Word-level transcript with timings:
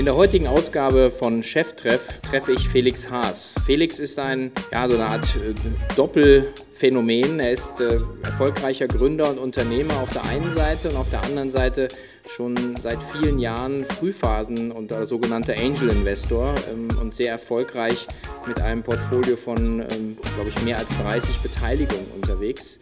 In 0.00 0.06
der 0.06 0.16
heutigen 0.16 0.46
Ausgabe 0.46 1.10
von 1.10 1.42
Cheftreff 1.42 2.22
treffe 2.22 2.52
ich 2.52 2.66
Felix 2.66 3.10
Haas. 3.10 3.56
Felix 3.66 3.98
ist 3.98 4.18
ein, 4.18 4.50
ja, 4.72 4.88
so 4.88 4.94
eine 4.94 5.04
Art 5.04 5.36
äh, 5.36 5.52
Doppelphänomen. 5.94 7.38
Er 7.38 7.50
ist 7.50 7.82
äh, 7.82 8.00
erfolgreicher 8.22 8.88
Gründer 8.88 9.28
und 9.28 9.36
Unternehmer 9.36 10.00
auf 10.00 10.10
der 10.10 10.24
einen 10.24 10.52
Seite 10.52 10.88
und 10.88 10.96
auf 10.96 11.10
der 11.10 11.22
anderen 11.22 11.50
Seite 11.50 11.88
schon 12.26 12.76
seit 12.80 12.96
vielen 13.12 13.38
Jahren 13.38 13.84
Frühphasen 13.84 14.72
und 14.72 14.90
äh, 14.90 15.04
sogenannter 15.04 15.52
Angel 15.52 15.90
Investor 15.90 16.54
ähm, 16.72 16.88
und 16.98 17.14
sehr 17.14 17.32
erfolgreich 17.32 18.06
mit 18.46 18.62
einem 18.62 18.82
Portfolio 18.82 19.36
von, 19.36 19.80
ähm, 19.80 20.16
glaube 20.34 20.48
ich, 20.48 20.62
mehr 20.62 20.78
als 20.78 20.96
30 20.96 21.40
Beteiligungen 21.40 22.06
unterwegs. 22.14 22.78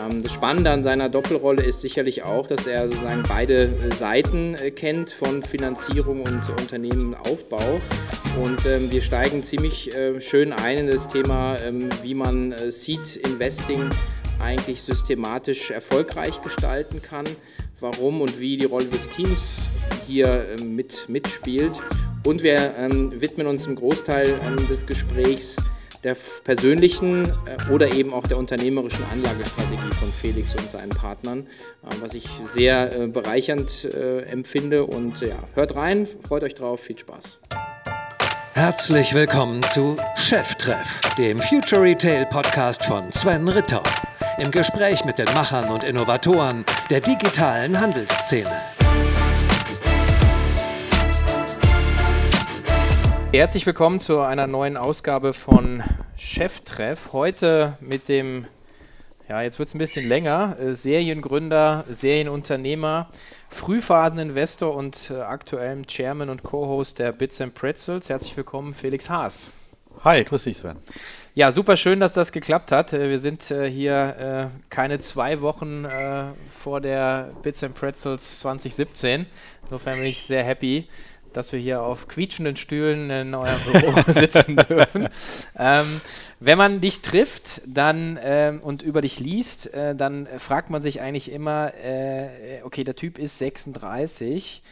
Ähm, 0.00 0.22
das 0.22 0.32
Spannende 0.32 0.70
an 0.70 0.82
seiner 0.82 1.08
Doppelrolle 1.08 1.62
ist 1.62 1.80
sicherlich 1.80 2.22
auch, 2.22 2.46
dass 2.46 2.66
er 2.66 2.88
sozusagen 2.88 3.22
beide 3.28 3.64
äh, 3.64 3.94
Seiten 3.94 4.54
äh, 4.54 4.70
kennt 4.70 5.12
von 5.12 5.42
Finanzierung 5.42 6.22
und 6.22 6.48
Unternehmenaufbau. 6.48 7.80
Und 8.42 8.64
ähm, 8.66 8.90
wir 8.90 9.02
steigen 9.02 9.42
ziemlich 9.42 9.94
äh, 9.94 10.20
schön 10.20 10.52
ein 10.52 10.78
in 10.78 10.86
das 10.86 11.08
Thema, 11.08 11.58
ähm, 11.66 11.88
wie 12.02 12.14
man 12.14 12.54
Seed 12.68 13.16
Investing 13.16 13.88
eigentlich 14.40 14.82
systematisch 14.82 15.72
erfolgreich 15.72 16.40
gestalten 16.42 17.02
kann, 17.02 17.26
warum 17.80 18.20
und 18.20 18.38
wie 18.38 18.56
die 18.56 18.66
Rolle 18.66 18.86
des 18.86 19.10
Teams 19.10 19.68
hier 20.06 20.46
mit, 20.64 21.08
mitspielt. 21.08 21.80
Und 22.24 22.44
wir 22.44 22.74
widmen 23.16 23.48
uns 23.48 23.66
im 23.66 23.74
Großteil 23.74 24.34
des 24.68 24.86
Gesprächs 24.86 25.56
der 26.04 26.16
persönlichen 26.44 27.24
äh, 27.24 27.72
oder 27.72 27.92
eben 27.92 28.12
auch 28.12 28.26
der 28.26 28.38
unternehmerischen 28.38 29.04
Anlagestrategie 29.12 29.94
von 29.98 30.12
Felix 30.12 30.54
und 30.54 30.70
seinen 30.70 30.90
Partnern, 30.90 31.40
äh, 31.40 31.94
was 32.00 32.14
ich 32.14 32.28
sehr 32.44 32.92
äh, 32.92 33.06
bereichernd 33.06 33.88
empfinde. 34.30 34.84
Und 34.84 35.20
ja, 35.20 35.36
hört 35.54 35.74
rein, 35.76 36.06
freut 36.06 36.42
euch 36.42 36.54
drauf, 36.54 36.80
viel 36.80 36.98
Spaß. 36.98 37.38
Herzlich 38.54 39.14
willkommen 39.14 39.62
zu 39.62 39.96
Cheftreff, 40.16 41.00
dem 41.16 41.38
Future 41.40 41.82
Retail 41.82 42.26
Podcast 42.26 42.84
von 42.84 43.10
Sven 43.12 43.46
Ritter. 43.48 43.82
Im 44.38 44.50
Gespräch 44.50 45.04
mit 45.04 45.18
den 45.18 45.32
Machern 45.34 45.70
und 45.70 45.84
Innovatoren 45.84 46.64
der 46.90 47.00
digitalen 47.00 47.80
Handelsszene. 47.80 48.50
Herzlich 53.30 53.66
willkommen 53.66 54.00
zu 54.00 54.20
einer 54.20 54.46
neuen 54.46 54.78
Ausgabe 54.78 55.34
von 55.34 55.82
Cheftreff. 56.16 57.12
Heute 57.12 57.76
mit 57.78 58.08
dem, 58.08 58.46
ja, 59.28 59.42
jetzt 59.42 59.58
wird 59.58 59.68
es 59.68 59.74
ein 59.74 59.78
bisschen 59.78 60.08
länger, 60.08 60.56
äh, 60.58 60.74
Seriengründer, 60.74 61.84
Serienunternehmer, 61.90 63.10
Frühphaseninvestor 63.50 64.74
und 64.74 65.10
äh, 65.10 65.20
aktuellem 65.20 65.86
Chairman 65.86 66.30
und 66.30 66.42
Co-Host 66.42 67.00
der 67.00 67.12
Bits 67.12 67.38
and 67.42 67.54
Pretzels. 67.54 68.08
Herzlich 68.08 68.34
willkommen, 68.34 68.72
Felix 68.72 69.10
Haas. 69.10 69.52
Hi, 70.04 70.24
grüß 70.24 70.44
dich, 70.44 70.56
Sven. 70.56 70.76
Ja, 71.34 71.52
super 71.52 71.76
schön, 71.76 72.00
dass 72.00 72.12
das 72.12 72.32
geklappt 72.32 72.72
hat. 72.72 72.94
Äh, 72.94 73.10
wir 73.10 73.18
sind 73.18 73.50
äh, 73.50 73.68
hier 73.68 74.50
äh, 74.52 74.70
keine 74.70 75.00
zwei 75.00 75.42
Wochen 75.42 75.84
äh, 75.84 76.24
vor 76.48 76.80
der 76.80 77.32
Bits 77.42 77.62
and 77.62 77.74
Pretzels 77.74 78.40
2017. 78.40 79.26
Insofern 79.64 79.98
bin 79.98 80.06
ich 80.06 80.22
sehr 80.22 80.44
happy, 80.44 80.88
dass 81.38 81.52
wir 81.52 81.60
hier 81.60 81.82
auf 81.82 82.08
quietschenden 82.08 82.56
Stühlen 82.56 83.10
in 83.10 83.32
eurem 83.32 83.60
Büro 83.70 84.02
sitzen 84.12 84.56
dürfen. 84.56 85.08
Ähm, 85.56 86.00
wenn 86.40 86.58
man 86.58 86.80
dich 86.80 87.00
trifft 87.00 87.60
dann, 87.64 88.18
ähm, 88.20 88.60
und 88.60 88.82
über 88.82 89.02
dich 89.02 89.20
liest, 89.20 89.72
äh, 89.72 89.94
dann 89.94 90.26
fragt 90.38 90.68
man 90.68 90.82
sich 90.82 91.00
eigentlich 91.00 91.30
immer, 91.30 91.72
äh, 91.74 92.60
okay, 92.64 92.82
der 92.82 92.96
Typ 92.96 93.18
ist 93.18 93.38
36. 93.38 94.64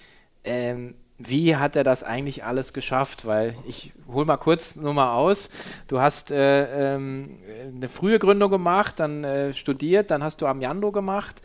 Ähm, 0.42 0.94
wie 1.18 1.56
hat 1.56 1.76
er 1.76 1.84
das 1.84 2.02
eigentlich 2.02 2.44
alles 2.44 2.72
geschafft? 2.72 3.26
Weil 3.26 3.54
ich 3.66 3.92
hole 4.12 4.26
mal 4.26 4.36
kurz 4.36 4.76
nur 4.76 4.92
mal 4.92 5.14
aus. 5.14 5.50
Du 5.88 6.00
hast 6.00 6.30
äh, 6.30 6.94
ähm, 6.94 7.38
eine 7.74 7.88
frühe 7.88 8.18
Gründung 8.18 8.50
gemacht, 8.50 8.98
dann 8.98 9.24
äh, 9.24 9.54
studiert, 9.54 10.10
dann 10.10 10.22
hast 10.22 10.42
du 10.42 10.46
Amiando 10.46 10.92
gemacht, 10.92 11.40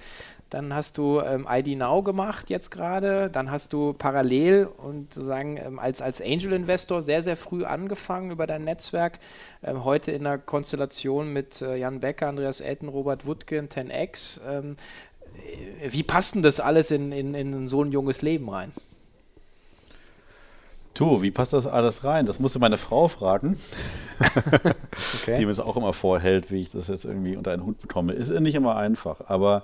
dann 0.52 0.74
hast 0.76 0.98
du 0.98 1.22
ähm, 1.22 1.48
ID 1.50 1.78
Now 1.78 2.04
gemacht 2.04 2.50
jetzt 2.50 2.72
gerade. 2.72 3.30
Dann 3.30 3.50
hast 3.50 3.72
du 3.72 3.94
parallel 3.94 4.66
und 4.66 5.14
sozusagen 5.14 5.56
ähm, 5.56 5.80
als, 5.80 6.02
als 6.02 6.22
Angel 6.22 6.52
Investor 6.52 7.02
sehr, 7.02 7.24
sehr 7.24 7.38
früh 7.38 7.64
angefangen 7.64 8.32
über 8.32 8.46
dein 8.48 8.66
Netzwerk. 8.66 9.20
Ähm, 9.64 9.86
heute 9.86 10.12
in 10.12 10.26
der 10.26 10.38
Konstellation 10.38 11.32
mit 11.32 11.62
äh, 11.62 11.78
Jan 11.78 12.02
Becker, 12.02 12.28
Andreas 12.28 12.60
Elton, 12.60 12.90
Robert 12.90 13.26
Wutke 13.26 13.62
10x. 13.62 14.42
Ähm, 14.46 14.76
äh, 15.82 15.94
wie 15.94 16.04
passt 16.04 16.36
denn 16.36 16.42
das 16.42 16.60
alles 16.60 16.92
in, 16.92 17.14
in, 17.14 17.34
in 17.34 17.70
so 17.70 17.82
ein 17.82 17.94
junges 17.94 18.22
Leben 18.22 18.50
rein? 18.50 18.74
Du, 20.94 21.22
wie 21.22 21.32
passt 21.32 21.54
das 21.54 21.66
alles 21.66 22.04
rein? 22.04 22.26
Das 22.26 22.40
musste 22.42 22.60
meine 22.60 22.78
Frau 22.78 23.08
fragen, 23.08 23.58
okay. 25.22 25.36
die 25.38 25.46
mir 25.46 25.52
es 25.52 25.62
auch 25.62 25.78
immer 25.78 25.94
vorhält, 25.94 26.52
wie 26.52 26.60
ich 26.60 26.72
das 26.72 26.90
jetzt 26.90 27.06
irgendwie 27.06 27.38
unter 27.38 27.54
einen 27.54 27.66
Hut 27.66 27.80
bekomme. 27.80 28.12
Ist 28.12 28.30
nicht 28.32 28.56
immer 28.56 28.76
einfach, 28.76 29.22
aber 29.30 29.64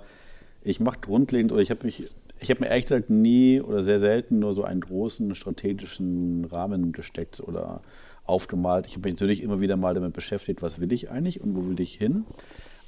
ich 0.68 0.80
mache 0.80 1.00
grundlegend, 1.00 1.50
oder 1.50 1.62
ich 1.62 1.70
habe 1.70 1.84
mich, 1.84 2.10
ich 2.40 2.50
habe 2.50 2.60
mir 2.60 2.66
ehrlich 2.66 2.84
gesagt 2.84 3.08
nie 3.08 3.60
oder 3.60 3.82
sehr 3.82 3.98
selten 3.98 4.38
nur 4.38 4.52
so 4.52 4.64
einen 4.64 4.82
großen 4.82 5.34
strategischen 5.34 6.44
Rahmen 6.44 6.92
gesteckt 6.92 7.40
oder 7.40 7.80
aufgemalt. 8.26 8.86
Ich 8.86 8.92
habe 8.92 9.08
mich 9.08 9.14
natürlich 9.14 9.42
immer 9.42 9.62
wieder 9.62 9.78
mal 9.78 9.94
damit 9.94 10.12
beschäftigt, 10.12 10.60
was 10.60 10.78
will 10.78 10.92
ich 10.92 11.10
eigentlich 11.10 11.40
und 11.40 11.56
wo 11.56 11.66
will 11.66 11.80
ich 11.80 11.94
hin. 11.94 12.26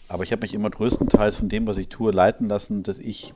Aber 0.09 0.25
ich 0.25 0.33
habe 0.33 0.43
mich 0.43 0.53
immer 0.53 0.69
größtenteils 0.69 1.37
von 1.37 1.49
dem, 1.49 1.67
was 1.67 1.79
ich 1.79 1.89
tue, 1.89 2.13
leiten 2.13 2.49
lassen, 2.49 2.83
dass 2.83 2.99
ich 2.99 3.33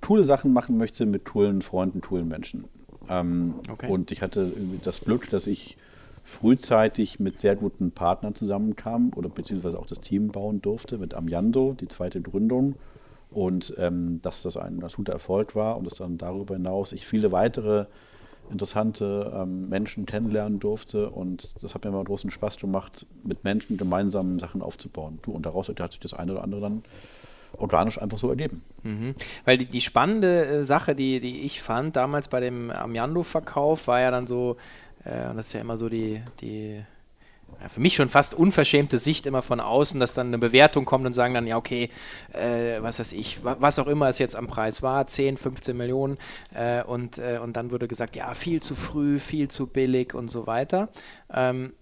coole 0.00 0.24
Sachen 0.24 0.54
machen 0.54 0.78
möchte 0.78 1.04
mit 1.04 1.26
coolen 1.26 1.60
Freunden, 1.60 2.00
coolen 2.00 2.28
Menschen. 2.28 2.64
Ähm, 3.10 3.56
okay. 3.70 3.90
Und 3.90 4.10
ich 4.10 4.22
hatte 4.22 4.50
das 4.82 5.02
Glück, 5.02 5.28
dass 5.28 5.46
ich 5.46 5.76
frühzeitig 6.22 7.20
mit 7.20 7.38
sehr 7.38 7.56
guten 7.56 7.90
Partnern 7.90 8.34
zusammenkam 8.34 9.12
oder 9.16 9.28
beziehungsweise 9.28 9.78
auch 9.78 9.86
das 9.86 10.00
Team 10.00 10.28
bauen 10.28 10.62
durfte 10.62 10.96
mit 10.96 11.14
Amiando, 11.14 11.76
die 11.78 11.88
zweite 11.88 12.22
Gründung 12.22 12.76
und 13.30 13.74
ähm, 13.78 14.20
dass 14.22 14.42
das 14.42 14.56
ein 14.56 14.80
guter 14.80 15.12
Erfolg 15.12 15.54
war 15.54 15.76
und 15.76 15.84
dass 15.84 15.94
dann 15.94 16.18
darüber 16.18 16.54
hinaus 16.54 16.92
ich 16.92 17.06
viele 17.06 17.32
weitere 17.32 17.86
interessante 18.50 19.32
ähm, 19.34 19.68
Menschen 19.68 20.06
kennenlernen 20.06 20.58
durfte 20.58 21.10
und 21.10 21.62
das 21.62 21.74
hat 21.74 21.84
mir 21.84 21.90
immer 21.90 22.02
großen 22.02 22.30
Spaß 22.30 22.58
gemacht, 22.58 23.06
mit 23.22 23.44
Menschen 23.44 23.76
gemeinsam 23.76 24.40
Sachen 24.40 24.60
aufzubauen. 24.60 25.20
Du, 25.22 25.30
und 25.30 25.46
daraus 25.46 25.68
hat 25.68 25.92
sich 25.92 26.00
das 26.00 26.14
eine 26.14 26.32
oder 26.32 26.42
andere 26.42 26.60
dann 26.60 26.82
organisch 27.56 28.00
einfach 28.00 28.18
so 28.18 28.28
ergeben. 28.28 28.62
Mhm. 28.82 29.14
Weil 29.44 29.58
die, 29.58 29.66
die 29.66 29.80
spannende 29.80 30.46
äh, 30.46 30.64
Sache, 30.64 30.94
die, 30.94 31.20
die 31.20 31.42
ich 31.42 31.62
fand 31.62 31.96
damals 31.96 32.28
bei 32.28 32.40
dem 32.40 32.70
Amiando-Verkauf, 32.70 33.86
war 33.86 34.00
ja 34.00 34.10
dann 34.10 34.26
so, 34.26 34.56
äh, 35.04 35.28
und 35.30 35.36
das 35.36 35.48
ist 35.48 35.52
ja 35.52 35.60
immer 35.60 35.78
so 35.78 35.88
die, 35.88 36.20
die 36.40 36.80
ja, 37.60 37.68
für 37.68 37.80
mich 37.80 37.94
schon 37.94 38.08
fast 38.08 38.34
unverschämte 38.34 38.98
Sicht 38.98 39.26
immer 39.26 39.42
von 39.42 39.60
außen, 39.60 40.00
dass 40.00 40.14
dann 40.14 40.28
eine 40.28 40.38
Bewertung 40.38 40.84
kommt 40.84 41.06
und 41.06 41.12
sagen 41.12 41.34
dann, 41.34 41.46
ja, 41.46 41.56
okay, 41.56 41.90
äh, 42.32 42.80
was 42.80 42.98
weiß 42.98 43.12
ich, 43.12 43.40
was 43.42 43.78
auch 43.78 43.86
immer 43.86 44.08
es 44.08 44.18
jetzt 44.18 44.36
am 44.36 44.46
Preis 44.46 44.82
war, 44.82 45.06
10, 45.06 45.36
15 45.36 45.76
Millionen 45.76 46.18
äh, 46.54 46.82
und, 46.82 47.18
äh, 47.18 47.38
und 47.42 47.56
dann 47.56 47.70
wurde 47.70 47.88
gesagt, 47.88 48.16
ja, 48.16 48.32
viel 48.34 48.62
zu 48.62 48.74
früh, 48.74 49.18
viel 49.18 49.48
zu 49.48 49.66
billig 49.66 50.14
und 50.14 50.28
so 50.28 50.46
weiter. 50.46 50.88
Ähm, 51.32 51.72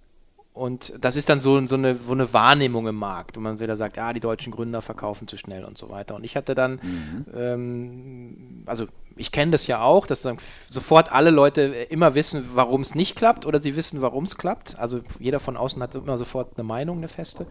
und 0.59 0.93
das 1.01 1.15
ist 1.15 1.29
dann 1.29 1.39
so, 1.39 1.65
so, 1.69 1.77
eine, 1.77 1.95
so 1.95 2.13
eine 2.13 2.33
Wahrnehmung 2.33 2.89
im 2.89 2.97
Markt, 2.97 3.37
wo 3.37 3.41
man 3.41 3.61
wieder 3.61 3.77
sagt, 3.77 3.97
ja, 3.97 4.13
die 4.13 4.19
deutschen 4.19 4.53
Gründer 4.53 4.83
verkaufen 4.83 5.29
zu 5.29 5.37
schnell 5.37 5.65
und 5.65 5.79
so 5.79 5.89
weiter. 5.89 6.17
Und 6.17 6.25
ich 6.25 6.35
hatte 6.35 6.57
dann, 6.57 6.81
mhm. 6.83 7.27
ähm, 7.33 8.63
also 8.67 8.87
ich 9.15 9.31
kenne 9.31 9.53
das 9.53 9.69
ja 9.69 9.83
auch, 9.83 10.07
dass 10.09 10.23
dann 10.23 10.39
sofort 10.69 11.13
alle 11.13 11.31
Leute 11.31 11.63
immer 11.91 12.17
wissen, 12.17 12.45
warum 12.55 12.81
es 12.81 12.97
nicht 12.97 13.15
klappt 13.15 13.47
oder 13.47 13.61
sie 13.61 13.77
wissen, 13.77 14.03
warum 14.03 14.25
es 14.25 14.37
klappt. 14.37 14.77
Also 14.81 15.01
jeder 15.21 15.39
von 15.39 15.57
außen 15.57 15.81
hat 15.81 15.95
immer 15.95 16.19
sofort 16.19 16.57
eine 16.57 16.65
Meinung, 16.65 16.99
eine 16.99 17.09
feste. 17.09 17.47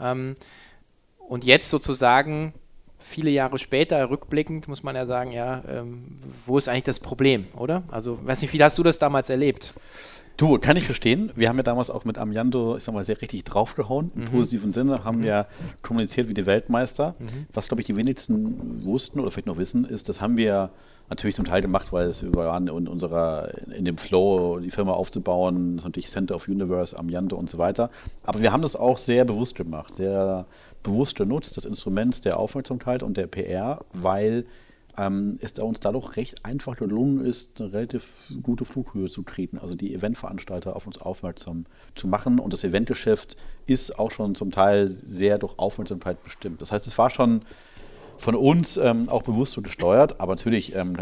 Ähm, 0.00 0.36
und 1.18 1.42
jetzt 1.42 1.68
sozusagen 1.68 2.54
viele 2.98 3.30
Jahre 3.30 3.58
später, 3.58 4.08
rückblickend, 4.08 4.68
muss 4.68 4.84
man 4.84 4.94
ja 4.94 5.06
sagen, 5.06 5.32
ja, 5.32 5.64
ähm, 5.68 6.20
wo 6.46 6.58
ist 6.58 6.68
eigentlich 6.68 6.84
das 6.84 7.00
Problem, 7.00 7.48
oder? 7.56 7.82
Also, 7.90 8.24
weiß 8.24 8.40
nicht, 8.42 8.52
wie 8.52 8.62
hast 8.62 8.78
du 8.78 8.84
das 8.84 9.00
damals 9.00 9.30
erlebt? 9.30 9.74
Du, 10.36 10.58
kann 10.58 10.76
ich 10.76 10.84
verstehen. 10.84 11.30
Wir 11.34 11.48
haben 11.48 11.56
ja 11.56 11.62
damals 11.62 11.90
auch 11.90 12.04
mit 12.04 12.18
Amiando, 12.18 12.76
ich 12.76 12.82
sag 12.82 12.94
mal, 12.94 13.04
sehr 13.04 13.20
richtig 13.20 13.44
draufgehauen. 13.44 14.10
Im 14.14 14.22
mhm. 14.22 14.26
positiven 14.26 14.72
Sinne 14.72 15.04
haben 15.04 15.18
mhm. 15.18 15.24
wir 15.24 15.46
kommuniziert 15.82 16.28
wie 16.28 16.34
die 16.34 16.46
Weltmeister. 16.46 17.14
Mhm. 17.18 17.46
Was, 17.52 17.68
glaube 17.68 17.82
ich, 17.82 17.86
die 17.86 17.96
wenigsten 17.96 18.84
wussten 18.84 19.20
oder 19.20 19.30
vielleicht 19.30 19.46
noch 19.46 19.58
wissen, 19.58 19.84
ist, 19.84 20.08
das 20.08 20.20
haben 20.20 20.36
wir 20.36 20.70
natürlich 21.10 21.36
zum 21.36 21.44
Teil 21.44 21.60
gemacht, 21.60 21.92
weil 21.92 22.06
es 22.06 22.22
wir 22.22 22.32
waren 22.32 22.68
in 22.68 22.88
unserer, 22.88 23.50
in 23.76 23.84
dem 23.84 23.98
Flow, 23.98 24.58
die 24.60 24.70
Firma 24.70 24.92
aufzubauen, 24.92 25.76
natürlich 25.76 26.08
Center 26.08 26.34
of 26.34 26.48
Universe, 26.48 26.98
Amiando 26.98 27.36
und 27.36 27.50
so 27.50 27.58
weiter. 27.58 27.90
Aber 28.22 28.40
wir 28.40 28.52
haben 28.52 28.62
das 28.62 28.76
auch 28.76 28.96
sehr 28.96 29.24
bewusst 29.26 29.54
gemacht, 29.54 29.94
sehr 29.94 30.46
bewusst 30.82 31.16
genutzt, 31.16 31.56
das 31.56 31.66
Instrument 31.66 32.24
der 32.24 32.38
Aufmerksamkeit 32.38 33.02
und 33.02 33.16
der 33.16 33.26
PR, 33.26 33.84
weil 33.92 34.46
ähm, 34.98 35.38
es 35.40 35.52
uns 35.52 35.80
dadurch 35.80 36.16
recht 36.16 36.44
einfach 36.44 36.76
gelungen 36.76 37.24
ist, 37.24 37.60
eine 37.60 37.72
relativ 37.72 38.32
gute 38.42 38.64
Flughöhe 38.64 39.08
zu 39.08 39.22
treten, 39.22 39.58
also 39.58 39.74
die 39.74 39.94
Eventveranstalter 39.94 40.76
auf 40.76 40.86
uns 40.86 40.98
aufmerksam 40.98 41.64
zu 41.94 42.08
machen. 42.08 42.38
Und 42.38 42.52
das 42.52 42.64
Eventgeschäft 42.64 43.36
ist 43.66 43.98
auch 43.98 44.10
schon 44.10 44.34
zum 44.34 44.50
Teil 44.50 44.90
sehr 44.90 45.38
durch 45.38 45.58
Aufmerksamkeit 45.58 46.22
bestimmt. 46.22 46.60
Das 46.60 46.72
heißt, 46.72 46.86
es 46.86 46.98
war 46.98 47.10
schon 47.10 47.42
von 48.18 48.34
uns 48.34 48.76
ähm, 48.76 49.08
auch 49.08 49.22
bewusst 49.22 49.52
so 49.52 49.62
gesteuert, 49.62 50.20
aber 50.20 50.34
natürlich 50.34 50.74
ähm, 50.76 50.94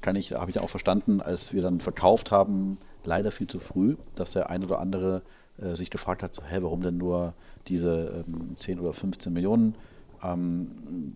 kann 0.00 0.16
ich, 0.16 0.32
habe 0.32 0.50
ich 0.50 0.58
auch 0.58 0.70
verstanden, 0.70 1.20
als 1.20 1.52
wir 1.52 1.62
dann 1.62 1.80
verkauft 1.80 2.30
haben, 2.30 2.78
leider 3.04 3.30
viel 3.30 3.46
zu 3.46 3.60
früh, 3.60 3.96
dass 4.14 4.32
der 4.32 4.50
ein 4.50 4.64
oder 4.64 4.78
andere 4.80 5.22
äh, 5.58 5.76
sich 5.76 5.90
gefragt 5.90 6.22
hat, 6.22 6.34
so, 6.34 6.42
hä, 6.42 6.58
warum 6.60 6.82
denn 6.82 6.96
nur 6.96 7.34
diese 7.68 8.24
ähm, 8.26 8.56
10 8.56 8.80
oder 8.80 8.92
15 8.92 9.32
Millionen? 9.32 9.74
Ähm, 10.22 11.14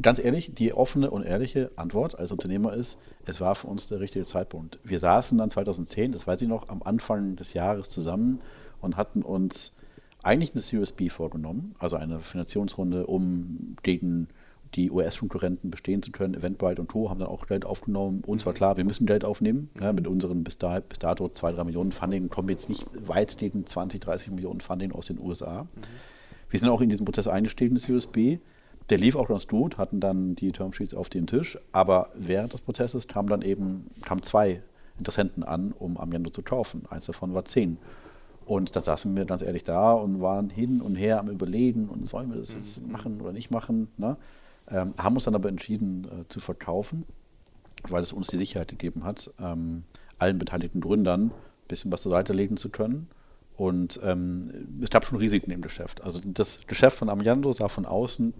ganz 0.00 0.18
ehrlich, 0.18 0.54
die 0.54 0.72
offene 0.72 1.10
und 1.10 1.24
ehrliche 1.24 1.70
Antwort 1.76 2.18
als 2.18 2.32
Unternehmer 2.32 2.72
ist, 2.74 2.98
es 3.24 3.40
war 3.40 3.54
für 3.54 3.66
uns 3.66 3.88
der 3.88 4.00
richtige 4.00 4.24
Zeitpunkt. 4.24 4.78
Wir 4.84 4.98
saßen 4.98 5.36
dann 5.38 5.50
2010, 5.50 6.12
das 6.12 6.26
weiß 6.26 6.42
ich 6.42 6.48
noch, 6.48 6.68
am 6.68 6.82
Anfang 6.82 7.36
des 7.36 7.52
Jahres 7.54 7.90
zusammen 7.90 8.40
und 8.80 8.96
hatten 8.96 9.22
uns 9.22 9.74
eigentlich 10.22 10.52
eine 10.52 10.60
Series 10.60 10.92
B 10.92 11.08
vorgenommen, 11.08 11.74
also 11.78 11.96
eine 11.96 12.20
Finanzierungsrunde, 12.20 13.06
um 13.06 13.76
gegen 13.82 14.28
die 14.74 14.90
US-Konkurrenten 14.90 15.70
bestehen 15.70 16.02
zu 16.02 16.12
können. 16.12 16.34
Eventbrite 16.34 16.82
und 16.82 16.90
To 16.90 17.08
haben 17.08 17.20
dann 17.20 17.28
auch 17.28 17.46
Geld 17.46 17.64
aufgenommen. 17.64 18.22
Uns 18.26 18.44
war 18.44 18.52
mhm. 18.52 18.56
klar, 18.56 18.76
wir 18.76 18.84
müssen 18.84 19.06
Geld 19.06 19.24
aufnehmen. 19.24 19.70
Ja, 19.80 19.92
mit 19.92 20.06
unseren 20.06 20.44
bis, 20.44 20.58
da, 20.58 20.80
bis 20.80 20.98
dato 20.98 21.28
2, 21.28 21.52
3 21.52 21.64
Millionen 21.64 21.92
Funding 21.92 22.28
kommen 22.28 22.48
wir 22.48 22.52
jetzt 22.52 22.68
nicht 22.68 22.86
weit 23.08 23.38
gegen 23.38 23.64
20, 23.64 24.00
30 24.00 24.32
Millionen 24.32 24.60
Funding 24.60 24.92
aus 24.92 25.06
den 25.06 25.18
USA. 25.20 25.62
Mhm. 25.62 25.68
Wir 26.50 26.60
sind 26.60 26.68
auch 26.68 26.80
in 26.80 26.88
diesen 26.88 27.04
Prozess 27.04 27.28
eingestiegen, 27.28 27.74
das 27.74 27.88
USB. 27.88 28.38
Der 28.90 28.98
lief 28.98 29.16
auch 29.16 29.28
ganz 29.28 29.46
gut, 29.46 29.76
hatten 29.76 30.00
dann 30.00 30.34
die 30.34 30.50
Termsheets 30.50 30.94
auf 30.94 31.08
den 31.08 31.26
Tisch, 31.26 31.58
aber 31.72 32.08
während 32.14 32.54
des 32.54 32.62
Prozesses 32.62 33.06
kamen 33.06 33.28
dann 33.28 33.42
eben 33.42 33.86
kamen 34.02 34.22
zwei 34.22 34.62
Interessenten 34.98 35.44
an, 35.44 35.72
um 35.72 35.98
Amiendo 35.98 36.30
zu 36.30 36.42
kaufen. 36.42 36.84
Eins 36.88 37.06
davon 37.06 37.34
war 37.34 37.44
10. 37.44 37.78
Und 38.46 38.74
da 38.74 38.80
saßen 38.80 39.14
wir 39.14 39.26
ganz 39.26 39.42
ehrlich 39.42 39.62
da 39.62 39.92
und 39.92 40.22
waren 40.22 40.48
hin 40.48 40.80
und 40.80 40.96
her 40.96 41.20
am 41.20 41.28
Überlegen 41.28 41.88
und 41.88 42.08
sollen 42.08 42.30
wir 42.30 42.38
das 42.38 42.54
jetzt 42.54 42.82
mhm. 42.82 42.92
machen 42.92 43.20
oder 43.20 43.32
nicht 43.32 43.50
machen. 43.50 43.88
Ne? 43.98 44.16
Ähm, 44.70 44.94
haben 44.96 45.14
uns 45.14 45.24
dann 45.24 45.34
aber 45.34 45.50
entschieden 45.50 46.06
äh, 46.06 46.28
zu 46.28 46.40
verkaufen, 46.40 47.04
weil 47.88 48.02
es 48.02 48.12
uns 48.12 48.28
die 48.28 48.38
Sicherheit 48.38 48.68
gegeben 48.68 49.04
hat, 49.04 49.30
ähm, 49.38 49.84
allen 50.18 50.38
beteiligten 50.38 50.80
Gründern 50.80 51.26
ein 51.26 51.32
bisschen 51.68 51.92
was 51.92 52.02
zur 52.02 52.10
Seite 52.10 52.32
legen 52.32 52.56
zu 52.56 52.70
können. 52.70 53.08
Und 53.58 54.00
ähm, 54.02 54.78
es 54.80 54.88
gab 54.88 55.04
schon 55.04 55.18
Risiken 55.18 55.50
im 55.50 55.60
Geschäft. 55.60 56.02
Also 56.02 56.20
das 56.24 56.60
Geschäft 56.66 56.96
von 56.96 57.10
Amiando 57.10 57.52
sah 57.52 57.68
von 57.68 57.84
außen 57.84 58.32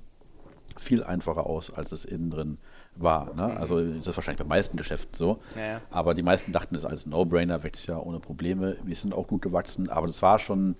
viel 0.76 1.02
einfacher 1.02 1.46
aus, 1.46 1.72
als 1.72 1.92
es 1.92 2.04
innen 2.04 2.30
drin 2.30 2.58
war. 2.96 3.34
Ne? 3.34 3.48
Mhm. 3.48 3.56
Also 3.56 3.80
das 3.80 4.06
ist 4.06 4.16
wahrscheinlich 4.16 4.42
bei 4.42 4.48
meisten 4.48 4.76
Geschäften 4.76 5.14
so. 5.14 5.40
Ja, 5.56 5.62
ja. 5.62 5.80
Aber 5.90 6.14
die 6.14 6.22
meisten 6.22 6.52
dachten, 6.52 6.74
das 6.74 6.82
ist 6.82 6.88
alles 6.88 7.06
No-Brainer, 7.06 7.62
wächst 7.62 7.86
ja 7.88 7.98
ohne 7.98 8.20
Probleme. 8.20 8.76
Wir 8.84 8.94
sind 8.94 9.14
auch 9.14 9.26
gut 9.26 9.42
gewachsen, 9.42 9.88
aber 9.88 10.06
das 10.06 10.22
war 10.22 10.38
schon, 10.38 10.76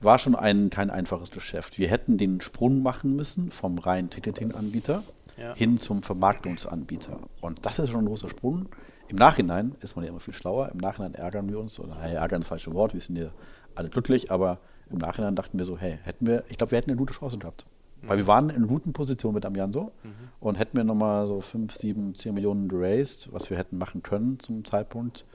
war 0.00 0.18
schon 0.18 0.34
ein, 0.34 0.70
kein 0.70 0.90
einfaches 0.90 1.30
Geschäft. 1.30 1.78
Wir 1.78 1.88
hätten 1.88 2.16
den 2.16 2.40
Sprung 2.40 2.82
machen 2.82 3.16
müssen 3.16 3.50
vom 3.50 3.78
reinen 3.78 4.10
Ticketing-Anbieter 4.10 5.02
ja. 5.36 5.54
hin 5.54 5.78
zum 5.78 6.02
Vermarktungsanbieter. 6.02 7.18
Und 7.40 7.64
das 7.66 7.78
ist 7.78 7.90
schon 7.90 8.00
ein 8.00 8.06
großer 8.06 8.28
Sprung. 8.28 8.68
Im 9.08 9.16
Nachhinein 9.16 9.74
ist 9.80 9.96
man 9.96 10.04
ja 10.04 10.10
immer 10.10 10.20
viel 10.20 10.34
schlauer. 10.34 10.70
Im 10.72 10.78
Nachhinein 10.78 11.14
ärgern 11.14 11.48
wir 11.48 11.58
uns, 11.58 11.80
oder 11.80 12.00
hey, 12.00 12.14
ärgern 12.14 12.42
ist 12.42 12.46
das 12.46 12.48
falsche 12.48 12.72
Wort, 12.74 12.94
wir 12.94 13.00
sind 13.00 13.16
ja 13.16 13.30
alle 13.74 13.88
glücklich, 13.88 14.30
aber 14.30 14.58
im 14.90 14.98
Nachhinein 14.98 15.34
dachten 15.34 15.58
wir 15.58 15.64
so, 15.64 15.78
hey, 15.78 15.98
hätten 16.04 16.26
wir, 16.26 16.44
ich 16.48 16.58
glaube, 16.58 16.72
wir 16.72 16.78
hätten 16.78 16.90
eine 16.90 16.98
gute 16.98 17.14
Chance 17.14 17.38
gehabt. 17.38 17.66
Weil 18.02 18.18
wir 18.18 18.26
waren 18.26 18.50
in 18.50 18.66
guten 18.66 18.92
Position 18.92 19.34
mit 19.34 19.44
Amianso 19.44 19.92
mhm. 20.02 20.12
und 20.40 20.56
hätten 20.56 20.76
wir 20.76 20.84
nochmal 20.84 21.26
so 21.26 21.40
5, 21.40 21.74
7, 21.74 22.14
10 22.14 22.34
Millionen 22.34 22.68
geraced, 22.68 23.28
was 23.32 23.50
wir 23.50 23.58
hätten 23.58 23.78
machen 23.78 24.02
können 24.02 24.38
zum 24.38 24.64
Zeitpunkt, 24.64 25.26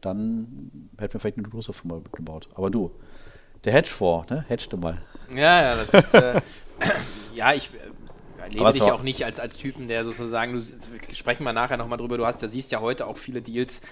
dann 0.00 0.88
hätten 0.98 1.14
wir 1.14 1.20
vielleicht 1.20 1.38
eine 1.38 1.48
größere 1.48 1.74
Firma 1.74 2.00
gebaut. 2.12 2.48
Aber 2.54 2.70
du, 2.70 2.90
der 3.64 3.72
Hedgefonds, 3.72 4.30
ne? 4.30 4.44
Hedgte 4.48 4.76
mal. 4.76 5.02
Ja, 5.34 5.62
ja, 5.62 5.76
das 5.76 5.92
ist. 5.92 6.14
Äh, 6.14 6.40
ja, 7.34 7.52
ich 7.52 7.70
erlebe 8.46 8.72
dich 8.72 8.82
auch 8.82 9.02
nicht 9.02 9.24
als, 9.24 9.40
als 9.40 9.56
Typen, 9.56 9.88
der 9.88 10.04
sozusagen, 10.04 10.54
du 10.54 11.14
sprechen 11.14 11.44
wir 11.44 11.52
nachher 11.52 11.76
nochmal 11.76 11.98
drüber, 11.98 12.16
du 12.16 12.26
hast, 12.26 12.42
da 12.42 12.48
siehst 12.48 12.72
ja 12.72 12.80
heute 12.80 13.06
auch 13.06 13.16
viele 13.16 13.42
Deals, 13.42 13.82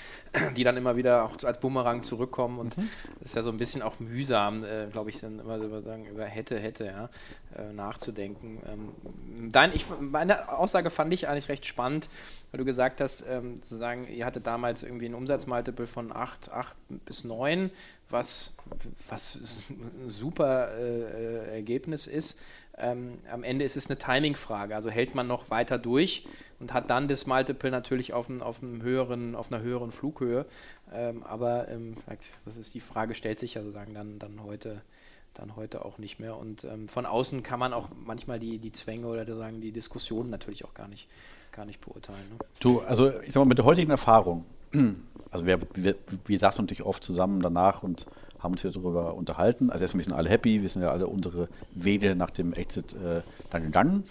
die 0.57 0.65
dann 0.65 0.77
immer 0.77 0.97
wieder 0.97 1.25
auch 1.25 1.37
als 1.45 1.61
Bumerang 1.61 2.03
zurückkommen 2.03 2.59
und 2.59 2.77
mhm. 2.77 2.89
das 3.21 3.31
ist 3.31 3.37
ja 3.37 3.43
so 3.43 3.51
ein 3.51 3.59
bisschen 3.59 3.83
auch 3.83 3.99
mühsam, 3.99 4.65
äh, 4.65 4.87
glaube 4.91 5.11
ich, 5.11 5.21
dann 5.21 5.39
immer 5.39 5.61
so 5.61 5.81
sagen, 5.81 6.07
über 6.07 6.25
hätte, 6.25 6.59
hätte, 6.59 6.87
ja, 6.87 7.11
äh, 7.57 7.73
nachzudenken. 7.73 8.61
Ähm, 8.67 9.51
dein, 9.53 9.75
ich, 9.75 9.85
meine 10.01 10.49
Aussage 10.57 10.91
fand 10.91 11.13
ich 11.13 11.29
eigentlich 11.29 11.49
recht 11.49 11.67
spannend, 11.67 12.09
weil 12.51 12.59
du 12.59 12.65
gesagt 12.65 13.01
hast, 13.01 13.25
ähm, 13.29 13.57
sozusagen, 13.57 14.09
ihr 14.09 14.25
hattet 14.25 14.47
damals 14.47 14.83
irgendwie 14.83 15.07
ein 15.07 15.15
Umsatzmultiple 15.15 15.87
von 15.87 16.13
8, 16.13 16.51
8 16.51 16.75
bis 17.05 17.25
9, 17.25 17.71
was, 18.11 18.57
was 19.09 19.39
ein 19.71 20.09
super 20.09 20.77
äh, 20.77 21.55
Ergebnis 21.55 22.07
ist 22.07 22.39
ähm, 22.79 23.19
am 23.31 23.43
Ende 23.43 23.65
ist 23.65 23.77
es 23.77 23.89
eine 23.89 23.99
Timing-Frage. 23.99 24.75
Also 24.75 24.91
hält 24.91 25.15
man 25.15 25.27
noch 25.27 25.51
weiter 25.51 25.79
durch 25.79 26.27
und 26.61 26.73
hat 26.73 26.91
dann 26.91 27.09
das 27.09 27.27
Multiple 27.27 27.71
natürlich 27.71 28.13
auf, 28.13 28.29
ein, 28.29 28.41
auf, 28.41 28.63
einem 28.63 28.83
höheren, 28.83 29.35
auf 29.35 29.53
einer 29.53 29.63
höheren 29.63 29.93
Flughöhe. 29.93 30.47
Ähm, 30.93 31.23
aber 31.23 31.69
ähm, 31.69 31.97
das 32.45 32.57
ist 32.57 32.75
die 32.75 32.81
Frage, 32.81 33.15
stellt 33.15 33.39
sich 33.39 33.55
ja 33.55 33.63
sozusagen 33.63 33.95
dann, 33.95 34.19
dann 34.19 34.43
heute 34.43 34.83
dann 35.35 35.57
heute 35.57 35.85
auch 35.85 35.99
nicht 35.99 36.19
mehr. 36.19 36.37
Und 36.37 36.65
ähm, 36.65 36.89
von 36.89 37.07
außen 37.07 37.43
kann 37.43 37.59
man 37.59 37.73
auch 37.73 37.89
manchmal 38.05 38.39
die, 38.39 38.59
die 38.59 38.73
Zwänge 38.73 39.07
oder 39.09 39.25
sagen 39.37 39.61
die 39.61 39.73
Diskussionen 39.73 40.31
natürlich 40.31 40.65
auch 40.65 40.75
gar 40.75 40.89
nicht, 40.89 41.09
gar 41.53 41.65
nicht 41.65 41.81
beurteilen. 41.81 42.23
Ne? 42.31 42.39
Du, 42.61 42.81
also 42.81 43.11
ich 43.21 43.33
sag 43.33 43.41
mal, 43.41 43.47
mit 43.47 43.59
der 43.59 43.65
heutigen 43.65 43.91
Erfahrung, 43.91 44.45
also 45.31 45.47
wir, 45.47 45.59
wir, 45.75 45.97
wir 46.25 46.39
saßen 46.39 46.65
natürlich 46.65 46.85
oft 46.85 47.05
zusammen 47.05 47.41
danach 47.41 47.83
und 47.83 48.07
haben 48.45 48.53
uns 48.53 48.63
hier 48.63 48.71
darüber 48.71 49.15
unterhalten. 49.15 49.71
Also 49.71 49.83
erstmal, 49.83 50.01
wir 50.01 50.05
sind 50.05 50.15
alle 50.15 50.29
happy, 50.29 50.63
wir 50.63 50.69
sind 50.69 50.83
ja 50.83 50.91
alle 50.91 51.07
unsere 51.07 51.49
Wege 51.73 52.15
nach 52.15 52.31
dem 52.31 52.53
Exit 52.53 52.93
äh, 52.93 53.23
dann 53.51 53.65
gegangen. 53.65 54.05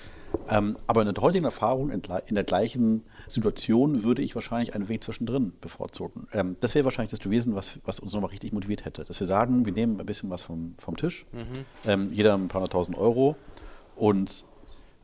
Ähm, 0.49 0.77
aber 0.87 1.01
in 1.03 1.13
der 1.13 1.23
heutigen 1.23 1.45
Erfahrung, 1.45 1.91
in, 1.91 2.01
in, 2.25 2.35
der 2.35 2.43
gleichen 2.43 3.03
Situation, 3.27 4.03
würde 4.03 4.21
ich 4.21 4.35
wahrscheinlich 4.35 4.75
einen 4.75 4.89
Weg 4.89 5.03
zwischendrin 5.03 5.53
bevorzugen. 5.61 6.27
Ähm, 6.33 6.57
das 6.59 6.75
wäre 6.75 6.85
wahrscheinlich 6.85 7.11
das 7.11 7.19
gewesen, 7.19 7.55
was, 7.55 7.79
was 7.85 7.99
uns 7.99 8.13
nochmal 8.13 8.31
richtig 8.31 8.51
motiviert 8.51 8.85
hätte. 8.85 9.03
Dass 9.03 9.19
wir 9.19 9.27
sagen, 9.27 9.65
wir 9.65 9.73
nehmen 9.73 9.99
ein 9.99 10.05
bisschen 10.05 10.29
was 10.29 10.43
vom, 10.43 10.73
vom 10.77 10.97
Tisch, 10.97 11.25
mhm. 11.31 11.65
ähm, 11.85 12.09
jeder 12.11 12.33
ein 12.33 12.47
paar 12.47 12.61
hunderttausend 12.61 12.97
Euro 12.97 13.35
und 13.95 14.45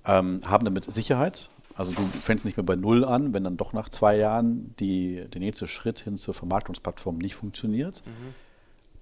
ähm, 0.05 0.41
haben 0.45 0.65
damit 0.65 0.91
Sicherheit. 0.91 1.49
Also 1.75 1.93
du 1.93 2.01
fängst 2.01 2.43
nicht 2.43 2.57
mehr 2.57 2.65
bei 2.65 2.75
Null 2.75 3.05
an, 3.05 3.33
wenn 3.33 3.43
dann 3.43 3.55
doch 3.55 3.71
nach 3.71 3.87
zwei 3.87 4.17
Jahren 4.17 4.73
die, 4.79 5.25
der 5.31 5.39
nächste 5.39 5.67
Schritt 5.67 5.99
hin 5.99 6.17
zur 6.17 6.33
Vermarktungsplattform 6.33 7.19
nicht 7.19 7.35
funktioniert. 7.35 8.03
Mhm 8.05 8.33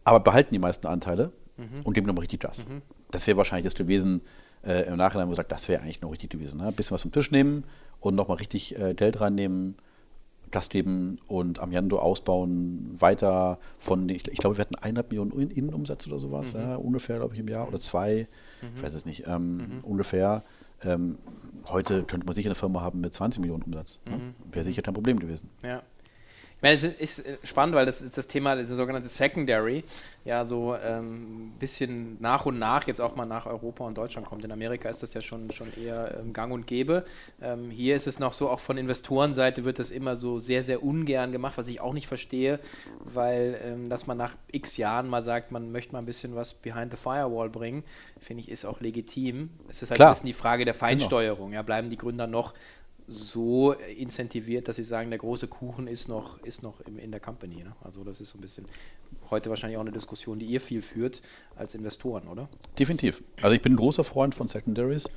aber 0.07 0.21
behalten 0.21 0.53
die 0.53 0.59
meisten 0.59 0.87
Anteile 0.87 1.33
mhm. 1.57 1.81
und 1.83 1.93
geben 1.93 2.07
nochmal 2.07 2.21
richtig 2.21 2.39
Gas. 2.39 2.65
Mhm. 2.65 2.81
Das 3.11 3.27
wäre 3.27 3.35
wahrscheinlich 3.35 3.65
das 3.65 3.75
gewesen, 3.75 4.21
äh, 4.65 4.87
im 4.87 4.95
Nachhinein, 4.95 5.25
wo 5.25 5.31
man 5.31 5.35
sagt, 5.35 5.51
das 5.51 5.67
wäre 5.67 5.81
eigentlich 5.81 5.99
noch 5.99 6.11
richtig 6.11 6.29
gewesen. 6.29 6.61
Ne? 6.61 6.67
Ein 6.67 6.73
bisschen 6.73 6.95
was 6.95 7.01
vom 7.01 7.11
Tisch 7.11 7.29
nehmen 7.29 7.65
und 7.99 8.15
nochmal 8.15 8.37
richtig 8.37 8.79
äh, 8.79 8.93
Geld 8.93 9.19
reinnehmen, 9.19 9.75
Gas 10.49 10.69
geben 10.69 11.19
und 11.27 11.59
Amiando 11.59 11.99
ausbauen, 11.99 12.89
weiter 12.97 13.59
von, 13.79 14.07
ich, 14.07 14.25
ich 14.29 14.37
glaube, 14.37 14.55
wir 14.55 14.61
hatten 14.61 14.75
eineinhalb 14.75 15.11
Millionen 15.11 15.51
Innenumsatz 15.51 16.07
oder 16.07 16.19
sowas, 16.19 16.53
mhm. 16.53 16.61
ja, 16.61 16.75
ungefähr, 16.77 17.17
glaube 17.17 17.33
ich, 17.33 17.41
im 17.41 17.49
Jahr 17.49 17.67
oder 17.67 17.81
zwei, 17.81 18.29
ich 18.77 18.81
weiß 18.81 18.93
es 18.93 19.05
nicht, 19.05 19.27
ähm, 19.27 19.57
mhm. 19.57 19.79
ungefähr. 19.83 20.45
Ähm, 20.83 21.17
heute 21.67 22.03
könnte 22.03 22.25
man 22.25 22.33
sicher 22.33 22.47
eine 22.47 22.55
Firma 22.55 22.79
haben 22.79 23.01
mit 23.01 23.13
20 23.13 23.41
Millionen 23.41 23.63
Umsatz. 23.63 23.99
Ne? 24.05 24.15
Mhm. 24.15 24.53
Wäre 24.53 24.63
sicher 24.63 24.81
kein 24.83 24.93
Problem 24.93 25.19
gewesen. 25.19 25.49
Ja. 25.65 25.81
Ich 26.57 26.63
meine, 26.63 26.75
es 26.75 26.83
ist 26.83 27.19
äh, 27.19 27.37
spannend, 27.43 27.75
weil 27.75 27.85
das 27.85 28.01
ist 28.01 28.17
das 28.17 28.27
Thema, 28.27 28.55
das 28.55 28.69
sogenannte 28.69 29.09
Secondary, 29.09 29.83
ja, 30.25 30.47
so 30.47 30.71
ein 30.71 30.81
ähm, 30.83 31.53
bisschen 31.59 32.17
nach 32.19 32.47
und 32.47 32.57
nach 32.57 32.87
jetzt 32.87 32.99
auch 32.99 33.15
mal 33.15 33.27
nach 33.27 33.45
Europa 33.45 33.85
und 33.85 33.95
Deutschland 33.95 34.25
kommt. 34.25 34.43
In 34.43 34.51
Amerika 34.51 34.89
ist 34.89 35.03
das 35.03 35.13
ja 35.13 35.21
schon, 35.21 35.51
schon 35.51 35.71
eher 35.81 36.17
ähm, 36.19 36.33
gang 36.33 36.51
und 36.51 36.65
gäbe. 36.65 37.05
Ähm, 37.43 37.69
hier 37.69 37.95
ist 37.95 38.07
es 38.07 38.17
noch 38.17 38.33
so, 38.33 38.49
auch 38.49 38.59
von 38.59 38.75
Investorenseite 38.79 39.65
wird 39.65 39.77
das 39.77 39.91
immer 39.91 40.15
so 40.15 40.39
sehr, 40.39 40.63
sehr 40.63 40.81
ungern 40.81 41.31
gemacht, 41.31 41.59
was 41.59 41.67
ich 41.67 41.79
auch 41.79 41.93
nicht 41.93 42.07
verstehe, 42.07 42.59
weil, 43.01 43.59
ähm, 43.63 43.87
dass 43.87 44.07
man 44.07 44.17
nach 44.17 44.33
x 44.51 44.77
Jahren 44.77 45.07
mal 45.07 45.21
sagt, 45.21 45.51
man 45.51 45.71
möchte 45.71 45.93
mal 45.93 45.99
ein 45.99 46.05
bisschen 46.07 46.33
was 46.33 46.55
behind 46.55 46.89
the 46.89 46.97
firewall 46.97 47.49
bringen, 47.49 47.83
finde 48.19 48.41
ich, 48.41 48.49
ist 48.49 48.65
auch 48.65 48.81
legitim. 48.81 49.51
Es 49.69 49.83
ist 49.83 49.91
halt 49.91 49.97
Klar. 49.97 50.09
ein 50.09 50.13
bisschen 50.13 50.27
die 50.27 50.33
Frage 50.33 50.65
der 50.65 50.73
genau. 50.73 50.85
Feinsteuerung. 50.87 51.49
Genau. 51.49 51.59
Ja, 51.59 51.61
bleiben 51.61 51.91
die 51.91 51.97
Gründer 51.97 52.25
noch 52.25 52.55
so 53.07 53.71
incentiviert, 53.71 54.67
dass 54.67 54.75
sie 54.75 54.83
sagen, 54.83 55.09
der 55.09 55.19
große 55.19 55.47
Kuchen 55.47 55.87
ist 55.87 56.09
noch, 56.09 56.41
ist 56.43 56.61
noch 56.61 56.81
im, 56.81 56.99
in 56.99 57.11
der 57.11 57.21
Company. 57.21 57.63
Ne? 57.63 57.73
Also 57.81 58.03
das 58.03 58.19
ist 58.19 58.29
so 58.29 58.37
ein 58.37 58.41
bisschen 58.41 58.65
heute 59.31 59.49
wahrscheinlich 59.49 59.77
auch 59.77 59.81
eine 59.81 59.93
Diskussion, 59.93 60.39
die 60.39 60.45
ihr 60.45 60.59
viel 60.59 60.81
führt 60.81 61.21
als 61.55 61.73
Investoren, 61.73 62.27
oder? 62.27 62.49
Definitiv. 62.77 63.23
Also 63.41 63.55
ich 63.55 63.61
bin 63.61 63.73
ein 63.73 63.77
großer 63.77 64.03
Freund 64.03 64.35
von 64.35 64.49
Secondaries. 64.49 65.09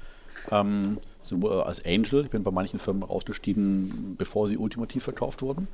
Ähm, 0.51 0.99
so 1.23 1.37
als 1.51 1.85
Angel, 1.85 2.23
ich 2.23 2.31
bin 2.31 2.45
bei 2.45 2.53
manchen 2.53 2.79
Firmen 2.79 3.03
ausgestiegen, 3.03 4.15
bevor 4.17 4.47
sie 4.47 4.57
ultimativ 4.57 5.03
verkauft 5.05 5.43
wurden. 5.43 5.67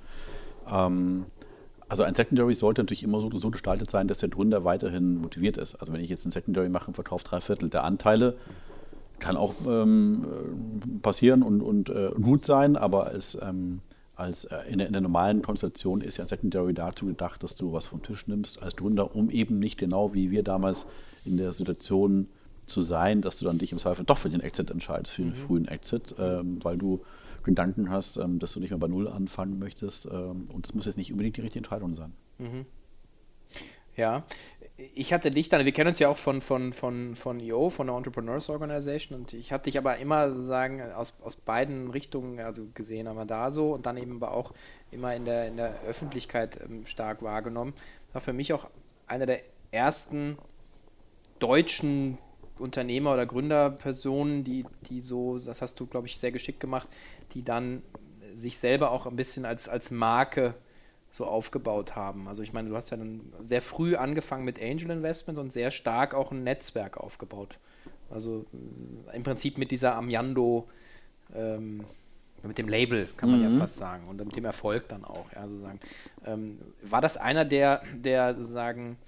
Ähm, 0.71 1.27
also 1.89 2.03
ein 2.03 2.15
Secondary 2.15 2.55
sollte 2.55 2.83
natürlich 2.83 3.05
immer 3.05 3.21
so, 3.21 3.31
so, 3.39 3.51
gestaltet 3.51 3.91
sein, 3.91 4.09
dass 4.09 4.19
der 4.19 4.29
Gründer 4.29 4.65
weiterhin 4.65 5.19
motiviert 5.19 5.57
ist. 5.57 5.77
Also 5.77 5.93
wenn 5.93 6.01
ich 6.01 6.11
jetzt 6.11 6.25
ein 6.25 6.33
Secondary 6.33 6.69
mache 6.69 6.89
und 6.89 6.95
verkaufe 6.95 7.25
drei 7.25 7.41
Viertel 7.41 7.69
der 7.69 7.85
Anteile, 7.85 8.37
kann 9.19 9.37
auch 9.37 9.55
ähm, 9.67 10.27
passieren 11.03 11.43
und, 11.43 11.61
und 11.61 11.89
äh, 11.89 12.11
gut 12.21 12.45
sein, 12.45 12.77
aber 12.77 13.07
als, 13.07 13.39
ähm, 13.41 13.81
als 14.15 14.45
äh, 14.45 14.59
in, 14.69 14.79
der, 14.79 14.87
in, 14.89 14.93
der, 14.93 15.03
normalen 15.03 15.43
Konstellation 15.43 16.01
ist 16.01 16.17
ja 16.19 16.25
ein 16.25 16.29
Secondary 16.29 16.75
dazu 16.75 17.07
gedacht, 17.07 17.43
dass 17.43 17.55
du 17.55 17.73
was 17.73 17.87
vom 17.87 18.03
Tisch 18.03 18.27
nimmst 18.27 18.63
als 18.63 18.77
Gründer, 18.77 19.15
um 19.15 19.31
eben 19.31 19.59
nicht 19.59 19.79
genau 19.79 20.15
wie 20.15 20.31
wir 20.31 20.43
damals 20.43 20.87
in 21.25 21.37
der 21.37 21.53
Situation 21.53 22.29
zu 22.67 22.81
sein, 22.81 23.23
dass 23.23 23.39
du 23.39 23.45
dann 23.45 23.59
dich 23.59 23.73
im 23.73 23.79
Zweifel 23.79 24.05
doch 24.05 24.19
für 24.19 24.29
den 24.29 24.41
Exit 24.41 24.71
entscheidest, 24.71 25.15
für 25.15 25.23
den 25.23 25.31
mhm. 25.31 25.35
frühen 25.35 25.69
Exit, 25.69 26.15
ähm, 26.19 26.59
weil 26.63 26.77
du 26.77 27.03
Gedanken 27.45 27.91
hast, 27.91 28.17
ähm, 28.17 28.39
dass 28.39 28.53
du 28.53 28.61
nicht 28.61 28.71
mehr 28.71 28.79
bei 28.79 28.89
Null 28.89 29.09
anfangen 29.09 29.59
möchtest. 29.59 30.07
Ähm, 30.07 30.47
und 30.53 30.67
das 30.67 30.75
muss 30.75 30.87
jetzt 30.87 30.99
nicht 30.99 31.13
unbedingt 31.13 31.37
die 31.37 31.43
richtige 31.43 31.61
Entscheidung 31.61 31.95
sein. 31.95 32.13
Mhm. 32.39 32.67
Ja, 33.97 34.25
ich 34.77 35.13
hatte 35.13 35.31
dich 35.31 35.49
dann, 35.49 35.65
wir 35.65 35.73
kennen 35.73 35.89
uns 35.89 35.99
ja 35.99 36.09
auch 36.09 36.19
von, 36.19 36.43
von, 36.43 36.73
von, 36.73 37.17
von 37.17 37.41
EO, 37.41 37.71
von 37.71 37.87
der 37.87 37.97
Entrepreneurs 37.97 38.51
Organization, 38.51 39.19
und 39.19 39.33
ich 39.33 39.51
hatte 39.53 39.65
dich 39.65 39.79
aber 39.79 39.97
immer 39.99 40.29
sozusagen 40.29 40.83
aus, 40.93 41.15
aus 41.23 41.37
beiden 41.37 41.91
Richtungen 41.91 42.41
also 42.41 42.67
gesehen, 42.75 43.07
aber 43.07 43.25
da 43.25 43.51
so 43.51 43.73
und 43.73 43.87
dann 43.87 43.97
eben 43.97 44.17
aber 44.17 44.33
auch 44.33 44.53
immer 44.91 45.15
in 45.15 45.25
der, 45.25 45.49
in 45.49 45.57
der 45.57 45.81
Öffentlichkeit 45.87 46.59
ähm, 46.63 46.87
stark 46.87 47.23
wahrgenommen. 47.23 47.73
War 48.13 48.21
für 48.21 48.35
mich 48.35 48.53
auch 48.53 48.69
einer 49.07 49.25
der 49.25 49.41
ersten 49.71 50.37
deutschen 51.39 52.19
Unternehmer 52.59 53.15
oder 53.15 53.25
Gründerpersonen, 53.25 54.45
die, 54.45 54.67
die 54.89 55.01
so, 55.01 55.39
das 55.39 55.63
hast 55.63 55.81
du, 55.81 55.87
glaube 55.87 56.07
ich, 56.07 56.19
sehr 56.19 56.33
geschickt 56.33 56.61
gemacht, 56.61 56.89
die 57.33 57.43
dann 57.43 57.83
sich 58.35 58.59
selber 58.59 58.91
auch 58.91 59.07
ein 59.07 59.17
bisschen 59.17 59.47
als, 59.47 59.69
als 59.69 59.91
Marke 59.91 60.55
so 61.17 61.25
aufgebaut 61.25 61.97
haben. 61.97 62.29
Also 62.29 62.43
ich 62.43 62.53
meine, 62.53 62.69
du 62.69 62.77
hast 62.77 62.91
ja 62.91 62.99
dann 62.99 63.33
sehr 63.41 63.63
früh 63.63 63.97
angefangen 63.97 64.45
mit 64.45 64.61
Angel 64.61 64.91
Investment 64.91 65.39
und 65.39 65.51
sehr 65.51 65.71
stark 65.71 66.13
auch 66.15 66.31
ein 66.31 66.45
Netzwerk 66.45 66.99
aufgebaut. 66.99 67.59
Also 68.11 68.45
äh, 69.11 69.17
im 69.17 69.23
Prinzip 69.23 69.57
mit 69.57 69.71
dieser 69.71 69.97
Amiando, 69.97 70.69
ähm, 71.35 71.85
mit 72.43 72.59
dem 72.59 72.69
Label 72.69 73.09
kann 73.17 73.31
man 73.31 73.43
mhm. 73.43 73.51
ja 73.51 73.59
fast 73.59 73.77
sagen 73.77 74.07
und 74.09 74.23
mit 74.23 74.37
dem 74.37 74.45
Erfolg 74.45 74.89
dann 74.89 75.05
auch. 75.05 75.33
Ja, 75.35 75.49
sozusagen. 75.49 75.81
Ähm, 76.27 76.59
war 76.83 77.01
das 77.01 77.17
einer 77.17 77.47
der, 77.47 77.83
der 77.95 78.35
sozusagen 78.39 78.99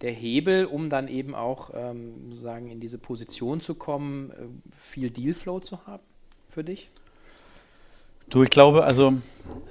der 0.00 0.12
Hebel, 0.12 0.64
um 0.64 0.88
dann 0.88 1.08
eben 1.08 1.34
auch 1.34 1.70
ähm, 1.74 2.30
sozusagen 2.30 2.70
in 2.70 2.78
diese 2.78 2.98
Position 2.98 3.60
zu 3.60 3.74
kommen, 3.74 4.30
äh, 4.30 4.34
viel 4.70 5.10
Dealflow 5.10 5.58
zu 5.58 5.86
haben 5.88 6.04
für 6.48 6.62
dich? 6.62 6.88
Du, 8.30 8.42
ich 8.42 8.50
glaube, 8.50 8.84
also 8.84 9.14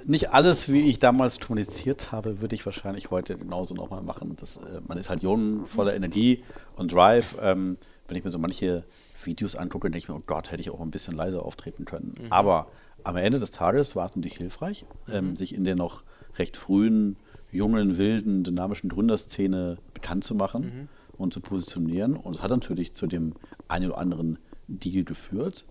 nicht 0.04 0.30
alles, 0.30 0.72
wie 0.72 0.80
ich 0.82 0.98
damals 0.98 1.38
kommuniziert 1.38 2.10
habe, 2.10 2.40
würde 2.40 2.56
ich 2.56 2.66
wahrscheinlich 2.66 3.10
heute 3.10 3.36
genauso 3.36 3.74
nochmal 3.74 4.02
machen. 4.02 4.34
Das, 4.38 4.56
äh, 4.56 4.80
man 4.86 4.98
ist 4.98 5.10
halt 5.10 5.22
jung, 5.22 5.66
voller 5.66 5.94
Energie 5.94 6.42
und 6.74 6.92
Drive. 6.92 7.36
Ähm, 7.40 7.78
wenn 8.08 8.16
ich 8.16 8.24
mir 8.24 8.30
so 8.30 8.38
manche 8.38 8.84
Videos 9.22 9.54
angucke, 9.54 9.90
denke 9.90 9.98
ich 9.98 10.08
mir, 10.08 10.16
oh 10.16 10.22
Gott, 10.26 10.50
hätte 10.50 10.60
ich 10.60 10.70
auch 10.70 10.80
ein 10.80 10.90
bisschen 10.90 11.14
leiser 11.14 11.44
auftreten 11.44 11.84
können. 11.84 12.14
Mhm. 12.20 12.32
Aber 12.32 12.66
am 13.04 13.16
Ende 13.16 13.38
des 13.38 13.52
Tages 13.52 13.94
war 13.94 14.06
es 14.06 14.16
natürlich 14.16 14.38
hilfreich, 14.38 14.86
ähm, 15.12 15.30
mhm. 15.30 15.36
sich 15.36 15.54
in 15.54 15.62
der 15.62 15.76
noch 15.76 16.02
recht 16.36 16.56
frühen, 16.56 17.16
jungen, 17.52 17.96
wilden, 17.96 18.42
dynamischen 18.42 18.90
Gründerszene 18.90 19.78
bekannt 19.94 20.24
zu 20.24 20.34
machen 20.34 20.62
mhm. 20.62 20.88
und 21.16 21.32
zu 21.32 21.40
positionieren. 21.40 22.16
Und 22.16 22.34
es 22.34 22.42
hat 22.42 22.50
natürlich 22.50 22.94
zu 22.94 23.06
dem 23.06 23.34
einen 23.68 23.90
oder 23.90 23.98
anderen 23.98 24.38
Deal 24.66 25.04
geführt, 25.04 25.64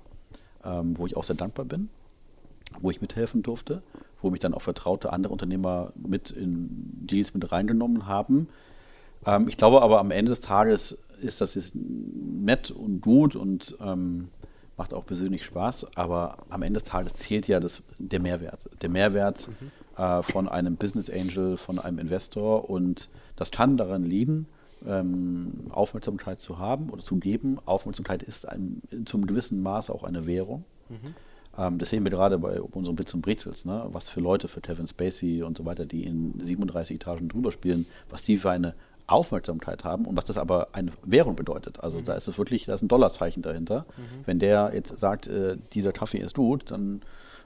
ähm, 0.64 0.98
wo 0.98 1.06
ich 1.06 1.18
auch 1.18 1.26
sehr 1.26 1.36
dankbar 1.36 1.66
bin 1.66 1.90
wo 2.80 2.90
ich 2.90 3.02
mithelfen 3.02 3.44
durfte, 3.44 3.82
wo 4.22 4.30
mich 4.30 4.40
dann 4.40 4.54
auch 4.54 4.62
vertraute 4.62 5.14
andere 5.14 5.34
Unternehmer 5.34 5.94
mit 5.96 6.32
in 6.32 6.70
Deals 7.08 7.34
mit 7.34 7.52
reingenommen 7.52 8.08
haben. 8.08 8.50
Ähm, 9.26 9.48
ich 9.48 9.58
glaube 9.58 9.82
aber 9.82 10.00
am 10.00 10.12
Ende 10.12 10.30
des 10.30 10.42
Tages 10.42 11.04
ist 11.22 11.42
das 11.42 11.56
jetzt 11.56 11.76
nett 11.76 12.72
und 12.72 13.02
gut 13.02 13.36
und 13.36 13.76
ähm, 13.82 14.30
macht 14.78 14.94
auch 14.94 15.06
persönlich 15.06 15.44
Spaß, 15.44 15.98
aber 15.98 16.38
am 16.50 16.62
Ende 16.62 16.80
des 16.80 16.88
Tages 16.88 17.16
zählt 17.16 17.48
ja 17.48 17.60
das, 17.60 17.82
der 17.98 18.20
Mehrwert. 18.20 18.70
Der 18.82 18.90
Mehrwert 18.90 19.50
mhm. 19.50 20.02
äh, 20.02 20.22
von 20.22 20.48
einem 20.48 20.76
Business 20.76 21.10
Angel, 21.10 21.58
von 21.58 21.80
einem 21.80 21.98
Investor 21.98 22.70
und 22.70 23.10
das 23.36 23.52
kann 23.52 23.78
daran 23.78 24.04
liegen, 24.04 24.48
ähm, 24.86 25.66
Aufmerksamkeit 25.72 26.40
zu 26.40 26.60
haben 26.60 26.90
oder 26.90 27.04
zu 27.04 27.18
geben. 27.18 27.58
Aufmerksamkeit 27.66 28.22
ist 28.22 28.48
ein, 28.48 28.82
zum 29.06 29.26
gewissen 29.26 29.62
Maße 29.64 29.94
auch 29.94 30.04
eine 30.04 30.28
Währung. 30.28 30.64
Mhm. 30.90 31.16
Ähm, 31.58 31.78
das 31.78 31.90
sehen 31.90 32.04
wir 32.04 32.12
gerade 32.12 32.38
bei 32.38 32.62
unseren 32.62 32.96
Blitz 32.96 33.14
und 33.14 33.22
Brezels, 33.22 33.66
ne? 33.66 33.86
was 33.92 34.10
für 34.10 34.20
Leute, 34.20 34.48
für 34.48 34.62
Kevin 34.62 34.88
Spacey 34.88 35.44
und 35.44 35.58
so 35.58 35.66
weiter, 35.66 35.86
die 35.86 36.04
in 36.04 36.34
37 36.42 36.96
Etagen 36.96 37.30
drüber 37.30 37.52
spielen, 37.52 37.86
was 38.10 38.24
die 38.24 38.38
für 38.38 38.52
eine 38.52 38.76
Aufmerksamkeit 39.08 39.84
haben 39.86 40.06
und 40.06 40.18
was 40.18 40.26
das 40.26 40.38
aber 40.38 40.70
eine 40.74 40.92
Währung 41.04 41.36
bedeutet. 41.36 41.80
Also 41.82 42.00
mhm. 42.00 42.06
da 42.06 42.14
ist 42.14 42.28
es 42.28 42.38
wirklich, 42.38 42.66
da 42.66 42.74
ist 42.74 42.82
ein 42.82 42.90
Dollarzeichen 42.90 43.42
dahinter. 43.42 43.86
Mhm. 43.98 44.04
Wenn 44.26 44.40
der 44.40 44.72
jetzt 44.74 44.98
sagt, 44.98 45.28
äh, 45.28 45.58
dieser 45.74 45.94
Kaffee 45.94 46.20
ist 46.20 46.36
gut, 46.36 46.72
dann 46.72 47.02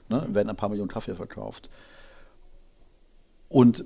ne, 0.08 0.26
werden 0.28 0.50
ein 0.50 0.56
paar 0.56 0.68
Millionen 0.68 0.90
Kaffee 0.90 1.14
verkauft. 1.14 1.70
Und 3.48 3.84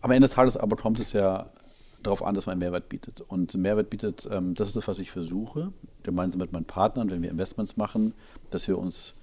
am 0.00 0.10
Ende 0.10 0.26
des 0.26 0.34
Tages 0.34 0.56
aber 0.56 0.76
kommt 0.76 0.98
es 0.98 1.12
ja 1.12 1.50
darauf 2.02 2.22
an, 2.22 2.34
dass 2.34 2.46
man 2.46 2.58
Mehrwert 2.58 2.88
bietet. 2.88 3.20
Und 3.20 3.54
Mehrwert 3.54 3.90
bietet, 3.90 4.28
ähm, 4.30 4.54
das 4.54 4.68
ist 4.68 4.76
das, 4.76 4.88
was 4.88 4.98
ich 4.98 5.10
versuche, 5.10 5.72
gemeinsam 6.02 6.40
mit 6.40 6.52
meinen 6.52 6.64
Partnern, 6.64 7.10
wenn 7.10 7.22
wir 7.22 7.30
Investments 7.30 7.76
machen, 7.76 8.14
dass 8.50 8.66
wir 8.66 8.78
uns 8.78 9.14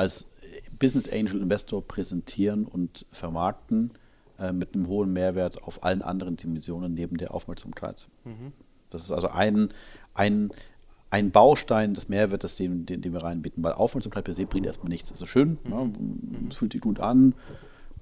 als 0.00 0.30
Business 0.78 1.12
Angel 1.12 1.42
Investor 1.42 1.86
präsentieren 1.86 2.64
und 2.64 3.04
vermarkten 3.12 3.92
äh, 4.38 4.50
mit 4.50 4.74
einem 4.74 4.88
hohen 4.88 5.12
Mehrwert 5.12 5.62
auf 5.62 5.84
allen 5.84 6.00
anderen 6.00 6.36
Dimensionen 6.36 6.94
neben 6.94 7.18
der 7.18 7.34
Aufmerksamkeit. 7.34 8.08
Mhm. 8.24 8.52
Das 8.88 9.02
ist 9.02 9.12
also 9.12 9.28
ein, 9.28 9.68
ein, 10.14 10.50
ein 11.10 11.30
Baustein 11.30 11.92
des 11.92 12.08
Mehrwertes, 12.08 12.56
den, 12.56 12.86
den, 12.86 13.02
den 13.02 13.12
wir 13.12 13.22
reinbieten, 13.22 13.62
weil 13.62 13.74
Aufmerksamkeit 13.74 14.24
per 14.24 14.32
se 14.32 14.46
bringt 14.46 14.66
erstmal 14.66 14.88
nichts. 14.88 15.10
Das 15.10 15.20
ist 15.20 15.28
schön, 15.28 15.58
mhm. 15.64 15.70
ne? 15.70 15.84
Mhm. 15.84 16.48
es 16.48 16.56
fühlt 16.56 16.72
sich 16.72 16.80
gut 16.80 16.98
an 16.98 17.34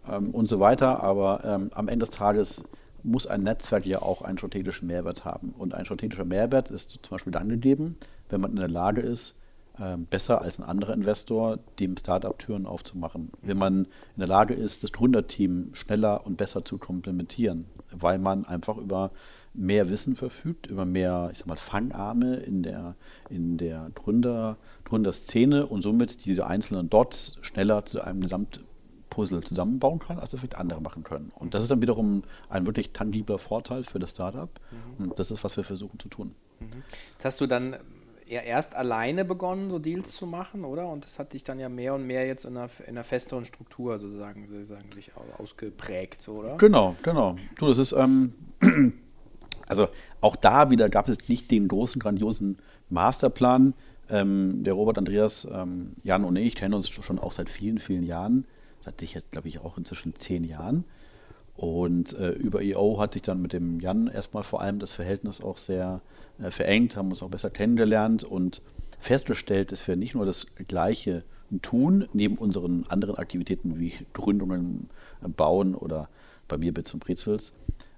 ähm, 0.09 0.31
und 0.31 0.47
so 0.47 0.61
weiter, 0.61 1.03
aber 1.03 1.45
ähm, 1.45 1.71
am 1.75 1.89
Ende 1.89 2.07
des 2.07 2.15
Tages 2.15 2.63
muss 3.03 3.27
ein 3.27 3.41
Netzwerk 3.41 3.87
ja 3.87 4.03
auch 4.03 4.23
einen 4.23 4.39
strategischen 4.39 4.87
Mehrwert 4.87 5.25
haben. 5.25 5.53
Und 5.59 5.75
ein 5.75 5.85
strategischer 5.85 6.25
Mehrwert 6.25 6.71
ist 6.71 6.91
zum 6.91 7.11
Beispiel 7.11 7.33
dann 7.33 7.49
gegeben, 7.49 7.97
wenn 8.29 8.41
man 8.41 8.53
in 8.53 8.57
der 8.57 8.69
Lage 8.69 9.01
ist, 9.01 9.38
besser 10.11 10.43
als 10.43 10.59
ein 10.59 10.65
anderer 10.65 10.95
Investor, 10.95 11.59
dem 11.79 11.97
Startup 11.97 12.39
Türen 12.39 12.67
aufzumachen. 12.67 13.31
Wenn 13.43 13.59
man 13.59 13.85
in 13.85 14.19
der 14.19 14.27
Lage 14.27 14.55
ist, 14.55 14.83
das 14.83 14.93
Gründerteam 14.93 15.75
schneller 15.75 16.27
und 16.27 16.37
besser 16.37 16.65
zu 16.65 16.79
komplementieren, 16.79 17.67
weil 17.93 18.19
man 18.19 18.45
einfach 18.45 18.77
über 18.77 19.11
mehr 19.55 19.91
Wissen 19.91 20.17
verfügt, 20.17 20.67
über 20.67 20.85
mehr, 20.85 21.31
ich 21.33 21.39
sag 21.39 21.47
mal, 21.47 21.57
Fangarme 21.57 22.37
in 22.37 22.63
der, 22.63 22.95
in 23.29 23.57
der 23.57 23.91
Gründer, 23.95 24.57
Gründerszene 24.85 25.67
und 25.67 25.83
somit 25.83 26.25
diese 26.27 26.47
einzelnen 26.47 26.89
Dots 26.89 27.39
schneller 27.41 27.85
zu 27.85 28.01
einem 28.01 28.21
Gesamtpuzzle 28.21 29.41
zusammenbauen 29.41 29.99
kann, 29.99 30.19
als 30.19 30.31
das 30.31 30.41
vielleicht 30.41 30.59
andere 30.59 30.81
machen 30.81 31.03
können. 31.03 31.33
Und 31.35 31.55
das 31.55 31.63
ist 31.63 31.71
dann 31.71 31.83
wiederum 31.83 32.23
ein 32.49 32.67
wirklich 32.67 32.93
tangibler 32.93 33.39
Vorteil 33.39 33.85
für 33.85 33.99
das 33.99 34.11
Startup. 34.11 34.51
Mhm. 34.71 35.05
Und 35.05 35.19
das 35.19 35.31
ist, 35.31 35.43
was 35.43 35.57
wir 35.57 35.65
versuchen 35.65 35.99
zu 35.99 36.09
tun. 36.09 36.35
Mhm. 36.61 36.83
Das 37.17 37.27
hast 37.27 37.41
du 37.41 37.47
dann 37.47 37.77
ja 38.29 38.41
erst 38.41 38.75
alleine 38.75 39.25
begonnen, 39.25 39.71
so 39.71 39.79
Deals 39.79 40.15
zu 40.15 40.27
machen, 40.27 40.65
oder? 40.65 40.89
Und 40.89 41.05
das 41.05 41.19
hat 41.19 41.33
dich 41.33 41.45
dann 41.45 41.59
ja 41.59 41.69
mehr 41.69 41.95
und 41.95 42.07
mehr 42.07 42.27
jetzt 42.27 42.45
in 42.45 42.57
einer, 42.57 42.71
in 42.81 42.91
einer 42.91 43.05
festeren 43.05 43.45
Struktur 43.45 43.99
sozusagen, 43.99 44.47
sozusagen 44.49 44.89
ausgeprägt, 45.39 46.29
oder? 46.29 46.57
Genau, 46.57 46.97
genau. 47.03 47.37
Du, 47.59 47.69
das 47.69 47.79
ist, 47.79 47.93
ähm, 47.93 48.35
also 49.69 49.89
auch 50.21 50.37
da 50.37 50.71
wieder 50.71 50.89
gab 50.89 51.09
es 51.09 51.29
nicht 51.29 51.51
den 51.51 51.69
großen, 51.69 52.01
grandiosen 52.01 52.59
Masterplan. 52.91 53.75
Ähm, 54.11 54.63
der 54.63 54.73
Robert, 54.73 54.99
Andreas, 54.99 55.47
ähm, 55.53 55.93
Jan 56.03 56.25
und 56.25 56.37
ich 56.37 56.55
kennen 56.55 56.75
uns 56.75 56.89
schon 56.89 57.19
auch 57.19 57.33
seit 57.33 57.51
vielen, 57.51 57.79
vielen 57.79 58.03
Jahren. 58.03 58.47
Seit 58.85 59.03
ich 59.03 59.15
jetzt, 59.15 59.33
glaube 59.33 59.49
ich, 59.49 59.61
auch 59.61 59.77
inzwischen 59.77 60.15
zehn 60.15 60.45
Jahren. 60.45 60.85
Und 61.59 62.17
äh, 62.17 62.31
über 62.31 62.63
EO 62.63 63.01
hat 63.01 63.15
sich 63.15 63.23
dann 63.23 63.43
mit 63.43 63.53
dem 63.53 63.81
Jan 63.81 64.07
erstmal 64.07 64.45
vor 64.45 64.61
allem 64.61 64.79
das 64.79 64.93
Verhältnis 64.93 65.41
auch 65.41 65.59
sehr 65.59 66.03
äh, 66.41 66.53
verengt, 66.53 66.97
haben 66.97 67.11
uns 67.11 67.21
auch 67.21 67.31
besser 67.31 67.51
kennengelernt 67.51 68.23
und 68.23 68.63
festgestellt, 69.01 69.73
dass 69.73 69.89
wir 69.89 69.97
nicht 69.97 70.15
nur 70.15 70.25
das 70.25 70.47
Gleiche 70.69 71.25
tun, 71.61 72.09
neben 72.13 72.37
unseren 72.37 72.85
anderen 72.89 73.17
Aktivitäten 73.17 73.81
wie 73.81 73.93
Gründungen 74.13 74.89
äh, 75.21 75.29
bauen 75.29 75.75
oder 75.75 76.09
bei 76.47 76.59
mir 76.59 76.73
Bits 76.73 76.95
und 76.95 77.01
Brezels, 77.01 77.51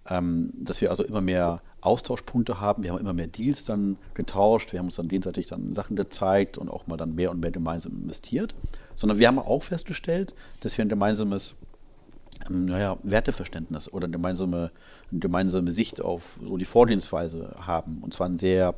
ähm, 0.09 0.51
dass 0.59 0.81
wir 0.81 0.89
also 0.89 1.05
immer 1.05 1.21
mehr 1.21 1.61
Austauschpunkte 1.83 2.61
haben. 2.61 2.83
Wir 2.83 2.93
haben 2.93 3.01
immer 3.01 3.13
mehr 3.13 3.27
Deals 3.27 3.65
dann 3.65 3.99
getauscht, 4.15 4.73
wir 4.73 4.79
haben 4.79 4.87
uns 4.87 4.97
dann 4.97 5.09
gegenseitig 5.09 5.49
dann 5.49 5.75
Sachen 5.75 5.97
gezeigt 5.97 6.57
und 6.57 6.71
auch 6.71 6.87
mal 6.87 6.97
dann 6.97 7.15
mehr 7.15 7.31
und 7.31 7.41
mehr 7.41 7.51
gemeinsam 7.51 7.93
investiert. 7.93 8.55
Sondern 8.95 9.19
wir 9.19 9.29
haben 9.29 9.39
auch 9.39 9.63
festgestellt, 9.63 10.35
dass 10.61 10.79
wir 10.79 10.85
ein 10.87 10.89
gemeinsames 10.89 11.57
naja, 12.49 12.99
Werteverständnis 13.03 13.93
oder 13.93 14.07
eine 14.07 14.13
gemeinsame, 14.13 14.71
eine 15.11 15.21
gemeinsame 15.21 15.71
Sicht 15.71 16.01
auf 16.01 16.41
so 16.43 16.57
die 16.57 16.65
Vorgehensweise 16.65 17.55
haben. 17.61 17.99
Und 18.03 18.15
zwar 18.15 18.27
eine 18.27 18.39
sehr 18.39 18.75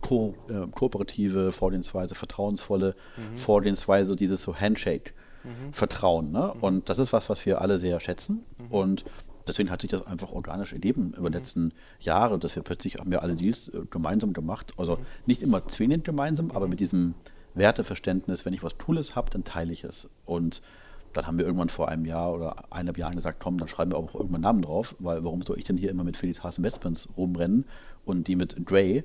ko 0.00 0.34
äh, 0.48 0.66
kooperative 0.72 1.52
Vorgehensweise, 1.52 2.14
vertrauensvolle 2.14 2.94
mhm. 3.16 3.36
Vorgehensweise, 3.36 4.16
dieses 4.16 4.42
so 4.42 4.56
Handshake. 4.56 5.12
Mhm. 5.42 5.72
Vertrauen. 5.72 6.32
Ne? 6.32 6.52
Mhm. 6.54 6.60
Und 6.62 6.88
das 6.88 6.98
ist 6.98 7.12
was, 7.12 7.30
was 7.30 7.46
wir 7.46 7.60
alle 7.60 7.78
sehr 7.78 7.98
schätzen. 8.00 8.44
Mhm. 8.58 8.66
Und 8.70 9.04
deswegen 9.46 9.70
hat 9.70 9.80
sich 9.80 9.90
das 9.90 10.06
einfach 10.06 10.32
organisch 10.32 10.72
ergeben 10.72 11.14
über 11.16 11.30
die 11.30 11.36
mhm. 11.36 11.40
letzten 11.40 11.72
Jahre, 11.98 12.38
dass 12.38 12.56
wir 12.56 12.62
plötzlich 12.62 12.96
haben 12.96 13.10
wir 13.10 13.22
alle 13.22 13.36
Deals 13.36 13.68
äh, 13.68 13.82
gemeinsam 13.90 14.32
gemacht. 14.32 14.72
Also 14.76 14.96
mhm. 14.96 15.06
nicht 15.26 15.42
immer 15.42 15.66
zwingend 15.66 16.04
gemeinsam, 16.04 16.50
aber 16.50 16.68
mit 16.68 16.80
diesem 16.80 17.14
Werteverständnis, 17.54 18.44
wenn 18.44 18.52
ich 18.52 18.62
was 18.62 18.78
Cooles 18.78 19.16
habe, 19.16 19.30
dann 19.30 19.44
teile 19.44 19.72
ich 19.72 19.84
es. 19.84 20.08
Und 20.24 20.62
dann 21.12 21.26
haben 21.26 21.38
wir 21.38 21.44
irgendwann 21.44 21.68
vor 21.68 21.88
einem 21.88 22.04
Jahr 22.04 22.32
oder 22.32 22.72
eineinhalb 22.72 22.98
Jahren 22.98 23.14
gesagt, 23.14 23.40
komm, 23.40 23.58
dann 23.58 23.68
schreiben 23.68 23.92
wir 23.92 23.98
auch 23.98 24.14
irgendwann 24.14 24.42
Namen 24.42 24.62
drauf, 24.62 24.94
weil 24.98 25.24
warum 25.24 25.42
soll 25.42 25.58
ich 25.58 25.64
denn 25.64 25.76
hier 25.76 25.90
immer 25.90 26.04
mit 26.04 26.16
Felix 26.16 26.42
Haas 26.42 26.58
Investments 26.58 27.08
rumrennen 27.16 27.64
und 28.04 28.28
die 28.28 28.36
mit 28.36 28.56
Dre, 28.68 29.04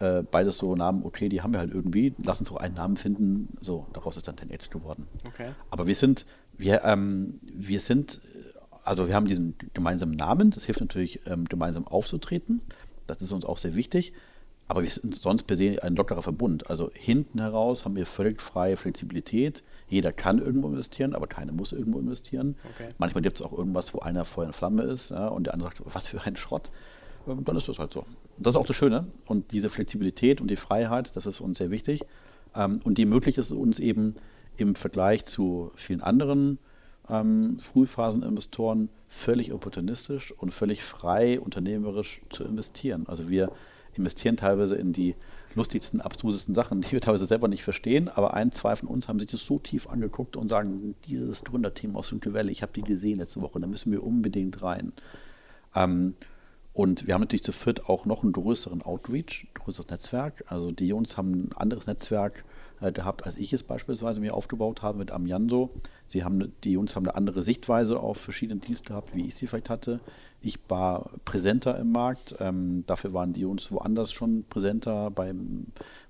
Äh, 0.00 0.22
beides 0.22 0.56
so 0.56 0.74
Namen, 0.74 1.04
okay, 1.04 1.28
die 1.28 1.42
haben 1.42 1.52
wir 1.52 1.60
halt 1.60 1.74
irgendwie. 1.74 2.14
Lass 2.24 2.40
uns 2.40 2.48
doch 2.48 2.56
einen 2.56 2.74
Namen 2.74 2.96
finden. 2.96 3.58
So, 3.60 3.86
daraus 3.92 4.16
ist 4.16 4.26
dann 4.26 4.36
10X 4.36 4.70
geworden. 4.70 5.06
Okay. 5.28 5.50
Aber 5.68 5.86
wir 5.86 5.94
sind, 5.94 6.24
wir, 6.56 6.82
ähm, 6.84 7.38
wir 7.42 7.80
sind, 7.80 8.18
also 8.82 9.08
wir 9.08 9.14
haben 9.14 9.26
diesen 9.28 9.56
gemeinsamen 9.74 10.16
Namen. 10.16 10.52
Das 10.52 10.64
hilft 10.64 10.80
natürlich, 10.80 11.20
ähm, 11.26 11.44
gemeinsam 11.44 11.86
aufzutreten. 11.86 12.62
Das 13.06 13.20
ist 13.20 13.30
uns 13.30 13.44
auch 13.44 13.58
sehr 13.58 13.74
wichtig. 13.74 14.14
Aber 14.68 14.82
wir 14.82 14.88
sind 14.88 15.14
sonst 15.14 15.42
per 15.42 15.56
se 15.56 15.82
ein 15.82 15.96
lockerer 15.96 16.22
Verbund. 16.22 16.70
Also 16.70 16.90
hinten 16.94 17.38
heraus 17.38 17.84
haben 17.84 17.94
wir 17.94 18.06
völlig 18.06 18.40
freie 18.40 18.78
Flexibilität. 18.78 19.62
Jeder 19.90 20.12
kann 20.12 20.38
irgendwo 20.38 20.68
investieren, 20.68 21.14
aber 21.14 21.26
keiner 21.26 21.52
muss 21.52 21.72
irgendwo 21.72 21.98
investieren. 21.98 22.56
Okay. 22.74 22.88
Manchmal 22.98 23.22
gibt 23.22 23.40
es 23.40 23.46
auch 23.46 23.52
irgendwas, 23.52 23.92
wo 23.92 23.98
einer 23.98 24.24
Feuer 24.24 24.46
in 24.46 24.52
Flamme 24.52 24.84
ist 24.84 25.10
ja, 25.10 25.28
und 25.28 25.44
der 25.44 25.54
andere 25.54 25.70
sagt, 25.70 25.82
was 25.84 26.08
für 26.08 26.22
ein 26.22 26.36
Schrott. 26.36 26.70
Ähm, 27.26 27.44
dann 27.44 27.56
ist 27.56 27.68
das 27.68 27.78
halt 27.78 27.92
so. 27.92 28.06
Das 28.38 28.54
ist 28.54 28.60
auch 28.60 28.66
das 28.66 28.76
Schöne. 28.76 29.06
Und 29.26 29.52
diese 29.52 29.68
Flexibilität 29.68 30.40
und 30.40 30.48
die 30.48 30.56
Freiheit, 30.56 31.14
das 31.16 31.26
ist 31.26 31.40
uns 31.40 31.58
sehr 31.58 31.70
wichtig. 31.70 32.02
Ähm, 32.54 32.80
und 32.84 32.98
die 32.98 33.02
ermöglicht 33.02 33.36
es 33.38 33.52
uns 33.52 33.80
eben 33.80 34.14
im 34.56 34.74
Vergleich 34.74 35.24
zu 35.24 35.72
vielen 35.74 36.00
anderen 36.00 36.58
ähm, 37.08 37.58
Frühphaseninvestoren 37.58 38.88
völlig 39.08 39.52
opportunistisch 39.52 40.32
und 40.32 40.54
völlig 40.54 40.82
frei 40.82 41.40
unternehmerisch 41.40 42.20
zu 42.30 42.44
investieren. 42.44 43.06
Also 43.08 43.28
wir 43.28 43.50
investieren 43.94 44.36
teilweise 44.36 44.76
in 44.76 44.92
die 44.92 45.16
lustigsten, 45.54 46.00
abstrusesten 46.00 46.54
Sachen, 46.54 46.80
die 46.80 46.92
wir 46.92 47.00
teilweise 47.00 47.26
selber 47.26 47.48
nicht 47.48 47.62
verstehen. 47.62 48.08
Aber 48.08 48.34
ein, 48.34 48.52
zwei 48.52 48.76
von 48.76 48.88
uns 48.88 49.08
haben 49.08 49.18
sich 49.18 49.30
das 49.30 49.44
so 49.44 49.58
tief 49.58 49.88
angeguckt 49.88 50.36
und 50.36 50.48
sagen, 50.48 50.94
dieses 51.06 51.44
Gründerteam 51.44 51.96
aus 51.96 52.08
Silicon 52.08 52.34
Valley, 52.34 52.52
ich 52.52 52.62
habe 52.62 52.72
die 52.72 52.82
gesehen 52.82 53.18
letzte 53.18 53.40
Woche, 53.40 53.60
da 53.60 53.66
müssen 53.66 53.92
wir 53.92 54.02
unbedingt 54.04 54.62
rein. 54.62 54.92
Ähm, 55.74 56.14
und 56.72 57.06
wir 57.06 57.14
haben 57.14 57.20
natürlich 57.20 57.42
zu 57.42 57.52
viert 57.52 57.88
auch 57.88 58.06
noch 58.06 58.22
einen 58.22 58.32
größeren 58.32 58.82
Outreach, 58.82 59.48
größeres 59.54 59.88
Netzwerk. 59.88 60.44
Also 60.46 60.70
die 60.70 60.86
Jungs 60.86 61.16
haben 61.16 61.32
ein 61.32 61.50
anderes 61.56 61.86
Netzwerk 61.86 62.44
gehabt, 62.80 63.26
als 63.26 63.36
ich 63.36 63.52
es 63.52 63.62
beispielsweise 63.62 64.20
mir 64.20 64.34
aufgebaut 64.34 64.82
habe 64.82 64.98
mit 64.98 65.10
Amianso. 65.10 65.70
Sie 66.06 66.24
haben, 66.24 66.52
die 66.64 66.72
Jungs 66.72 66.96
haben 66.96 67.06
eine 67.06 67.14
andere 67.14 67.42
Sichtweise 67.42 68.00
auf 68.00 68.18
verschiedene 68.18 68.60
Deals 68.60 68.82
gehabt, 68.82 69.14
wie 69.14 69.26
ich 69.26 69.34
sie 69.34 69.46
vielleicht 69.46 69.68
hatte. 69.70 70.00
Ich 70.40 70.58
war 70.68 71.10
präsenter 71.24 71.78
im 71.78 71.92
Markt, 71.92 72.36
ähm, 72.40 72.84
dafür 72.86 73.12
waren 73.12 73.32
die 73.32 73.44
uns 73.44 73.70
woanders 73.70 74.12
schon 74.12 74.44
präsenter 74.48 75.10
bei, 75.10 75.34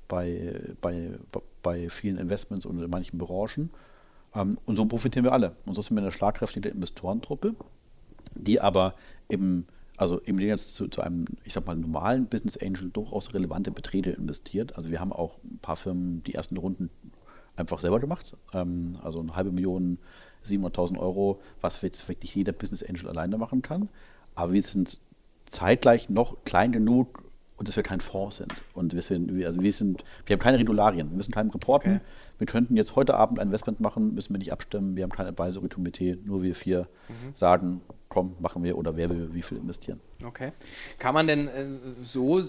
bei, 0.06 0.68
bei, 0.80 1.18
bei 1.62 1.88
vielen 1.88 2.18
Investments 2.18 2.66
und 2.66 2.80
in 2.80 2.88
manchen 2.88 3.18
Branchen. 3.18 3.70
Ähm, 4.34 4.58
und 4.64 4.76
so 4.76 4.86
profitieren 4.86 5.24
wir 5.24 5.32
alle. 5.32 5.56
Und 5.66 5.74
so 5.74 5.82
sind 5.82 5.96
wir 5.96 6.02
eine 6.02 6.12
schlagkräftige 6.12 6.68
Investorentruppe, 6.68 7.54
die 8.34 8.60
aber 8.60 8.94
im 9.28 9.64
also 10.00 10.18
im 10.20 10.38
Gegensatz 10.38 10.72
zu, 10.72 10.88
zu, 10.88 11.02
einem, 11.02 11.26
ich 11.44 11.52
sag 11.52 11.66
mal, 11.66 11.76
normalen 11.76 12.24
Business 12.24 12.56
Angel 12.56 12.88
durchaus 12.90 13.34
relevante 13.34 13.70
Beträge 13.70 14.12
investiert. 14.12 14.74
Also 14.74 14.90
wir 14.90 14.98
haben 14.98 15.12
auch 15.12 15.36
ein 15.44 15.58
paar 15.58 15.76
Firmen 15.76 16.22
die 16.24 16.34
ersten 16.34 16.56
Runden 16.56 16.88
einfach 17.54 17.80
selber 17.80 18.00
gemacht. 18.00 18.34
Ähm, 18.54 18.94
also 19.02 19.20
eine 19.20 19.36
halbe 19.36 19.52
Million, 19.52 19.98
700.000 20.42 20.98
Euro, 20.98 21.42
was 21.60 21.82
jetzt 21.82 22.08
wirklich 22.08 22.34
jeder 22.34 22.52
Business 22.52 22.82
Angel 22.82 23.08
alleine 23.08 23.36
machen 23.36 23.60
kann. 23.60 23.90
Aber 24.34 24.54
wir 24.54 24.62
sind 24.62 25.00
zeitgleich 25.44 26.08
noch 26.08 26.44
klein 26.46 26.72
genug, 26.72 27.29
und 27.60 27.68
dass 27.68 27.76
wir 27.76 27.82
kein 27.82 28.00
Fonds 28.00 28.38
sind. 28.38 28.54
Und 28.72 28.94
wir 28.94 29.02
sind, 29.02 29.30
also 29.44 29.60
wir 29.60 29.70
sind, 29.70 30.02
wir 30.24 30.32
haben 30.32 30.40
keine 30.40 30.58
Regularien, 30.58 31.10
wir 31.10 31.16
müssen 31.18 31.30
keinem 31.30 31.50
reporten. 31.50 31.96
Okay. 31.96 32.04
Wir 32.38 32.46
könnten 32.46 32.74
jetzt 32.74 32.96
heute 32.96 33.14
Abend 33.14 33.38
ein 33.38 33.48
Investment 33.48 33.80
machen, 33.80 34.14
müssen 34.14 34.32
wir 34.32 34.38
nicht 34.38 34.50
abstimmen, 34.50 34.96
wir 34.96 35.02
haben 35.02 35.10
kein 35.10 35.26
Advisory-Komitee, 35.26 36.16
nur 36.24 36.42
wir 36.42 36.54
vier 36.54 36.88
mhm. 37.08 37.34
sagen, 37.34 37.82
komm, 38.08 38.34
machen 38.40 38.62
wir 38.64 38.78
oder 38.78 38.96
wer 38.96 39.10
will 39.10 39.34
wie 39.34 39.42
viel 39.42 39.58
investieren. 39.58 40.00
Okay. 40.24 40.52
Kann 40.98 41.12
man 41.12 41.26
denn 41.26 41.48
äh, 41.48 41.66
so 42.02 42.42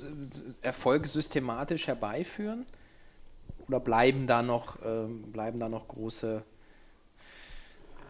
Erfolg 0.61 1.07
systematisch 1.07 1.87
herbeiführen? 1.87 2.65
Oder 3.67 3.81
bleiben 3.81 4.27
da 4.27 4.41
noch, 4.41 4.81
äh, 4.81 5.07
bleiben 5.25 5.59
da 5.59 5.67
noch 5.67 5.89
große 5.89 6.41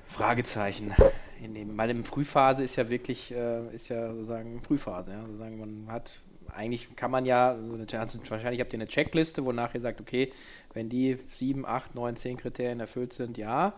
Fragezeichen 0.07 0.93
in 1.41 1.55
dem, 1.55 1.75
weil 1.79 1.89
in 1.89 2.05
Frühphase 2.05 2.63
ist 2.63 2.75
ja 2.75 2.91
wirklich, 2.91 3.31
äh, 3.31 3.73
ist 3.73 3.89
ja 3.89 4.13
sozusagen 4.13 4.61
Frühphase, 4.61 5.11
ja, 5.13 5.21
sozusagen 5.25 5.59
man 5.59 5.91
hat, 5.91 6.21
eigentlich 6.55 6.95
kann 6.95 7.11
man 7.11 7.25
ja, 7.25 7.57
so 7.65 7.73
eine, 7.73 7.87
also 7.99 8.19
wahrscheinlich 8.29 8.59
habt 8.59 8.73
ihr 8.73 8.77
eine 8.77 8.87
Checkliste, 8.87 9.45
wonach 9.45 9.73
ihr 9.73 9.81
sagt, 9.81 10.01
okay, 10.01 10.31
wenn 10.73 10.89
die 10.89 11.17
sieben, 11.29 11.65
acht, 11.65 11.95
neun, 11.95 12.15
zehn 12.15 12.37
Kriterien 12.37 12.79
erfüllt 12.79 13.13
sind, 13.13 13.37
ja, 13.37 13.73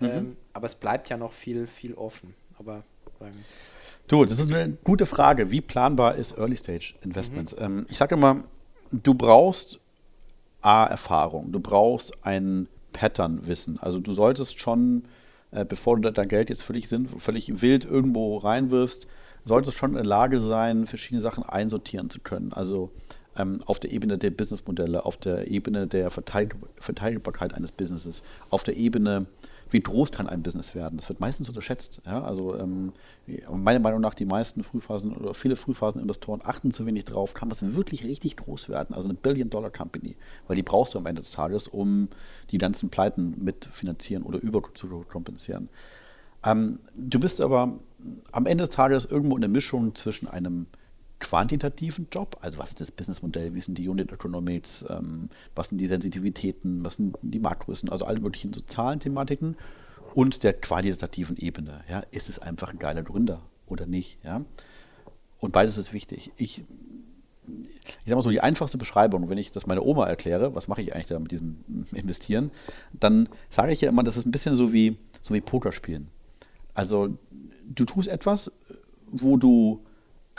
mhm. 0.00 0.06
ähm, 0.06 0.36
aber 0.52 0.66
es 0.66 0.74
bleibt 0.74 1.08
ja 1.08 1.16
noch 1.16 1.32
viel, 1.32 1.66
viel 1.66 1.94
offen, 1.94 2.34
aber 2.58 2.84
sagen. 3.18 3.44
Du, 4.08 4.24
das 4.24 4.38
ist 4.38 4.52
eine 4.52 4.76
gute 4.84 5.06
Frage. 5.06 5.50
Wie 5.50 5.60
planbar 5.60 6.14
ist 6.14 6.38
Early 6.38 6.56
Stage 6.56 6.94
Investments? 7.02 7.56
Mhm. 7.56 7.64
Ähm, 7.64 7.86
ich 7.88 7.96
sage 7.96 8.14
immer, 8.14 8.44
du 8.92 9.14
brauchst 9.14 9.80
A, 10.62 10.84
Erfahrung, 10.86 11.50
du 11.50 11.60
brauchst 11.60 12.12
ein 12.24 12.68
Pattern-Wissen. 12.92 13.78
Also 13.80 13.98
du 13.98 14.12
solltest 14.12 14.58
schon 14.60 15.04
äh, 15.50 15.64
bevor 15.64 15.98
du 15.98 16.10
dein 16.10 16.28
Geld 16.28 16.50
jetzt 16.50 16.62
völlig, 16.62 16.88
sinnvoll, 16.88 17.20
völlig 17.20 17.62
wild 17.62 17.84
irgendwo 17.84 18.36
reinwirfst, 18.38 19.06
solltest 19.46 19.78
schon 19.78 19.90
in 19.90 19.96
der 19.96 20.04
Lage 20.04 20.40
sein, 20.40 20.86
verschiedene 20.86 21.20
Sachen 21.20 21.44
einsortieren 21.44 22.10
zu 22.10 22.20
können. 22.20 22.52
Also 22.52 22.90
ähm, 23.38 23.60
auf 23.64 23.78
der 23.78 23.92
Ebene 23.92 24.18
der 24.18 24.30
Businessmodelle, 24.30 25.06
auf 25.06 25.16
der 25.16 25.50
Ebene 25.50 25.86
der 25.86 26.10
Verteidigbarkeit 26.10 27.54
eines 27.54 27.72
Businesses, 27.72 28.22
auf 28.50 28.62
der 28.62 28.76
Ebene 28.76 29.26
wie 29.70 29.80
groß 29.80 30.12
kann 30.12 30.28
ein 30.28 30.42
Business 30.42 30.74
werden? 30.74 30.96
Das 30.96 31.08
wird 31.08 31.20
meistens 31.20 31.48
unterschätzt. 31.48 32.00
Ja? 32.06 32.22
Also 32.22 32.56
ähm, 32.56 32.92
meiner 33.50 33.80
Meinung 33.80 34.00
nach 34.00 34.14
die 34.14 34.24
meisten 34.24 34.62
Frühphasen 34.62 35.12
oder 35.16 35.34
viele 35.34 35.56
Frühphasen-Investoren 35.56 36.40
achten 36.44 36.70
zu 36.70 36.86
wenig 36.86 37.04
drauf, 37.04 37.34
kann 37.34 37.48
das 37.48 37.74
wirklich 37.74 38.04
richtig 38.04 38.36
groß 38.36 38.68
werden? 38.68 38.94
Also 38.94 39.08
eine 39.08 39.18
Billion-Dollar-Company, 39.18 40.16
weil 40.46 40.56
die 40.56 40.62
brauchst 40.62 40.94
du 40.94 40.98
am 40.98 41.06
Ende 41.06 41.22
des 41.22 41.32
Tages, 41.32 41.66
um 41.66 42.08
die 42.50 42.58
ganzen 42.58 42.90
Pleiten 42.90 43.34
mitfinanzieren 43.42 44.22
oder 44.22 44.40
überzukompensieren. 44.40 45.68
Ähm, 46.46 46.78
du 46.96 47.18
bist 47.20 47.40
aber 47.40 47.78
am 48.32 48.46
Ende 48.46 48.62
des 48.62 48.70
Tages 48.70 49.04
irgendwo 49.04 49.34
in 49.36 49.40
der 49.40 49.50
Mischung 49.50 49.94
zwischen 49.94 50.28
einem 50.28 50.66
quantitativen 51.18 52.08
Job, 52.12 52.36
also 52.40 52.58
was 52.58 52.70
ist 52.70 52.80
das 52.80 52.92
Businessmodell, 52.92 53.54
wie 53.54 53.60
sind 53.60 53.78
die 53.78 53.88
Unit 53.88 54.12
Economics, 54.12 54.84
ähm, 54.88 55.30
was 55.54 55.68
sind 55.68 55.78
die 55.78 55.86
Sensitivitäten, 55.86 56.84
was 56.84 56.96
sind 56.96 57.16
die 57.22 57.38
Marktgrößen, 57.38 57.88
also 57.88 58.04
alle 58.04 58.20
möglichen 58.20 58.52
sozialen 58.52 59.00
Thematiken 59.00 59.56
und 60.14 60.44
der 60.44 60.52
qualitativen 60.52 61.36
Ebene. 61.36 61.82
Ja, 61.88 62.00
ist 62.10 62.28
es 62.28 62.38
einfach 62.38 62.70
ein 62.70 62.78
geiler 62.78 63.02
Gründer 63.02 63.42
oder 63.66 63.86
nicht? 63.86 64.18
Ja? 64.24 64.44
Und 65.38 65.52
beides 65.52 65.78
ist 65.78 65.92
wichtig. 65.92 66.32
Ich, 66.36 66.64
ich 67.46 68.04
sage 68.04 68.16
mal 68.16 68.22
so, 68.22 68.30
die 68.30 68.42
einfachste 68.42 68.78
Beschreibung, 68.78 69.28
wenn 69.30 69.38
ich 69.38 69.52
das 69.52 69.66
meiner 69.66 69.84
Oma 69.84 70.06
erkläre, 70.06 70.54
was 70.54 70.68
mache 70.68 70.82
ich 70.82 70.94
eigentlich 70.94 71.06
da 71.06 71.18
mit 71.18 71.32
diesem 71.32 71.64
Investieren, 71.92 72.50
dann 72.92 73.28
sage 73.48 73.72
ich 73.72 73.80
ja 73.80 73.88
immer, 73.88 74.02
das 74.02 74.16
ist 74.16 74.26
ein 74.26 74.32
bisschen 74.32 74.54
so 74.54 74.72
wie, 74.72 74.98
so 75.22 75.32
wie 75.32 75.40
Pokerspielen. 75.40 76.08
Also 76.76 77.08
du 77.64 77.84
tust 77.86 78.06
etwas, 78.06 78.52
wo 79.10 79.38
du 79.38 79.80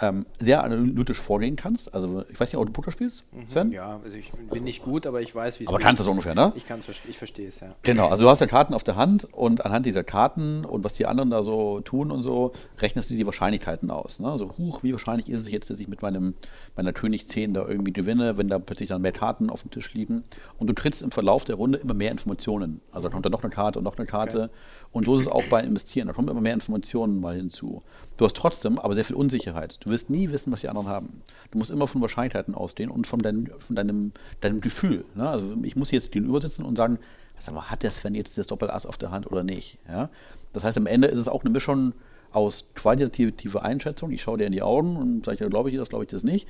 ähm, 0.01 0.25
sehr 0.37 0.63
analytisch 0.63 1.19
vorgehen 1.19 1.55
kannst. 1.55 1.93
Also 1.93 2.23
ich 2.29 2.39
weiß 2.39 2.51
nicht, 2.51 2.57
ob 2.57 2.67
du 2.67 2.73
Poker 2.73 2.91
spielst, 2.91 3.23
mhm. 3.31 3.49
Sven? 3.49 3.71
Ja, 3.71 3.99
also 4.03 4.15
ich 4.15 4.31
bin 4.31 4.63
nicht 4.63 4.83
gut, 4.83 5.07
aber 5.07 5.21
ich 5.21 5.33
weiß, 5.33 5.59
wie 5.59 5.63
es 5.63 5.69
Aber 5.69 5.79
kannst 5.79 5.99
du 5.99 6.03
es 6.03 6.07
ungefähr, 6.07 6.35
ne? 6.35 6.53
Ich 6.55 6.67
kann 6.67 6.79
es, 6.79 6.87
ich 7.07 7.17
verstehe 7.17 7.47
es, 7.47 7.59
ja. 7.59 7.69
Genau, 7.81 8.07
also 8.07 8.23
du 8.23 8.29
hast 8.29 8.39
ja 8.39 8.47
Karten 8.47 8.73
auf 8.73 8.83
der 8.83 8.95
Hand 8.95 9.27
und 9.33 9.65
anhand 9.65 9.85
dieser 9.85 10.03
Karten 10.03 10.65
und 10.65 10.83
was 10.83 10.93
die 10.93 11.05
anderen 11.05 11.31
da 11.31 11.41
so 11.41 11.81
tun 11.81 12.11
und 12.11 12.21
so, 12.21 12.51
rechnest 12.79 13.09
du 13.09 13.15
die 13.15 13.25
Wahrscheinlichkeiten 13.25 13.89
aus. 13.89 14.19
Ne? 14.19 14.29
Also, 14.29 14.53
huch, 14.57 14.83
wie 14.83 14.91
wahrscheinlich 14.91 15.29
ist 15.29 15.41
es 15.41 15.51
jetzt, 15.51 15.69
dass 15.69 15.79
ich 15.79 15.87
mit 15.87 16.01
meinem, 16.01 16.35
meiner 16.75 16.93
König 16.93 17.27
10 17.27 17.53
da 17.53 17.67
irgendwie 17.67 17.93
gewinne, 17.93 18.37
wenn 18.37 18.47
da 18.47 18.59
plötzlich 18.59 18.89
dann 18.89 19.01
mehr 19.01 19.11
Karten 19.11 19.49
auf 19.49 19.61
dem 19.61 19.71
Tisch 19.71 19.93
liegen. 19.93 20.23
Und 20.57 20.67
du 20.67 20.73
trittst 20.73 21.01
im 21.01 21.11
Verlauf 21.11 21.45
der 21.45 21.55
Runde 21.55 21.79
immer 21.79 21.93
mehr 21.93 22.11
Informationen. 22.11 22.81
Also 22.91 23.07
da 23.07 23.13
kommt 23.13 23.25
dann 23.25 23.31
noch 23.31 23.43
eine 23.43 23.51
Karte 23.51 23.79
und 23.79 23.85
noch 23.85 23.97
eine 23.97 24.05
Karte. 24.05 24.43
Okay. 24.43 24.53
Und 24.91 25.05
so 25.05 25.15
ist 25.15 25.21
es 25.21 25.27
auch 25.27 25.43
bei 25.49 25.61
Investieren. 25.61 26.07
Da 26.07 26.13
kommen 26.13 26.27
immer 26.27 26.41
mehr 26.41 26.53
Informationen 26.53 27.19
mal 27.19 27.35
hinzu. 27.35 27.83
Du 28.17 28.25
hast 28.25 28.35
trotzdem 28.35 28.79
aber 28.79 28.93
sehr 28.93 29.05
viel 29.05 29.15
Unsicherheit. 29.15 29.77
Du 29.81 29.86
wirst 29.89 30.09
nie 30.09 30.31
wissen, 30.31 30.51
was 30.51 30.61
die 30.61 30.69
anderen 30.69 30.87
haben. 30.87 31.21
Du 31.51 31.57
musst 31.57 31.71
immer 31.71 31.87
von 31.87 32.01
Wahrscheinlichkeiten 32.01 32.55
ausgehen 32.55 32.89
und 32.89 33.07
von, 33.07 33.19
dein, 33.19 33.49
von 33.59 33.75
deinem, 33.75 34.11
deinem 34.41 34.61
Gefühl. 34.61 35.05
Ne? 35.15 35.29
Also 35.29 35.55
ich 35.63 35.75
muss 35.75 35.91
jetzt 35.91 36.11
gegenüber 36.11 36.41
sitzen 36.41 36.65
und 36.65 36.77
sagen, 36.77 36.99
sag 37.37 37.53
mal, 37.55 37.69
hat 37.69 37.83
der 37.83 37.91
Sven 37.91 38.15
jetzt 38.15 38.37
das 38.37 38.47
Doppelass 38.47 38.85
auf 38.85 38.97
der 38.97 39.11
Hand 39.11 39.27
oder 39.27 39.43
nicht? 39.43 39.77
Ja? 39.87 40.09
Das 40.53 40.63
heißt, 40.63 40.77
am 40.77 40.87
Ende 40.87 41.07
ist 41.07 41.19
es 41.19 41.27
auch 41.27 41.43
eine 41.43 41.51
Mischung 41.51 41.93
aus 42.31 42.65
qualitativer 42.75 43.63
Einschätzung. 43.63 44.11
Ich 44.11 44.21
schaue 44.21 44.37
dir 44.37 44.45
in 44.45 44.51
die 44.51 44.61
Augen 44.61 44.97
und 44.97 45.25
sage, 45.25 45.49
glaube 45.49 45.69
ich 45.69 45.75
das, 45.75 45.89
glaube 45.89 46.05
ich 46.05 46.09
das 46.09 46.23
nicht. 46.23 46.47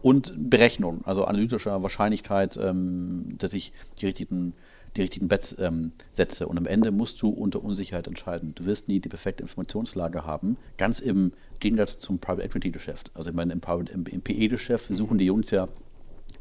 Und 0.00 0.32
Berechnung, 0.36 1.00
also 1.04 1.24
analytischer 1.24 1.82
Wahrscheinlichkeit, 1.82 2.56
ähm, 2.56 3.34
dass 3.38 3.52
ich 3.52 3.72
die 4.00 4.06
richtigen 4.06 4.54
die 4.96 5.02
richtigen 5.02 5.28
Bets 5.28 5.56
ähm, 5.58 5.92
setze. 6.12 6.48
Und 6.48 6.58
am 6.58 6.66
Ende 6.66 6.90
musst 6.90 7.20
du 7.22 7.28
unter 7.28 7.62
Unsicherheit 7.62 8.06
entscheiden. 8.06 8.54
Du 8.54 8.66
wirst 8.66 8.88
nie 8.88 9.00
die 9.00 9.08
perfekte 9.08 9.42
Informationslage 9.42 10.24
haben, 10.24 10.56
ganz 10.76 11.00
im 11.00 11.32
Gegensatz 11.60 11.98
zum 11.98 12.18
Private 12.18 12.42
Equity 12.42 12.70
Geschäft. 12.70 13.10
Also 13.14 13.30
ich 13.30 13.36
meine, 13.36 13.52
im, 13.52 13.60
Private, 13.60 13.92
im, 13.92 14.06
im 14.06 14.22
PE-Geschäft 14.22 14.86
versuchen 14.86 15.14
mhm. 15.14 15.18
die 15.18 15.26
Jungs 15.26 15.50
ja 15.50 15.68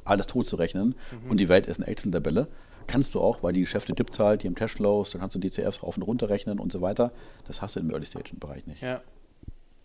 alles 0.06 0.28
tot 0.28 0.48
zu 0.48 0.56
rechnen 0.56 0.96
mhm. 1.12 1.32
und 1.32 1.40
die 1.40 1.50
Welt 1.50 1.68
ist 1.68 1.78
eine 1.78 1.88
Excel-Tabelle. 1.88 2.48
Kannst 2.88 3.14
du 3.16 3.20
auch, 3.20 3.44
weil 3.44 3.52
die 3.52 3.62
Geschäfte 3.62 3.94
es 4.10 4.20
halt, 4.20 4.44
die 4.44 4.48
haben 4.48 4.56
Cashflows, 4.56 5.12
da 5.12 5.20
kannst 5.20 5.36
du 5.36 5.40
DCFs 5.40 5.84
rauf 5.84 5.98
und 5.98 6.04
runter 6.04 6.30
rechnen 6.30 6.60
und 6.60 6.72
so 6.72 6.82
weiter. 6.82 7.12
Das 7.46 7.62
hast 7.62 7.76
du 7.76 7.82
im 7.82 7.92
Early-Stage-Bereich 7.92 8.66
nicht. 8.66 8.82
Ja. 8.82 9.02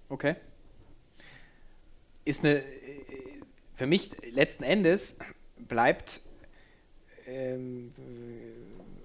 Okay. 0.09 0.37
Ist 2.25 2.45
eine 2.45 2.63
für 3.75 3.89
mich 3.89 4.11
letzten 4.33 4.63
Endes 4.63 5.19
bleibt 5.57 6.21
ähm, 7.27 7.93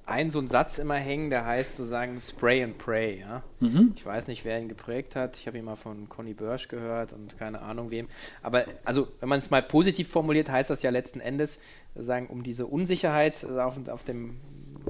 ein 0.08 0.32
so 0.32 0.40
ein 0.40 0.48
Satz 0.48 0.80
immer 0.80 0.96
hängen, 0.96 1.30
der 1.30 1.46
heißt 1.46 1.76
sozusagen 1.76 2.20
Spray 2.22 2.64
and 2.64 2.78
Pray. 2.78 3.20
Ja? 3.20 3.44
Mhm. 3.60 3.94
Ich 3.96 4.06
weiß 4.06 4.28
nicht, 4.28 4.46
wer 4.46 4.60
ihn 4.60 4.70
geprägt 4.70 5.16
hat. 5.16 5.38
Ich 5.38 5.48
habe 5.48 5.58
ihn 5.58 5.66
mal 5.66 5.76
von 5.76 6.08
Conny 6.08 6.34
Börsch 6.34 6.70
gehört 6.70 7.12
und 7.12 7.38
keine 7.38 7.62
Ahnung 7.62 7.92
wem. 7.92 8.08
Aber 8.42 8.66
also, 8.86 9.10
wenn 9.20 9.28
man 9.28 9.40
es 9.40 9.50
mal 9.50 9.62
positiv 9.62 10.10
formuliert, 10.10 10.50
heißt 10.50 10.70
das 10.70 10.82
ja 10.82 10.92
letzten 10.92 11.20
Endes, 11.20 11.60
sozusagen, 11.94 12.28
um 12.28 12.42
diese 12.42 12.66
Unsicherheit 12.68 13.46
auf, 13.46 13.86
auf 13.90 14.04
dem, 14.06 14.38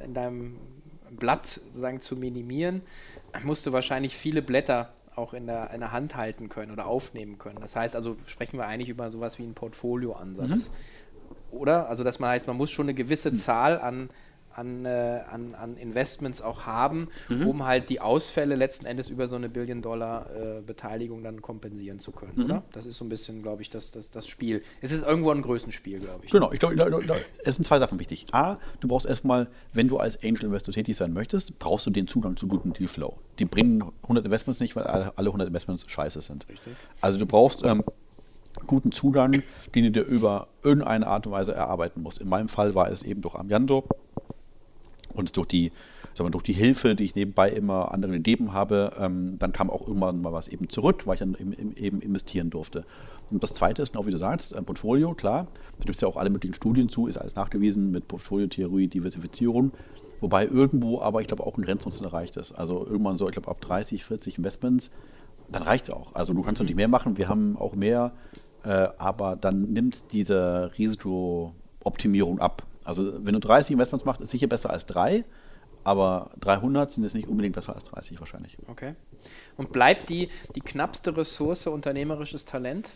in 0.06 0.14
deinem 0.14 0.58
Blatt 1.12 1.48
sozusagen 1.48 2.00
zu 2.00 2.16
minimieren, 2.16 2.82
musst 3.44 3.66
du 3.66 3.74
wahrscheinlich 3.74 4.16
viele 4.16 4.44
Blätter 4.44 4.94
auch 5.16 5.34
in 5.34 5.48
der, 5.48 5.72
in 5.72 5.80
der 5.80 5.92
Hand 5.92 6.16
halten 6.16 6.48
können 6.48 6.72
oder 6.72 6.86
aufnehmen 6.86 7.40
können. 7.40 7.58
Das 7.60 7.76
heißt 7.76 7.96
also, 7.96 8.16
sprechen 8.28 8.60
wir 8.60 8.68
eigentlich 8.68 8.90
über 8.90 9.10
sowas 9.10 9.40
wie 9.40 9.44
einen 9.44 9.56
Portfolioansatz. 9.56 10.70
Mhm. 10.70 11.58
Oder? 11.58 11.90
Also, 11.90 12.04
dass 12.04 12.20
man 12.20 12.30
heißt, 12.30 12.46
man 12.46 12.56
muss 12.56 12.70
schon 12.70 12.86
eine 12.86 12.94
gewisse 12.94 13.32
mhm. 13.32 13.38
Zahl 13.38 13.80
an 13.80 14.10
an, 14.58 14.86
äh, 14.86 15.22
an, 15.32 15.56
an 15.56 15.78
Investments 15.78 16.42
auch 16.42 16.66
haben, 16.66 17.10
mhm. 17.30 17.48
um 17.48 17.66
halt 17.66 17.90
die 17.90 18.02
Ausfälle 18.02 18.56
letzten 18.56 18.86
Endes 18.86 19.10
über 19.10 19.28
so 19.28 19.36
eine 19.36 19.50
Billion-Dollar-Beteiligung 19.50 21.20
äh, 21.20 21.24
dann 21.24 21.42
kompensieren 21.42 22.00
zu 22.00 22.12
können, 22.12 22.34
mhm. 22.36 22.46
oder? 22.46 22.64
Das 22.72 22.86
ist 22.86 22.98
so 22.98 23.06
ein 23.06 23.10
bisschen, 23.10 23.44
glaube 23.44 23.62
ich, 23.62 23.70
das, 23.70 23.92
das, 23.92 24.10
das 24.10 24.28
Spiel. 24.28 24.64
Es 24.82 24.92
ist 24.92 25.06
irgendwo 25.06 25.32
ein 25.32 25.42
Größenspiel, 25.42 26.00
glaube 26.00 26.26
ich. 26.26 26.32
Genau, 26.32 26.52
ich 26.52 26.60
glaube, 26.60 26.76
es 27.44 27.56
sind 27.56 27.66
zwei 27.66 27.80
Sachen 27.80 28.00
wichtig. 28.00 28.26
A, 28.32 28.58
du 28.80 28.88
brauchst 28.88 29.06
erstmal, 29.06 29.48
wenn 29.74 29.88
du 29.88 29.98
als 29.98 30.24
Angel 30.24 30.46
Investor 30.46 30.74
tätig 30.74 30.98
sein 30.98 31.14
möchtest, 31.14 31.60
brauchst 31.60 31.86
du 31.86 31.92
den 31.92 32.08
Zugang 32.08 32.36
zu 32.36 32.48
gutem 32.48 32.74
Dealflow. 32.74 33.18
Die 33.40 33.46
bringen 33.46 33.84
100 34.04 34.26
Investments 34.26 34.60
nicht, 34.60 34.76
weil 34.76 34.84
alle 34.84 35.14
100 35.16 35.48
Investments 35.48 35.90
scheiße 35.90 36.22
sind. 36.22 36.48
Richtig. 36.50 36.74
Also 37.02 37.20
du 37.20 37.28
brauchst 37.28 37.64
ähm, 37.64 37.84
guten 38.66 38.92
Zugang, 38.92 39.44
den 39.76 39.84
du 39.84 39.92
dir 39.92 40.04
über 40.04 40.48
irgendeine 40.64 41.06
Art 41.06 41.28
und 41.28 41.34
Weise 41.34 41.54
erarbeiten 41.54 42.02
musst. 42.02 42.20
In 42.20 42.30
meinem 42.30 42.50
Fall 42.50 42.74
war 42.74 42.90
es 42.90 43.04
eben 43.04 43.22
durch 43.22 43.36
Amiando 43.36 43.88
und 45.14 45.36
durch 45.38 45.48
die, 45.48 45.72
sagen 46.14 46.28
wir, 46.28 46.32
durch 46.32 46.44
die 46.44 46.54
Hilfe, 46.54 46.96
die 46.96 47.04
ich 47.04 47.16
nebenbei 47.16 47.50
immer 47.50 47.94
anderen 47.94 48.14
gegeben 48.14 48.54
habe, 48.54 48.94
ähm, 49.00 49.38
dann 49.40 49.52
kam 49.52 49.70
auch 49.70 49.88
irgendwann 49.88 50.22
mal 50.22 50.34
was 50.34 50.48
eben 50.48 50.70
zurück, 50.70 51.08
weil 51.08 51.16
ich 51.16 51.20
dann 51.20 51.36
eben, 51.40 51.76
eben 51.76 52.02
investieren 52.02 52.50
durfte. 52.50 52.86
Und 53.30 53.44
das 53.44 53.54
Zweite 53.54 53.82
ist, 53.82 53.94
genau 53.94 54.06
wie 54.06 54.12
du 54.12 54.18
sagst, 54.18 54.56
ein 54.56 54.66
Portfolio, 54.66 55.14
klar. 55.14 55.48
Da 55.80 55.86
gibt 55.86 55.96
es 55.96 56.02
ja 56.02 56.08
auch 56.08 56.18
alle 56.18 56.30
möglichen 56.30 56.54
Studien 56.54 56.90
zu, 56.90 57.08
ist 57.08 57.18
alles 57.18 57.36
nachgewiesen 57.36 57.92
mit 57.92 58.08
Portfoliotheorie, 58.08 58.88
Diversifizierung. 58.88 59.72
Wobei 60.22 60.46
irgendwo 60.46 61.02
aber, 61.02 61.22
ich 61.22 61.28
glaube, 61.28 61.46
auch 61.46 61.58
ein 61.58 61.64
Grenznutzen 61.64 62.06
erreicht 62.06 62.38
ist. 62.38 62.54
Also 62.54 62.86
irgendwann 62.86 63.18
so, 63.18 63.28
ich 63.28 63.34
glaube, 63.34 63.50
ab 63.50 63.62
30, 63.62 64.04
40 64.04 64.38
Investments, 64.38 64.92
dann 65.52 65.64
reicht 65.64 65.90
es 65.90 65.94
auch. 65.94 66.16
Also 66.16 66.34
du 66.34 66.42
kannst 66.42 66.60
natürlich 66.60 66.76
mehr 66.76 66.88
machen, 66.88 67.18
wir 67.18 67.30
haben 67.30 67.58
auch 67.58 67.76
mehr, 67.76 68.14
äh, 68.64 68.88
aber 68.98 69.36
dann 69.36 69.74
nimmt 69.74 70.12
diese 70.12 70.72
Risikooptimierung 70.78 72.40
ab. 72.40 72.67
Also 72.88 73.14
wenn 73.26 73.34
du 73.34 73.40
30 73.40 73.74
Investments 73.74 74.06
machst, 74.06 74.22
ist 74.22 74.32
sicher 74.32 74.48
besser 74.48 74.70
als 74.70 74.86
drei, 74.86 75.26
aber 75.84 76.32
300 76.40 76.90
sind 76.90 77.04
jetzt 77.04 77.16
nicht 77.16 77.28
unbedingt 77.28 77.54
besser 77.54 77.76
als 77.76 77.84
30 77.84 78.20
wahrscheinlich. 78.20 78.58
Okay. 78.68 78.96
Und 79.58 79.74
bleibt 79.74 80.10
die, 80.10 80.30
die 80.56 80.62
knappste 80.62 81.16
Ressource 81.18 81.68
unternehmerisches 81.68 82.46
Talent 82.46 82.94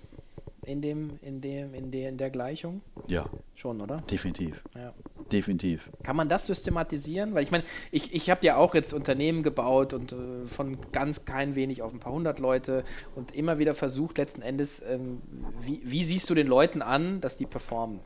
in, 0.66 0.82
dem, 0.82 1.20
in, 1.22 1.42
dem, 1.42 1.74
in, 1.74 1.92
der, 1.92 2.08
in 2.08 2.18
der 2.18 2.30
Gleichung? 2.30 2.82
Ja. 3.08 3.26
Schon, 3.54 3.82
oder? 3.82 3.98
Definitiv. 4.10 4.64
Ja. 4.76 4.94
Definitiv. 5.30 5.90
Kann 6.04 6.16
man 6.16 6.30
das 6.30 6.48
systematisieren? 6.48 7.34
Weil 7.34 7.44
ich 7.44 7.52
meine, 7.52 7.66
ich, 7.92 8.14
ich 8.14 8.30
habe 8.30 8.46
ja 8.46 8.56
auch 8.56 8.74
jetzt 8.76 8.94
Unternehmen 8.94 9.44
gebaut 9.44 9.94
und 9.94 10.14
äh, 10.14 10.46
von 10.46 10.78
ganz 10.94 11.26
kein 11.26 11.56
wenig 11.56 11.82
auf 11.82 11.94
ein 11.94 12.00
paar 12.00 12.14
hundert 12.14 12.40
Leute 12.40 12.86
und 13.16 13.36
immer 13.36 13.60
wieder 13.60 13.74
versucht, 13.74 14.20
letzten 14.20 14.42
Endes, 14.42 14.82
ähm, 14.88 15.22
wie, 15.60 15.82
wie 15.84 16.04
siehst 16.04 16.30
du 16.30 16.36
den 16.36 16.48
Leuten 16.48 16.82
an, 16.82 17.20
dass 17.20 17.36
die 17.36 17.46
performen? 17.46 18.00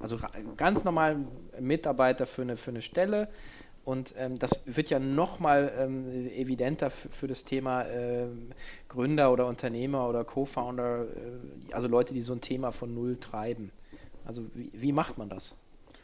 Also 0.00 0.18
ganz 0.56 0.84
normal 0.84 1.18
Mitarbeiter 1.58 2.26
für 2.26 2.42
eine, 2.42 2.56
für 2.56 2.70
eine 2.70 2.82
Stelle. 2.82 3.28
Und 3.84 4.14
ähm, 4.18 4.38
das 4.38 4.62
wird 4.66 4.90
ja 4.90 4.98
nochmal 4.98 5.72
ähm, 5.78 6.06
evidenter 6.28 6.90
für 6.90 7.26
das 7.26 7.44
Thema 7.44 7.82
äh, 7.82 8.26
Gründer 8.88 9.32
oder 9.32 9.46
Unternehmer 9.46 10.08
oder 10.08 10.24
Co-Founder, 10.24 11.04
äh, 11.04 11.72
also 11.72 11.88
Leute, 11.88 12.12
die 12.12 12.22
so 12.22 12.34
ein 12.34 12.40
Thema 12.40 12.72
von 12.72 12.94
Null 12.94 13.16
treiben. 13.16 13.72
Also 14.24 14.44
wie, 14.54 14.70
wie 14.74 14.92
macht 14.92 15.16
man 15.16 15.28
das? 15.28 15.56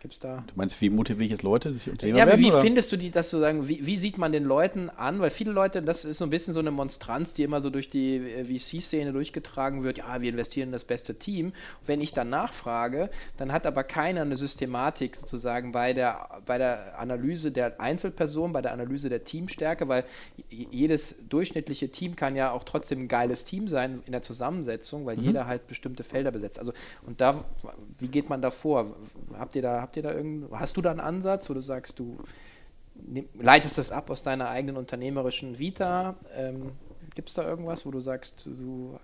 Gibt's 0.06 0.20
da 0.20 0.44
du 0.46 0.52
meinst, 0.54 0.80
wie 0.80 0.88
motiviere 0.88 1.24
ich 1.24 1.30
jetzt 1.32 1.42
Leute, 1.42 1.72
dass 1.72 1.82
sie 1.82 1.90
Unternehmer 1.90 2.18
ja, 2.18 2.26
werden? 2.26 2.40
Ja, 2.40 2.46
wie 2.46 2.52
oder? 2.52 2.60
findest 2.60 2.92
du 2.92 2.96
die, 2.96 3.10
dass 3.10 3.28
du 3.30 3.38
sagen, 3.38 3.66
wie, 3.66 3.84
wie, 3.84 3.96
sieht 3.96 4.18
man 4.18 4.30
den 4.30 4.44
Leuten 4.44 4.88
an? 4.88 5.18
Weil 5.18 5.30
viele 5.30 5.50
Leute, 5.50 5.82
das 5.82 6.04
ist 6.04 6.18
so 6.18 6.24
ein 6.24 6.30
bisschen 6.30 6.54
so 6.54 6.60
eine 6.60 6.70
Monstranz, 6.70 7.34
die 7.34 7.42
immer 7.42 7.60
so 7.60 7.70
durch 7.70 7.90
die 7.90 8.18
äh, 8.18 8.44
VC-Szene 8.44 9.12
durchgetragen 9.12 9.82
wird. 9.82 9.98
Ja, 9.98 10.20
wir 10.20 10.30
investieren 10.30 10.68
in 10.68 10.72
das 10.72 10.84
beste 10.84 11.18
Team. 11.18 11.46
Und 11.46 11.54
wenn 11.86 12.00
ich 12.00 12.12
dann 12.12 12.30
nachfrage, 12.30 13.10
dann 13.36 13.50
hat 13.50 13.66
aber 13.66 13.82
keiner 13.82 14.22
eine 14.22 14.36
Systematik 14.36 15.16
sozusagen 15.16 15.72
bei 15.72 15.92
der, 15.92 16.28
bei 16.46 16.56
der 16.56 17.00
Analyse 17.00 17.50
der 17.50 17.80
Einzelperson, 17.80 18.52
bei 18.52 18.62
der 18.62 18.72
Analyse 18.72 19.08
der 19.08 19.24
Teamstärke, 19.24 19.88
weil 19.88 20.04
jedes 20.50 21.28
durchschnittliche 21.28 21.90
Team 21.90 22.14
kann 22.14 22.36
ja 22.36 22.52
auch 22.52 22.62
trotzdem 22.62 23.00
ein 23.00 23.08
geiles 23.08 23.44
Team 23.44 23.66
sein 23.66 24.04
in 24.06 24.12
der 24.12 24.22
Zusammensetzung, 24.22 25.04
weil 25.04 25.16
mhm. 25.16 25.24
jeder 25.24 25.46
halt 25.48 25.66
bestimmte 25.66 26.04
Felder 26.04 26.30
besetzt. 26.30 26.60
Also, 26.60 26.72
und 27.04 27.20
da, 27.20 27.44
wie 27.98 28.06
geht 28.06 28.28
man 28.28 28.40
da 28.40 28.52
vor? 28.52 28.94
Habt 29.34 29.56
ihr 29.56 29.62
da, 29.62 29.80
habt 29.80 29.96
ihr 29.96 30.02
da 30.02 30.12
irgend, 30.12 30.50
hast 30.52 30.76
du 30.76 30.82
da 30.82 30.90
einen 30.90 31.00
Ansatz, 31.00 31.48
wo 31.50 31.54
du 31.54 31.60
sagst, 31.60 31.98
du 31.98 32.18
leitest 33.38 33.78
das 33.78 33.92
ab 33.92 34.10
aus 34.10 34.22
deiner 34.22 34.48
eigenen 34.48 34.76
unternehmerischen 34.76 35.58
Vita? 35.58 36.14
Ähm, 36.34 36.72
Gibt 37.14 37.28
es 37.28 37.34
da 37.34 37.46
irgendwas, 37.46 37.86
wo 37.86 37.90
du 37.90 38.00
sagst, 38.00 38.46
du 38.46 38.98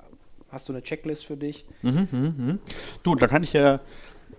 hast 0.50 0.68
du 0.68 0.72
eine 0.74 0.82
Checklist 0.82 1.24
für 1.24 1.36
dich? 1.36 1.64
Mhm, 1.80 2.08
mh, 2.10 2.34
mh. 2.36 2.58
Du, 3.02 3.14
da 3.14 3.26
kann 3.26 3.42
ich 3.42 3.54
ja 3.54 3.80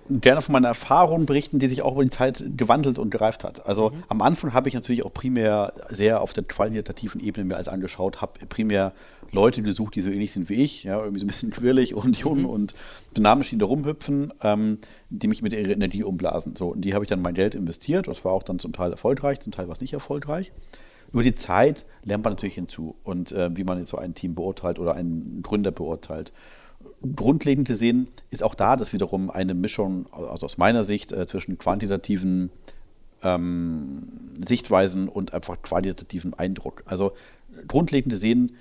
gerne 0.10 0.42
von 0.42 0.54
meiner 0.54 0.70
Erfahrung 0.70 1.26
berichten, 1.26 1.60
die 1.60 1.68
sich 1.68 1.82
auch 1.82 1.94
über 1.94 2.04
die 2.04 2.10
Zeit 2.10 2.44
gewandelt 2.58 3.00
und 3.00 3.10
gereift 3.10 3.44
hat. 3.44 3.66
Also 3.66 3.90
mhm. 3.90 4.04
am 4.10 4.22
Anfang 4.22 4.54
habe 4.54 4.68
ich 4.68 4.74
natürlich 4.74 5.06
auch 5.06 5.14
primär 5.14 5.74
sehr 5.90 6.22
auf 6.22 6.34
der 6.34 6.44
qualitativen 6.44 7.22
Ebene 7.22 7.46
mir 7.46 7.56
alles 7.56 7.68
angeschaut, 7.68 8.22
habe 8.22 8.46
primär 8.48 8.94
Leute 9.32 9.64
gesucht, 9.64 9.96
die 9.96 10.02
so 10.02 10.10
ähnlich 10.10 10.32
sind 10.32 10.50
wie 10.50 10.56
ich, 10.56 10.84
ja, 10.84 11.00
irgendwie 11.00 11.20
so 11.20 11.26
ein 11.26 11.28
bisschen 11.28 11.52
quirlig 11.52 11.96
und 11.96 12.18
jung 12.18 12.42
mhm. 12.42 12.50
und 12.50 12.74
dynamisch, 13.18 13.50
die 13.50 13.58
da 13.58 13.66
rumhüpfen, 13.66 14.34
ähm, 14.44 14.78
die 15.10 15.28
mich 15.28 15.42
mit 15.42 15.54
ihrer 15.54 15.72
Energie 15.72 16.04
umblasen. 16.04 16.56
So, 16.56 16.70
und 16.70 16.82
die 16.82 16.94
habe 16.94 17.04
ich 17.04 17.10
dann 17.10 17.22
mein 17.22 17.34
Geld 17.34 17.56
investiert. 17.56 18.08
Das 18.08 18.24
war 18.26 18.32
auch 18.32 18.44
dann 18.44 18.60
zum 18.60 18.74
Teil 18.74 18.92
erfolgreich, 18.92 19.40
zum 19.40 19.52
Teil 19.52 19.68
war 19.68 19.74
es 19.74 19.82
nicht 19.82 19.94
erfolgreich. 19.94 20.52
Über 21.12 21.24
die 21.24 21.36
Zeit 21.36 21.86
lernt 22.04 22.24
man 22.24 22.34
natürlich 22.34 22.56
hinzu 22.56 22.96
und 23.04 23.32
äh, 23.32 23.56
wie 23.56 23.64
man 23.64 23.78
jetzt 23.78 23.90
so 23.90 23.98
ein 23.98 24.16
Team 24.16 24.36
beurteilt 24.36 24.80
oder 24.80 24.96
einen 24.96 25.42
Gründer 25.44 25.72
beurteilt 25.72 26.34
grundlegend 27.16 27.68
gesehen 27.68 28.08
ist 28.30 28.44
auch 28.44 28.56
da 28.56 28.76
das 28.76 28.94
wiederum 28.94 29.30
eine 29.30 29.54
Mischung, 29.54 30.08
also 30.12 30.46
aus 30.46 30.58
meiner 30.58 30.84
Sicht, 30.84 31.12
äh, 31.12 31.26
zwischen 31.28 31.58
quantitativen 31.58 32.50
ähm, 33.22 34.10
Sichtweisen 34.40 35.10
und 35.10 35.34
einfach 35.34 35.62
qualitativen 35.62 36.34
Eindruck. 36.34 36.84
Also 36.86 37.14
grundlegend 37.68 38.12
gesehen 38.12 38.56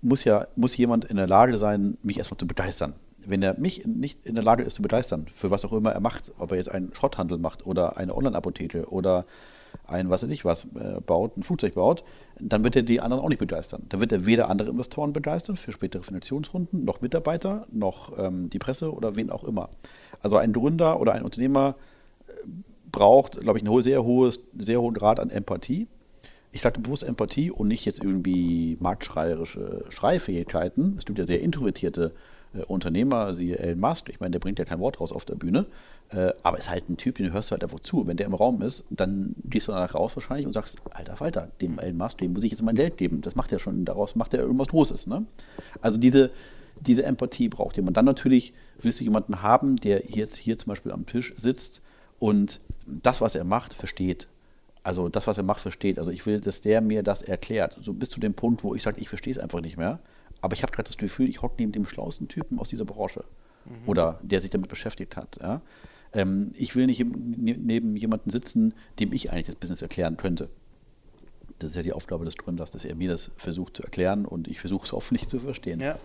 muss 0.00 0.24
ja 0.24 0.48
muss 0.56 0.76
jemand 0.76 1.04
in 1.04 1.16
der 1.16 1.28
Lage 1.28 1.56
sein, 1.56 1.96
mich 2.02 2.18
erstmal 2.18 2.38
zu 2.38 2.46
begeistern. 2.46 2.94
Wenn 3.24 3.42
er 3.42 3.58
mich 3.58 3.86
nicht 3.86 4.26
in 4.26 4.34
der 4.34 4.42
Lage 4.42 4.64
ist 4.64 4.74
zu 4.74 4.82
begeistern, 4.82 5.26
für 5.34 5.50
was 5.50 5.64
auch 5.64 5.72
immer 5.72 5.92
er 5.92 6.00
macht, 6.00 6.32
ob 6.38 6.50
er 6.50 6.56
jetzt 6.56 6.72
einen 6.72 6.92
Schrotthandel 6.94 7.38
macht 7.38 7.66
oder 7.66 7.96
eine 7.96 8.14
Online-Apotheke 8.16 8.90
oder 8.90 9.26
ein, 9.86 10.10
was 10.10 10.22
weiß 10.22 10.30
ich 10.30 10.44
was, 10.44 10.64
äh, 10.74 11.00
baut, 11.04 11.36
ein 11.36 11.42
Flugzeug 11.42 11.74
baut, 11.74 12.04
dann 12.38 12.64
wird 12.64 12.76
er 12.76 12.82
die 12.82 13.00
anderen 13.00 13.22
auch 13.22 13.28
nicht 13.28 13.38
begeistern. 13.38 13.84
Dann 13.88 14.00
wird 14.00 14.12
er 14.12 14.26
weder 14.26 14.48
andere 14.48 14.70
Investoren 14.70 15.12
begeistern 15.12 15.56
für 15.56 15.72
spätere 15.72 16.02
Finanzierungsrunden, 16.02 16.84
noch 16.84 17.00
Mitarbeiter, 17.00 17.66
noch 17.70 18.16
ähm, 18.18 18.48
die 18.50 18.58
Presse 18.58 18.92
oder 18.92 19.16
wen 19.16 19.30
auch 19.30 19.44
immer. 19.44 19.68
Also 20.22 20.36
ein 20.36 20.52
Gründer 20.52 21.00
oder 21.00 21.12
ein 21.12 21.22
Unternehmer 21.22 21.76
äh, 22.28 22.32
braucht, 22.90 23.40
glaube 23.40 23.58
ich, 23.58 23.66
einen 23.66 23.82
sehr, 23.82 24.04
hohes, 24.04 24.40
sehr 24.58 24.80
hohen 24.80 24.94
Grad 24.94 25.20
an 25.20 25.30
Empathie. 25.30 25.88
Ich 26.52 26.60
sagte 26.60 26.80
bewusst 26.80 27.02
Empathie 27.02 27.50
und 27.50 27.68
nicht 27.68 27.86
jetzt 27.86 28.02
irgendwie 28.02 28.76
marktschreierische 28.80 29.86
Schreifähigkeiten. 29.88 30.96
Es 30.98 31.06
gibt 31.06 31.18
ja 31.18 31.24
sehr 31.24 31.40
introvertierte 31.40 32.12
äh, 32.14 32.31
Unternehmer, 32.66 33.34
siehe 33.34 33.58
Elon 33.58 33.80
Musk, 33.80 34.08
ich 34.08 34.20
meine, 34.20 34.32
der 34.32 34.38
bringt 34.38 34.58
ja 34.58 34.64
kein 34.64 34.78
Wort 34.80 35.00
raus 35.00 35.12
auf 35.12 35.24
der 35.24 35.34
Bühne, 35.34 35.66
äh, 36.10 36.32
aber 36.42 36.58
ist 36.58 36.70
halt 36.70 36.88
ein 36.88 36.96
Typ, 36.96 37.16
den 37.16 37.32
hörst 37.32 37.50
du 37.50 37.52
halt 37.52 37.64
einfach 37.64 37.80
zu. 37.80 38.06
Wenn 38.06 38.16
der 38.16 38.26
im 38.26 38.34
Raum 38.34 38.60
ist, 38.62 38.84
dann 38.90 39.34
gehst 39.44 39.68
du 39.68 39.72
danach 39.72 39.94
raus 39.94 40.14
wahrscheinlich 40.16 40.46
und 40.46 40.52
sagst, 40.52 40.78
alter 40.90 41.16
Falter, 41.16 41.48
dem 41.60 41.78
Elon 41.78 41.96
Musk, 41.96 42.18
dem 42.18 42.32
muss 42.32 42.44
ich 42.44 42.50
jetzt 42.50 42.62
mein 42.62 42.76
Geld 42.76 42.96
geben. 42.96 43.22
Das 43.22 43.36
macht 43.36 43.52
er 43.52 43.58
schon, 43.58 43.84
daraus 43.84 44.16
macht 44.16 44.34
er 44.34 44.40
irgendwas 44.40 44.68
Großes. 44.68 45.06
Ne? 45.06 45.24
Also 45.80 45.98
diese, 45.98 46.30
diese 46.80 47.04
Empathie 47.04 47.48
braucht 47.48 47.76
jemand. 47.76 47.96
Dann 47.96 48.04
natürlich 48.04 48.52
willst 48.80 49.00
du 49.00 49.04
jemanden 49.04 49.42
haben, 49.42 49.76
der 49.76 50.06
jetzt 50.06 50.36
hier 50.36 50.58
zum 50.58 50.70
Beispiel 50.70 50.92
am 50.92 51.06
Tisch 51.06 51.32
sitzt 51.36 51.80
und 52.18 52.60
das, 52.86 53.20
was 53.20 53.34
er 53.34 53.44
macht, 53.44 53.74
versteht. 53.74 54.28
Also 54.84 55.08
das, 55.08 55.26
was 55.26 55.38
er 55.38 55.44
macht, 55.44 55.60
versteht. 55.60 55.98
Also 55.98 56.10
ich 56.10 56.26
will, 56.26 56.40
dass 56.40 56.60
der 56.60 56.80
mir 56.80 57.02
das 57.02 57.22
erklärt. 57.22 57.76
So 57.78 57.92
bis 57.94 58.10
zu 58.10 58.20
dem 58.20 58.34
Punkt, 58.34 58.64
wo 58.64 58.74
ich 58.74 58.82
sage, 58.82 59.00
ich 59.00 59.08
verstehe 59.08 59.32
es 59.32 59.38
einfach 59.38 59.60
nicht 59.60 59.76
mehr. 59.76 60.00
Aber 60.42 60.54
ich 60.54 60.62
habe 60.62 60.72
gerade 60.72 60.88
das 60.88 60.98
Gefühl, 60.98 61.28
ich 61.28 61.40
hocke 61.40 61.54
neben 61.58 61.72
dem 61.72 61.86
schlauesten 61.86 62.28
Typen 62.28 62.58
aus 62.58 62.68
dieser 62.68 62.84
Branche. 62.84 63.24
Mhm. 63.64 63.88
Oder 63.88 64.20
der 64.22 64.40
sich 64.40 64.50
damit 64.50 64.68
beschäftigt 64.68 65.16
hat. 65.16 65.38
Ja? 65.40 65.62
Ähm, 66.12 66.50
ich 66.54 66.76
will 66.76 66.86
nicht 66.86 67.00
ne-, 67.00 67.56
neben 67.56 67.96
jemandem 67.96 68.30
sitzen, 68.30 68.74
dem 68.98 69.12
ich 69.12 69.30
eigentlich 69.30 69.46
das 69.46 69.54
Business 69.54 69.80
erklären 69.82 70.16
könnte. 70.16 70.50
Das 71.58 71.70
ist 71.70 71.76
ja 71.76 71.82
die 71.82 71.92
Aufgabe 71.92 72.24
des 72.24 72.36
Gründers, 72.36 72.72
dass 72.72 72.84
er 72.84 72.96
mir 72.96 73.08
das 73.08 73.30
versucht 73.36 73.76
zu 73.76 73.84
erklären 73.84 74.26
und 74.26 74.48
ich 74.48 74.60
versuche 74.60 74.84
es 74.84 74.92
hoffentlich 74.92 75.28
zu 75.28 75.38
verstehen. 75.38 75.80
Ja. 75.80 75.98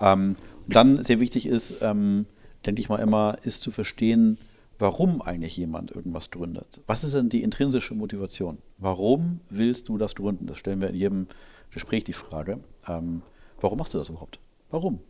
Ähm, 0.00 0.36
dann 0.66 1.02
sehr 1.02 1.20
wichtig 1.20 1.46
ist, 1.46 1.76
ähm, 1.82 2.24
denke 2.64 2.80
ich 2.80 2.88
mal 2.88 2.96
immer, 2.96 3.36
ist 3.42 3.60
zu 3.60 3.70
verstehen, 3.70 4.38
warum 4.78 5.20
eigentlich 5.20 5.56
jemand 5.58 5.90
irgendwas 5.90 6.30
gründet. 6.30 6.80
Was 6.86 7.04
ist 7.04 7.14
denn 7.14 7.28
die 7.28 7.42
intrinsische 7.42 7.94
Motivation? 7.94 8.58
Warum 8.78 9.40
willst 9.50 9.90
du 9.90 9.98
das 9.98 10.14
gründen? 10.14 10.46
Das 10.46 10.56
stellen 10.56 10.80
wir 10.80 10.88
in 10.88 10.94
jedem 10.94 11.26
Gespräch 11.70 12.04
die 12.04 12.14
Frage. 12.14 12.60
Ähm, 12.88 13.20
warum 13.62 13.78
machst 13.78 13.94
du 13.94 13.98
das 13.98 14.08
überhaupt? 14.08 14.38
Warum? 14.70 15.00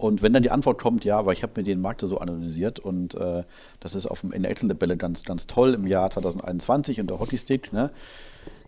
Und 0.00 0.22
wenn 0.22 0.32
dann 0.32 0.42
die 0.42 0.50
Antwort 0.50 0.80
kommt, 0.80 1.04
ja, 1.04 1.26
weil 1.26 1.34
ich 1.34 1.42
habe 1.42 1.52
mir 1.56 1.62
den 1.62 1.80
Markt 1.80 2.00
so 2.00 2.18
analysiert 2.18 2.78
und 2.78 3.14
äh, 3.14 3.44
das 3.80 3.94
ist 3.94 4.06
auf 4.06 4.22
dem, 4.22 4.32
in 4.32 4.42
der 4.42 4.50
Excel-Tabelle 4.50 4.96
ganz, 4.96 5.24
ganz 5.24 5.46
toll 5.46 5.74
im 5.74 5.86
Jahr 5.86 6.10
2021 6.10 7.00
und 7.00 7.10
der 7.10 7.20
Hockeystick, 7.20 7.72
ne, 7.72 7.90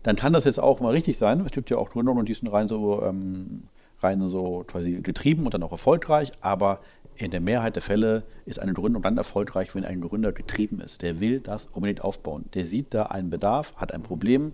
dann 0.03 0.15
kann 0.15 0.31
das 0.33 0.43
jetzt 0.43 0.59
auch 0.59 0.79
mal 0.79 0.91
richtig 0.91 1.17
sein. 1.17 1.41
Es 1.43 1.51
gibt 1.51 1.71
ja 1.71 1.77
auch 1.77 1.89
Gründungen, 1.89 2.25
die 2.25 2.33
sind 2.35 2.49
rein 2.49 2.67
so, 2.67 3.01
ähm, 3.01 3.63
rein 4.01 4.21
so 4.21 4.63
quasi 4.67 5.01
getrieben 5.01 5.45
und 5.45 5.55
dann 5.55 5.63
auch 5.63 5.71
erfolgreich, 5.71 6.31
aber 6.41 6.81
in 7.15 7.31
der 7.31 7.41
Mehrheit 7.41 7.75
der 7.75 7.81
Fälle 7.81 8.23
ist 8.45 8.59
eine 8.59 8.73
Gründung 8.73 9.01
dann 9.01 9.17
erfolgreich, 9.17 9.73
wenn 9.73 9.85
ein 9.85 10.01
Gründer 10.01 10.33
getrieben 10.33 10.81
ist. 10.81 11.01
Der 11.01 11.19
will 11.19 11.39
das 11.39 11.67
unbedingt 11.67 12.01
aufbauen. 12.01 12.45
Der 12.53 12.65
sieht 12.65 12.93
da 12.93 13.03
einen 13.03 13.29
Bedarf, 13.29 13.75
hat 13.75 13.91
ein 13.91 14.03
Problem 14.03 14.53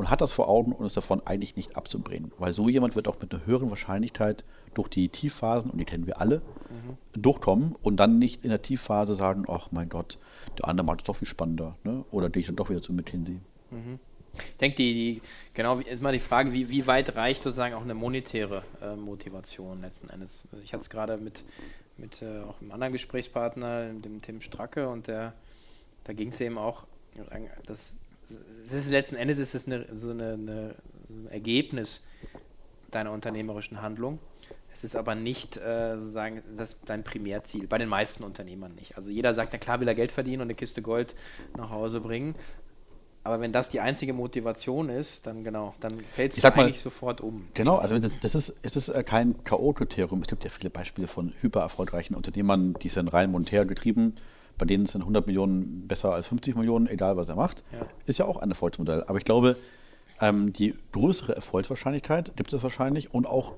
und 0.00 0.08
hat 0.08 0.22
das 0.22 0.32
vor 0.32 0.48
Augen 0.48 0.72
und 0.72 0.86
ist 0.86 0.96
davon 0.96 1.20
eigentlich 1.26 1.56
nicht 1.56 1.76
abzubringen. 1.76 2.32
Weil 2.38 2.54
so 2.54 2.70
jemand 2.70 2.96
wird 2.96 3.06
auch 3.06 3.20
mit 3.20 3.34
einer 3.34 3.44
höheren 3.44 3.68
Wahrscheinlichkeit 3.68 4.44
durch 4.72 4.88
die 4.88 5.10
Tiefphasen, 5.10 5.70
und 5.70 5.76
die 5.76 5.84
kennen 5.84 6.06
wir 6.06 6.22
alle, 6.22 6.38
mhm. 6.38 7.20
durchkommen 7.20 7.76
und 7.82 7.96
dann 7.96 8.18
nicht 8.18 8.42
in 8.42 8.48
der 8.48 8.62
Tiefphase 8.62 9.12
sagen, 9.12 9.44
ach 9.46 9.72
mein 9.72 9.90
Gott, 9.90 10.16
der 10.56 10.68
andere 10.68 10.86
macht 10.86 11.02
es 11.02 11.04
doch 11.04 11.16
viel 11.16 11.28
spannender. 11.28 11.76
Ne? 11.84 12.02
Oder 12.12 12.30
gehe 12.30 12.40
ich 12.40 12.46
dann 12.46 12.56
doch 12.56 12.70
wieder 12.70 12.80
zu 12.80 12.94
McKinsey. 12.94 13.40
Mhm. 13.70 13.98
Ich 14.32 14.56
denke, 14.56 14.76
die, 14.76 14.94
die, 14.94 15.22
genau, 15.52 15.80
ist 15.80 16.00
mal 16.00 16.14
die 16.14 16.18
Frage, 16.18 16.54
wie, 16.54 16.70
wie 16.70 16.86
weit 16.86 17.14
reicht 17.16 17.42
sozusagen 17.42 17.74
auch 17.74 17.82
eine 17.82 17.92
monetäre 17.92 18.62
äh, 18.80 18.96
Motivation 18.96 19.82
letzten 19.82 20.08
Endes. 20.08 20.48
Ich 20.64 20.72
hatte 20.72 20.80
es 20.80 20.88
gerade 20.88 21.18
mit 21.18 21.44
mit 21.98 22.22
äh, 22.22 22.40
auch 22.40 22.58
einem 22.62 22.72
anderen 22.72 22.94
Gesprächspartner, 22.94 23.92
dem 23.92 24.22
Tim 24.22 24.40
Stracke, 24.40 24.88
und 24.88 25.08
der, 25.08 25.34
da 26.04 26.14
ging 26.14 26.28
es 26.28 26.40
eben 26.40 26.56
auch, 26.56 26.86
das, 27.66 27.66
das 27.66 27.96
ist 28.30 28.90
letzten 28.90 29.16
Endes 29.16 29.38
ist 29.38 29.54
es 29.54 29.66
eine, 29.66 29.86
so 29.94 30.10
eine, 30.10 30.32
eine, 30.34 30.74
ein 31.08 31.28
Ergebnis 31.30 32.06
deiner 32.90 33.12
unternehmerischen 33.12 33.82
Handlung. 33.82 34.18
Es 34.72 34.84
ist 34.84 34.94
aber 34.94 35.14
nicht 35.14 35.56
äh, 35.56 35.96
sozusagen 35.98 36.42
das 36.56 36.78
dein 36.86 37.02
Primärziel, 37.02 37.66
bei 37.66 37.78
den 37.78 37.88
meisten 37.88 38.22
Unternehmern 38.22 38.74
nicht. 38.74 38.96
Also 38.96 39.10
jeder 39.10 39.34
sagt, 39.34 39.52
na 39.52 39.58
klar 39.58 39.80
will 39.80 39.88
er 39.88 39.94
Geld 39.94 40.12
verdienen 40.12 40.42
und 40.42 40.46
eine 40.46 40.54
Kiste 40.54 40.80
Gold 40.80 41.14
nach 41.56 41.70
Hause 41.70 42.00
bringen, 42.00 42.36
aber 43.22 43.40
wenn 43.40 43.52
das 43.52 43.68
die 43.68 43.80
einzige 43.80 44.14
Motivation 44.14 44.88
ist, 44.88 45.26
dann 45.26 45.44
genau, 45.44 45.74
dann 45.80 45.98
fällt 45.98 46.36
es 46.36 46.44
eigentlich 46.44 46.56
mal, 46.56 46.74
sofort 46.74 47.20
um. 47.20 47.48
Genau, 47.52 47.76
also 47.76 47.98
das, 47.98 48.18
das 48.18 48.34
ist, 48.34 48.56
es 48.62 48.76
ist 48.76 48.88
äh, 48.88 49.04
kein 49.04 49.44
K.O.-Kriterium. 49.44 50.22
Es 50.22 50.28
gibt 50.28 50.44
ja 50.44 50.50
viele 50.50 50.70
Beispiele 50.70 51.06
von 51.06 51.34
hypererfolgreichen 51.40 52.16
Unternehmern, 52.16 52.74
die 52.82 52.88
sind 52.88 53.08
rein 53.08 53.30
monetär 53.30 53.66
getrieben. 53.66 54.14
Bei 54.60 54.66
denen 54.66 54.84
sind 54.84 55.00
100 55.00 55.26
Millionen 55.26 55.88
besser 55.88 56.12
als 56.12 56.26
50 56.26 56.54
Millionen, 56.54 56.86
egal 56.86 57.16
was 57.16 57.30
er 57.30 57.34
macht. 57.34 57.64
Ja. 57.72 57.86
Ist 58.04 58.18
ja 58.18 58.26
auch 58.26 58.42
ein 58.42 58.50
Erfolgsmodell. 58.50 59.04
Aber 59.04 59.16
ich 59.16 59.24
glaube, 59.24 59.56
ähm, 60.20 60.52
die 60.52 60.74
größere 60.92 61.34
Erfolgswahrscheinlichkeit 61.34 62.36
gibt 62.36 62.52
es 62.52 62.62
wahrscheinlich 62.62 63.14
und 63.14 63.26
auch 63.26 63.54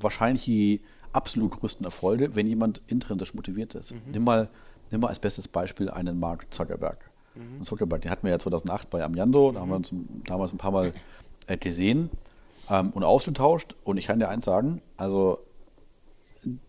wahrscheinlich 0.00 0.44
die 0.44 0.80
absolut 1.12 1.52
größten 1.52 1.84
Erfolge, 1.84 2.34
wenn 2.34 2.48
jemand 2.48 2.82
intrinsisch 2.88 3.32
motiviert 3.32 3.76
ist. 3.76 3.92
Mhm. 3.92 4.00
Nimm, 4.10 4.24
mal, 4.24 4.48
nimm 4.90 5.02
mal 5.02 5.06
als 5.06 5.20
bestes 5.20 5.46
Beispiel 5.46 5.88
einen 5.88 6.18
Mark 6.18 6.52
Zuckerberg. 6.52 7.08
Mhm. 7.36 7.58
Und 7.60 7.64
Zuckerberg, 7.64 8.02
den 8.02 8.10
hatten 8.10 8.24
wir 8.24 8.32
ja 8.32 8.40
2008 8.40 8.90
bei 8.90 9.04
Amiando, 9.04 9.50
mhm. 9.50 9.54
da 9.54 9.60
haben 9.60 9.68
wir 9.68 9.76
uns 9.76 9.92
damals 10.26 10.52
ein 10.52 10.58
paar 10.58 10.72
Mal 10.72 10.92
äh, 11.46 11.56
gesehen 11.56 12.10
ähm, 12.68 12.90
und 12.90 13.04
ausgetauscht. 13.04 13.76
Und 13.84 13.98
ich 13.98 14.08
kann 14.08 14.18
dir 14.18 14.28
eins 14.28 14.44
sagen, 14.44 14.82
also 14.96 15.38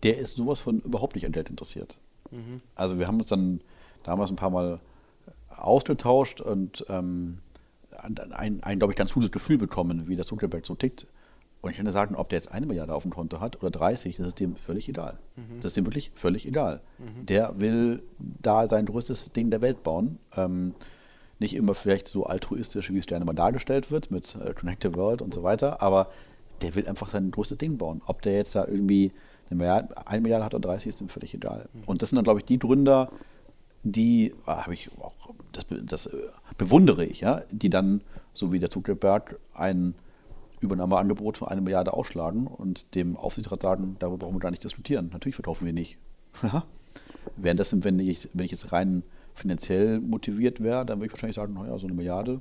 der 0.03 0.19
ist 0.19 0.35
sowas 0.35 0.61
von 0.61 0.81
überhaupt 0.81 1.15
nicht 1.15 1.25
an 1.25 1.31
Geld 1.31 1.49
interessiert. 1.49 1.97
Mhm. 2.33 2.61
Also 2.75 2.99
wir 2.99 3.07
haben 3.07 3.19
uns 3.19 3.27
dann 3.27 3.61
damals 4.03 4.29
ein 4.29 4.35
paar 4.35 4.49
Mal 4.49 4.79
ausgetauscht 5.49 6.41
und 6.41 6.85
ähm, 6.89 7.39
ein, 7.97 8.63
ein 8.63 8.79
glaube 8.79 8.93
ich, 8.93 8.97
ganz 8.97 9.13
gutes 9.13 9.31
Gefühl 9.31 9.57
bekommen, 9.57 10.07
wie 10.07 10.15
der 10.15 10.25
Zuckerberg 10.25 10.65
so 10.65 10.75
tickt. 10.75 11.07
Und 11.61 11.71
ich 11.71 11.77
kann 11.77 11.85
dir 11.85 11.93
sagen, 11.93 12.15
ob 12.15 12.27
der 12.27 12.39
jetzt 12.39 12.51
eine 12.51 12.65
Milliarde 12.65 12.93
auf 12.93 13.03
dem 13.03 13.11
Konto 13.13 13.39
hat 13.39 13.61
oder 13.61 13.71
30, 13.71 14.17
das 14.17 14.27
ist 14.27 14.39
dem 14.39 14.57
völlig 14.57 14.89
egal. 14.89 15.17
Mhm. 15.37 15.61
Das 15.61 15.71
ist 15.71 15.77
dem 15.77 15.85
wirklich 15.85 16.11
völlig 16.13 16.45
egal. 16.45 16.81
Mhm. 16.99 17.25
Der 17.25 17.59
will 17.59 18.03
da 18.17 18.67
sein 18.67 18.85
größtes 18.85 19.31
Ding 19.31 19.49
der 19.49 19.61
Welt 19.61 19.81
bauen. 19.81 20.19
Ähm, 20.35 20.75
nicht 21.39 21.55
immer 21.55 21.73
vielleicht 21.73 22.07
so 22.07 22.25
altruistisch, 22.25 22.91
wie 22.91 22.97
es 22.97 23.05
gerne 23.05 23.23
mal 23.23 23.33
dargestellt 23.33 23.91
wird, 23.91 24.11
mit 24.11 24.35
äh, 24.35 24.53
Connect 24.53 24.83
the 24.83 24.95
World 24.95 25.21
und 25.21 25.33
so 25.33 25.43
weiter, 25.43 25.81
aber 25.81 26.09
der 26.61 26.75
will 26.75 26.87
einfach 26.87 27.09
sein 27.09 27.31
größtes 27.31 27.57
Ding 27.57 27.77
bauen. 27.77 28.01
Ob 28.05 28.21
der 28.21 28.33
jetzt 28.33 28.55
da 28.55 28.65
irgendwie 28.67 29.11
eine 29.49 29.57
Milliarde, 29.57 30.07
eine 30.07 30.21
Milliarde 30.21 30.45
hat 30.45 30.53
oder 30.53 30.69
30, 30.69 30.89
ist 30.89 31.01
ihm 31.01 31.09
völlig 31.09 31.33
egal. 31.33 31.69
Und 31.85 32.01
das 32.01 32.09
sind 32.09 32.17
dann, 32.17 32.23
glaube 32.23 32.39
ich, 32.39 32.45
die 32.45 32.59
Gründer, 32.59 33.11
die 33.83 34.33
ah, 34.45 34.63
habe 34.63 34.73
ich 34.73 34.89
auch, 34.99 35.15
das, 35.51 35.65
das 35.83 36.07
äh, 36.07 36.17
bewundere 36.57 37.05
ich, 37.05 37.21
ja, 37.21 37.41
die 37.51 37.69
dann, 37.69 38.01
so 38.31 38.51
wie 38.51 38.59
der 38.59 38.69
Zuckerberg, 38.69 39.39
ein 39.53 39.95
Übernahmeangebot 40.61 41.37
von 41.37 41.49
einer 41.49 41.61
Milliarde 41.61 41.93
ausschlagen 41.93 42.47
und 42.47 42.95
dem 42.95 43.17
Aufsichtsrat 43.17 43.61
sagen, 43.61 43.97
darüber 43.99 44.17
brauchen 44.25 44.35
wir 44.35 44.39
gar 44.39 44.51
nicht 44.51 44.63
diskutieren. 44.63 45.09
Natürlich 45.11 45.35
verkaufen 45.35 45.65
wir 45.65 45.73
nicht. 45.73 45.97
Währenddessen, 47.35 47.83
wenn 47.83 47.99
ich, 47.99 48.29
wenn 48.33 48.45
ich 48.45 48.51
jetzt 48.51 48.71
rein 48.71 49.03
finanziell 49.33 49.99
motiviert 49.99 50.61
wäre, 50.61 50.85
dann 50.85 50.99
würde 50.99 51.07
ich 51.07 51.11
wahrscheinlich 51.13 51.35
sagen, 51.35 51.53
naja, 51.53 51.77
so 51.77 51.87
eine 51.87 51.95
Milliarde, 51.95 52.39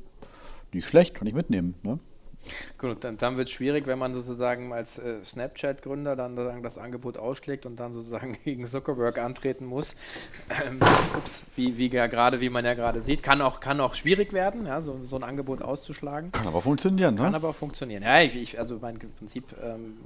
nicht 0.72 0.86
schlecht, 0.86 1.14
kann 1.14 1.26
ich 1.26 1.34
mitnehmen. 1.34 1.74
Ne? 1.82 1.98
Gut, 2.78 3.05
dann, 3.05 3.16
dann 3.16 3.37
wird 3.37 3.48
es 3.48 3.55
schwierig, 3.55 3.87
wenn 3.87 3.98
man 3.98 4.14
sozusagen 4.14 4.72
als 4.72 4.98
äh, 4.98 5.24
Snapchat-Gründer 5.24 6.16
dann 6.16 6.37
sozusagen 6.37 6.62
das 6.62 6.78
Angebot 6.78 7.16
ausschlägt 7.16 7.66
und 7.66 7.76
dann 7.76 7.92
sozusagen 7.92 8.37
gegen 8.44 8.66
Zuckerberg 8.66 9.18
antreten 9.18 9.66
muss. 9.66 9.96
Ähm, 10.66 10.81
ups, 11.16 11.44
wie, 11.55 11.78
wie 11.78 11.88
ja 11.88 12.07
gerade, 12.07 12.40
wie 12.40 12.50
man 12.50 12.64
ja 12.64 12.74
gerade 12.74 13.02
sieht, 13.02 13.22
kann 13.22 13.40
auch, 13.40 13.61
kann 13.61 13.81
auch 13.81 13.94
schwierig 13.94 14.33
werden, 14.33 14.66
ja, 14.66 14.81
so, 14.81 15.00
so 15.05 15.16
ein 15.16 15.22
Angebot 15.22 15.62
auszuschlagen. 15.62 16.33
Kann 16.33 16.46
aber 16.46 16.62
funktionieren, 16.62 17.14
ne? 17.14 17.22
Kann 17.22 17.35
aber 17.35 17.52
funktionieren. 17.52 18.02
Ja, 18.02 18.20
ich, 18.20 18.37
ich, 18.37 18.59
also 18.59 18.78
mein 18.81 18.98
Prinzip, 18.98 19.44
ähm, 19.62 19.96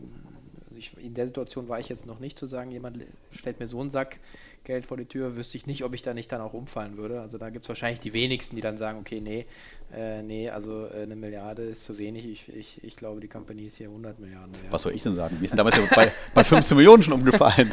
also 0.67 0.79
ich, 0.79 0.97
in 1.03 1.15
der 1.15 1.27
Situation 1.27 1.69
war 1.69 1.81
ich 1.81 1.89
jetzt 1.89 2.07
noch 2.07 2.21
nicht 2.21 2.39
zu 2.39 2.47
sagen, 2.47 2.71
jemand 2.71 3.03
stellt 3.31 3.61
mir 3.61 3.67
so 3.67 3.81
einen 3.81 3.91
Sack 3.91 4.19
Geld 4.65 4.85
vor 4.85 4.97
die 4.97 5.07
Tür, 5.07 5.37
wüsste 5.37 5.57
ich 5.57 5.67
nicht, 5.67 5.85
ob 5.85 5.95
ich 5.95 6.03
da 6.03 6.13
nicht 6.13 6.31
dann 6.33 6.41
auch 6.41 6.53
umfallen 6.53 6.97
würde. 6.97 7.21
Also 7.21 7.39
da 7.39 7.51
gibt 7.51 7.65
es 7.65 7.69
wahrscheinlich 7.69 8.01
die 8.01 8.13
wenigsten, 8.13 8.57
die 8.57 8.63
dann 8.63 8.77
sagen, 8.77 8.99
okay, 8.99 9.21
nee, 9.21 9.47
äh, 9.95 10.23
nee, 10.23 10.51
also 10.51 10.87
äh, 10.87 11.03
eine 11.03 11.17
Milliarde 11.17 11.63
ist 11.63 11.85
zu 11.85 11.99
wenig. 11.99 12.27
Ich, 12.27 12.55
ich, 12.55 12.85
ich 12.85 12.97
glaube, 12.97 13.21
die 13.21 13.29
Company 13.29 13.67
ist 13.67 13.77
hier 13.77 13.89
100 13.89 14.19
Milliarden 14.19 14.53
wert. 14.53 14.73
Was 14.73 14.83
soll 14.83 14.95
ich 14.95 15.03
denn 15.03 15.15
sagen? 15.15 15.37
Wir 15.41 15.49
sind 15.49 15.57
damals 15.57 15.77
ja 15.77 15.85
bei, 15.95 16.11
bei 16.35 16.45
15 16.45 16.77
Millionen 16.77 17.03
schon 17.03 17.15
umgefallen. 17.15 17.71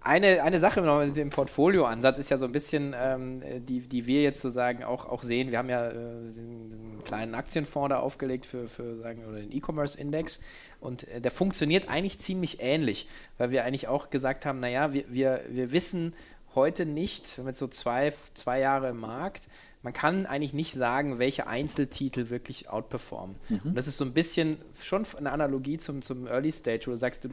Eine, 0.00 0.44
eine 0.44 0.60
Sache 0.60 0.82
noch 0.82 1.04
mit 1.04 1.16
dem 1.16 1.30
Portfolioansatz 1.30 2.18
ist 2.18 2.30
ja 2.30 2.38
so 2.38 2.46
ein 2.46 2.52
bisschen, 2.52 2.94
ähm, 2.96 3.42
die, 3.58 3.80
die 3.80 4.06
wir 4.06 4.22
jetzt 4.22 4.40
sozusagen 4.40 4.84
auch, 4.84 5.06
auch 5.06 5.24
sehen. 5.24 5.50
Wir 5.50 5.58
haben 5.58 5.68
ja 5.68 5.88
äh, 5.88 5.94
den, 6.30 6.70
den, 6.70 7.04
kleinen 7.04 7.34
Aktienfonds 7.34 7.90
da 7.90 7.98
aufgelegt 7.98 8.46
für, 8.46 8.68
für 8.68 8.98
sagen, 8.98 9.24
oder 9.28 9.38
den 9.38 9.50
E-Commerce-Index 9.50 10.40
und 10.80 11.08
äh, 11.08 11.20
der 11.20 11.32
funktioniert 11.32 11.88
eigentlich 11.88 12.20
ziemlich 12.20 12.58
ähnlich, 12.60 13.08
weil 13.38 13.50
wir 13.50 13.64
eigentlich 13.64 13.88
auch 13.88 14.10
gesagt 14.10 14.46
haben, 14.46 14.60
naja, 14.60 14.92
wir, 14.92 15.04
wir, 15.08 15.40
wir 15.48 15.72
wissen, 15.72 16.14
heute 16.56 16.86
nicht, 16.86 17.38
mit 17.38 17.56
so 17.56 17.68
zwei, 17.68 18.12
zwei 18.34 18.60
Jahre 18.60 18.88
im 18.90 19.00
Markt, 19.00 19.48
man 19.82 19.92
kann 19.92 20.26
eigentlich 20.26 20.52
nicht 20.52 20.72
sagen, 20.72 21.20
welche 21.20 21.46
Einzeltitel 21.46 22.28
wirklich 22.28 22.68
outperformen. 22.68 23.36
Mhm. 23.48 23.60
Und 23.62 23.74
das 23.76 23.86
ist 23.86 23.98
so 23.98 24.04
ein 24.04 24.12
bisschen 24.12 24.58
schon 24.82 25.06
eine 25.16 25.30
Analogie 25.30 25.78
zum, 25.78 26.02
zum 26.02 26.26
Early 26.26 26.50
Stage, 26.50 26.86
wo 26.86 26.90
du 26.90 26.96
sagst, 26.96 27.24
du 27.24 27.28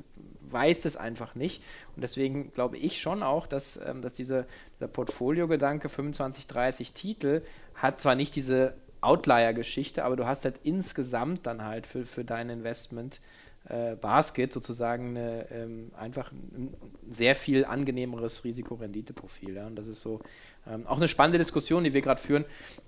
weißt 0.52 0.86
es 0.86 0.96
einfach 0.96 1.34
nicht. 1.34 1.64
Und 1.96 2.04
deswegen 2.04 2.54
glaube 2.54 2.78
ich 2.78 3.02
schon 3.02 3.24
auch, 3.24 3.48
dass, 3.48 3.80
ähm, 3.84 4.02
dass 4.04 4.14
diese, 4.14 4.46
dieser 4.78 4.88
Portfolio-Gedanke 4.88 5.90
25, 5.90 6.46
30 6.46 6.92
Titel 6.92 7.42
hat 7.74 8.00
zwar 8.00 8.14
nicht 8.14 8.36
diese 8.36 8.76
Outlier-Geschichte, 9.02 10.06
aber 10.06 10.16
du 10.16 10.26
hast 10.26 10.46
halt 10.46 10.60
insgesamt 10.64 11.46
dann 11.46 11.64
halt 11.66 11.88
für, 11.88 12.06
für 12.06 12.24
dein 12.24 12.50
Investment 12.50 13.20
äh, 13.70 13.96
Basket 13.96 14.52
sozusagen 14.52 15.10
eine, 15.10 15.50
ähm, 15.52 15.92
einfach 15.96 16.32
ein 16.32 16.74
sehr 17.10 17.36
viel 17.36 17.66
angenehmeres 17.66 18.44
Risikorenditeprofil. 18.44 19.56
Ja? 19.56 19.68
Und 19.68 19.76
das 19.76 19.88
ist 19.88 20.02
so 20.02 20.20
ähm, 20.68 20.86
auch 20.86 20.98
eine 20.98 21.08
spannende 21.08 21.38
Diskussion, 21.38 21.84
die 21.84 21.94
wir 21.94 22.02
gerade 22.02 22.22
führen, 22.22 22.46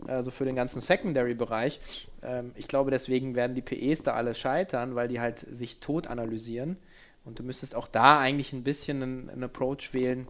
also 0.08 0.32
für 0.32 0.46
den 0.46 0.56
ganzen 0.56 0.82
Secondary-Bereich. 0.82 1.80
Ähm, 2.24 2.52
ich 2.56 2.68
glaube, 2.68 2.92
deswegen 2.92 3.36
werden 3.36 3.56
die 3.56 3.62
PEs 3.62 4.04
da 4.04 4.14
alle 4.14 4.36
scheitern, 4.36 4.96
weil 4.96 5.08
die 5.08 5.20
halt 5.20 5.40
sich 5.40 5.80
tot 5.80 6.08
analysieren. 6.08 6.78
Und 7.24 7.40
du 7.40 7.44
müsstest 7.44 7.74
auch 7.76 7.88
da 7.88 8.20
eigentlich 8.20 8.54
ein 8.54 8.64
bisschen 8.64 9.02
einen, 9.02 9.30
einen 9.30 9.44
Approach 9.44 9.94
wählen, 9.94 10.28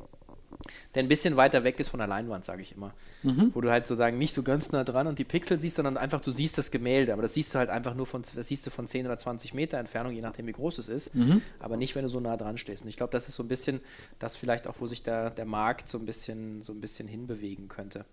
der 0.93 1.03
ein 1.03 1.07
bisschen 1.07 1.37
weiter 1.37 1.63
weg 1.63 1.79
ist 1.79 1.89
von 1.89 1.99
der 1.99 2.07
Leinwand, 2.07 2.45
sage 2.45 2.61
ich 2.61 2.75
immer. 2.75 2.93
Mhm. 3.23 3.51
Wo 3.53 3.61
du 3.61 3.69
halt 3.69 3.85
sozusagen 3.85 4.17
nicht 4.17 4.33
so 4.33 4.43
ganz 4.43 4.71
nah 4.71 4.83
dran 4.83 5.07
und 5.07 5.19
die 5.19 5.23
Pixel 5.23 5.59
siehst, 5.59 5.75
sondern 5.75 5.97
einfach 5.97 6.21
du 6.21 6.31
siehst 6.31 6.57
das 6.57 6.71
Gemälde. 6.71 7.13
Aber 7.13 7.21
das 7.21 7.33
siehst 7.33 7.53
du 7.53 7.59
halt 7.59 7.69
einfach 7.69 7.95
nur 7.95 8.05
von, 8.05 8.23
das 8.35 8.47
siehst 8.47 8.65
du 8.65 8.71
von 8.71 8.87
10 8.87 9.05
oder 9.05 9.17
20 9.17 9.53
Meter 9.53 9.77
Entfernung, 9.77 10.13
je 10.13 10.21
nachdem 10.21 10.47
wie 10.47 10.51
groß 10.51 10.77
es 10.77 10.89
ist. 10.89 11.15
Mhm. 11.15 11.41
Aber 11.59 11.77
nicht, 11.77 11.95
wenn 11.95 12.03
du 12.03 12.09
so 12.09 12.19
nah 12.19 12.37
dran 12.37 12.57
stehst. 12.57 12.83
Und 12.83 12.89
ich 12.89 12.97
glaube, 12.97 13.11
das 13.11 13.27
ist 13.27 13.35
so 13.35 13.43
ein 13.43 13.47
bisschen 13.47 13.81
das 14.19 14.35
vielleicht 14.35 14.67
auch, 14.67 14.75
wo 14.79 14.87
sich 14.87 15.03
der, 15.03 15.29
der 15.29 15.45
Markt 15.45 15.89
so 15.89 15.97
ein 15.97 16.05
bisschen, 16.05 16.63
so 16.63 16.73
ein 16.73 16.81
bisschen 16.81 17.07
hinbewegen 17.07 17.67
könnte. 17.67 18.05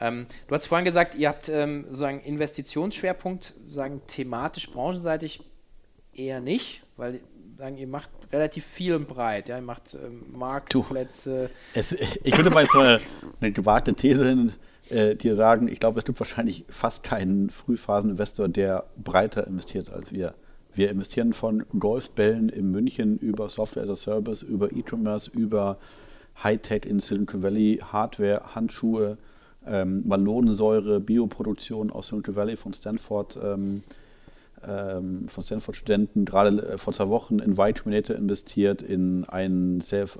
Ähm, 0.00 0.26
du 0.46 0.54
hast 0.54 0.66
vorhin 0.66 0.84
gesagt, 0.84 1.14
ihr 1.14 1.28
habt 1.28 1.48
ähm, 1.48 1.84
sozusagen 1.84 2.20
Investitionsschwerpunkt, 2.20 3.54
sagen 3.68 4.02
thematisch, 4.06 4.70
branchenseitig 4.70 5.40
eher 6.14 6.40
nicht, 6.40 6.82
weil 6.96 7.20
sagen, 7.58 7.76
ihr 7.76 7.88
macht 7.88 8.10
relativ 8.32 8.64
viel 8.64 8.94
und 8.94 9.08
breit. 9.08 9.48
Ja? 9.48 9.56
Ihr 9.56 9.62
macht 9.62 9.94
ähm, 9.94 10.26
Marktplätze. 10.32 11.50
Es, 11.74 11.90
ich 11.90 12.36
würde 12.36 12.50
mal 12.50 12.64
so 12.64 12.78
eine, 12.78 13.00
eine 13.40 13.50
gewagte 13.50 13.94
These 13.94 14.28
hin, 14.28 14.52
äh, 14.90 15.16
dir 15.16 15.34
sagen, 15.34 15.66
ich 15.66 15.80
glaube, 15.80 15.98
es 15.98 16.04
gibt 16.04 16.20
wahrscheinlich 16.20 16.64
fast 16.68 17.02
keinen 17.02 17.50
Frühphaseninvestor, 17.50 18.46
der 18.48 18.84
breiter 18.96 19.44
investiert 19.48 19.90
als 19.90 20.12
wir. 20.12 20.34
Wir 20.72 20.90
investieren 20.90 21.32
von 21.32 21.64
Golfbällen 21.76 22.48
in 22.48 22.70
München 22.70 23.18
über 23.18 23.48
Software 23.48 23.82
as 23.82 23.90
a 23.90 23.96
Service, 23.96 24.42
über 24.42 24.70
E-Commerce, 24.70 25.28
über 25.28 25.78
Hightech 26.44 26.86
in 26.86 27.00
Silicon 27.00 27.42
Valley, 27.42 27.80
Hardware, 27.82 28.54
Handschuhe, 28.54 29.18
ähm, 29.66 30.06
Malonensäure, 30.06 31.00
Bioproduktion 31.00 31.90
aus 31.90 32.06
Silicon 32.06 32.36
Valley 32.36 32.54
von 32.54 32.72
Stanford. 32.72 33.36
Ähm, 33.42 33.82
von 34.60 35.42
Stanford-Studenten 35.42 36.24
gerade 36.24 36.48
äh, 36.62 36.78
vor 36.78 36.92
zwei 36.92 37.08
Wochen 37.08 37.38
in 37.38 37.52
Y 37.52 37.74
Combinator 37.74 38.16
investiert, 38.16 38.82
in 38.82 39.24
ein 39.24 39.80
self, 39.80 40.18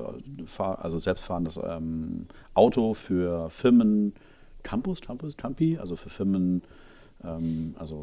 also 0.59 0.99
selbstfahrendes 0.99 1.59
ähm, 1.63 2.27
Auto 2.55 2.95
für 2.95 3.51
Firmen, 3.51 4.15
Campus, 4.63 5.01
Campus, 5.01 5.37
Campi, 5.37 5.79
also 5.79 5.97
für 5.97 6.11
Firmen, 6.11 6.63
ähm, 7.25 7.75
also 7.79 8.03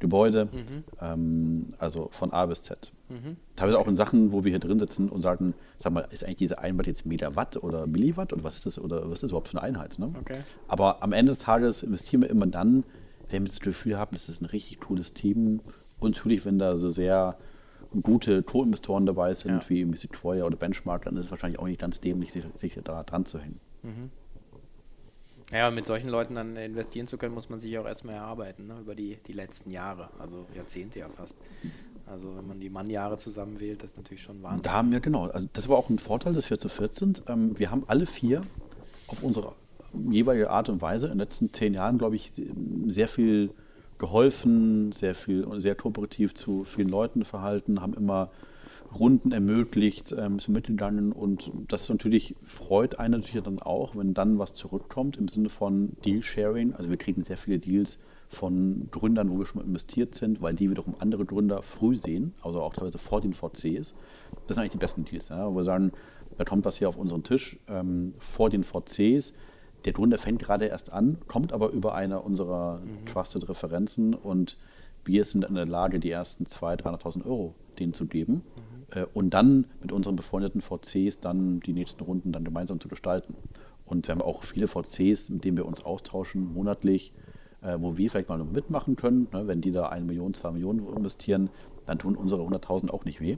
Gebäude, 0.00 0.46
mhm. 0.46 0.84
ähm, 1.00 1.68
also 1.78 2.08
von 2.10 2.32
A 2.32 2.46
bis 2.46 2.62
Z. 2.62 2.92
Mhm. 3.08 3.36
Teilweise 3.56 3.78
auch 3.78 3.88
in 3.88 3.96
Sachen, 3.96 4.32
wo 4.32 4.44
wir 4.44 4.50
hier 4.50 4.58
drin 4.58 4.78
sitzen 4.78 5.08
und 5.08 5.22
sagen, 5.22 5.54
sag 5.78 5.92
mal, 5.92 6.06
ist 6.10 6.24
eigentlich 6.24 6.36
diese 6.36 6.58
Einheit 6.58 6.86
jetzt 6.86 7.06
Megawatt 7.06 7.62
oder 7.62 7.86
Milliwatt 7.86 8.32
oder 8.32 8.44
was 8.44 8.56
ist 8.56 8.66
das 8.66 8.78
oder 8.78 9.04
was 9.04 9.14
ist 9.14 9.22
das 9.22 9.30
überhaupt 9.30 9.48
für 9.48 9.56
eine 9.56 9.66
Einheit? 9.66 9.98
Ne? 9.98 10.12
Okay. 10.20 10.38
Aber 10.68 11.02
am 11.02 11.12
Ende 11.12 11.30
des 11.30 11.38
Tages 11.38 11.82
investieren 11.82 12.22
wir 12.22 12.30
immer 12.30 12.46
dann, 12.46 12.84
wenn 13.30 13.42
wir 13.42 13.48
das 13.48 13.60
Gefühl 13.60 13.98
haben, 13.98 14.12
das 14.12 14.28
ist 14.28 14.40
ein 14.40 14.46
richtig 14.46 14.80
cooles 14.80 15.14
Team. 15.14 15.60
Und 15.98 16.16
natürlich, 16.16 16.44
wenn 16.44 16.58
da 16.58 16.76
so 16.76 16.88
sehr 16.90 17.38
gute 18.02 18.42
Co-Investoren 18.42 19.06
dabei 19.06 19.34
sind, 19.34 19.62
ja. 19.62 19.68
wie 19.68 19.96
Sequoia 19.96 20.44
oder 20.44 20.56
Benchmark, 20.56 21.04
dann 21.04 21.16
ist 21.16 21.26
es 21.26 21.30
wahrscheinlich 21.30 21.58
auch 21.58 21.66
nicht 21.66 21.80
ganz 21.80 22.00
dämlich, 22.00 22.32
sich, 22.32 22.44
sich 22.56 22.78
da 22.82 23.02
dran 23.02 23.26
zu 23.26 23.38
hängen. 23.38 23.60
Mhm. 23.82 24.10
Ja, 25.52 25.68
und 25.68 25.74
mit 25.74 25.86
solchen 25.86 26.08
Leuten 26.08 26.34
dann 26.34 26.56
investieren 26.56 27.06
zu 27.06 27.18
können, 27.18 27.34
muss 27.34 27.48
man 27.48 27.60
sich 27.60 27.78
auch 27.78 27.86
erstmal 27.86 28.16
erarbeiten, 28.16 28.66
ne? 28.66 28.78
über 28.80 28.94
die, 28.94 29.18
die 29.26 29.32
letzten 29.32 29.70
Jahre, 29.70 30.08
also 30.18 30.46
Jahrzehnte 30.54 31.00
ja 31.00 31.08
fast. 31.08 31.36
Also 32.06 32.36
wenn 32.36 32.46
man 32.46 32.60
die 32.60 32.70
Mannjahre 32.70 33.18
zusammenwählt, 33.18 33.82
das 33.82 33.92
ist 33.92 33.96
natürlich 33.96 34.22
schon 34.22 34.42
Wahnsinn. 34.42 34.62
Da 34.62 34.72
haben 34.72 34.90
wir, 34.90 35.00
genau, 35.00 35.26
also 35.28 35.46
das 35.52 35.68
war 35.68 35.76
auch 35.76 35.90
ein 35.90 35.98
Vorteil, 35.98 36.32
dass 36.32 36.50
wir 36.50 36.58
zu 36.58 36.68
viert 36.68 36.94
sind. 36.94 37.22
Ähm, 37.28 37.58
wir 37.58 37.70
haben 37.70 37.84
alle 37.86 38.06
vier 38.06 38.40
auf 39.06 39.22
unsere 39.22 39.54
jeweilige 40.10 40.50
Art 40.50 40.68
und 40.68 40.82
Weise 40.82 41.06
in 41.06 41.14
den 41.14 41.18
letzten 41.20 41.52
zehn 41.52 41.74
Jahren, 41.74 41.98
glaube 41.98 42.16
ich, 42.16 42.30
sehr 42.86 43.08
viel 43.08 43.50
geholfen, 43.98 44.92
sehr 44.92 45.14
viel 45.14 45.46
sehr 45.60 45.74
kooperativ 45.74 46.34
zu 46.34 46.64
vielen 46.64 46.88
Leuten 46.88 47.24
verhalten, 47.24 47.80
haben 47.80 47.94
immer 47.94 48.30
Runden 48.98 49.32
ermöglicht, 49.32 50.14
ähm, 50.16 50.38
sind 50.38 50.54
mitgegangen 50.54 51.12
und 51.12 51.50
das 51.68 51.88
natürlich 51.88 52.36
freut 52.44 52.98
einen 52.98 53.20
natürlich 53.20 53.42
dann 53.42 53.60
auch, 53.60 53.96
wenn 53.96 54.14
dann 54.14 54.38
was 54.38 54.54
zurückkommt 54.54 55.16
im 55.16 55.28
Sinne 55.28 55.48
von 55.48 55.92
Deal-Sharing. 56.04 56.74
Also 56.74 56.90
wir 56.90 56.96
kriegen 56.96 57.22
sehr 57.22 57.36
viele 57.36 57.58
Deals 57.58 57.98
von 58.28 58.88
Gründern, 58.90 59.30
wo 59.30 59.38
wir 59.38 59.46
schon 59.46 59.62
mal 59.62 59.66
investiert 59.66 60.14
sind, 60.14 60.42
weil 60.42 60.54
die 60.54 60.70
wiederum 60.70 60.94
andere 60.98 61.24
Gründer 61.24 61.62
früh 61.62 61.96
sehen, 61.96 62.34
also 62.42 62.60
auch 62.62 62.74
teilweise 62.74 62.98
vor 62.98 63.20
den 63.20 63.34
VCs. 63.34 63.94
Das 64.46 64.54
sind 64.54 64.58
eigentlich 64.58 64.72
die 64.72 64.78
besten 64.78 65.04
Deals, 65.04 65.28
ja, 65.28 65.50
wo 65.50 65.56
wir 65.56 65.62
sagen, 65.62 65.92
da 66.38 66.44
kommt 66.44 66.64
was 66.64 66.76
hier 66.76 66.88
auf 66.88 66.96
unseren 66.96 67.22
Tisch 67.22 67.58
ähm, 67.68 68.14
vor 68.18 68.50
den 68.50 68.64
VCs 68.64 69.32
der 69.84 69.92
Gründer 69.92 70.18
fängt 70.18 70.40
gerade 70.40 70.66
erst 70.66 70.92
an, 70.92 71.18
kommt 71.26 71.52
aber 71.52 71.70
über 71.70 71.94
eine 71.94 72.20
unserer 72.20 72.80
mhm. 72.80 73.06
Trusted 73.06 73.48
Referenzen 73.48 74.14
und 74.14 74.56
wir 75.04 75.24
sind 75.24 75.44
in 75.44 75.54
der 75.54 75.66
Lage, 75.66 76.00
die 76.00 76.10
ersten 76.10 76.44
200.000, 76.44 77.00
300.000 77.02 77.26
Euro 77.26 77.54
denen 77.78 77.92
zu 77.92 78.06
geben 78.06 78.42
mhm. 78.94 78.98
äh, 78.98 79.06
und 79.12 79.30
dann 79.30 79.66
mit 79.80 79.92
unseren 79.92 80.16
befreundeten 80.16 80.62
VCs 80.62 81.20
dann 81.20 81.60
die 81.60 81.72
nächsten 81.72 82.02
Runden 82.02 82.32
dann 82.32 82.44
gemeinsam 82.44 82.80
zu 82.80 82.88
gestalten. 82.88 83.34
Und 83.84 84.06
wir 84.06 84.14
haben 84.14 84.22
auch 84.22 84.44
viele 84.44 84.66
VCs, 84.66 85.28
mit 85.28 85.44
denen 85.44 85.58
wir 85.58 85.66
uns 85.66 85.84
austauschen, 85.84 86.54
monatlich, 86.54 87.12
äh, 87.60 87.76
wo 87.78 87.98
wir 87.98 88.10
vielleicht 88.10 88.30
mal 88.30 88.38
mitmachen 88.38 88.96
können. 88.96 89.28
Ne? 89.32 89.46
Wenn 89.46 89.60
die 89.60 89.72
da 89.72 89.88
eine 89.88 90.06
Million, 90.06 90.32
zwei 90.32 90.50
Millionen 90.52 90.86
investieren, 90.96 91.50
dann 91.84 91.98
tun 91.98 92.16
unsere 92.16 92.42
100.000 92.42 92.90
auch 92.90 93.04
nicht 93.04 93.20
weh. 93.20 93.36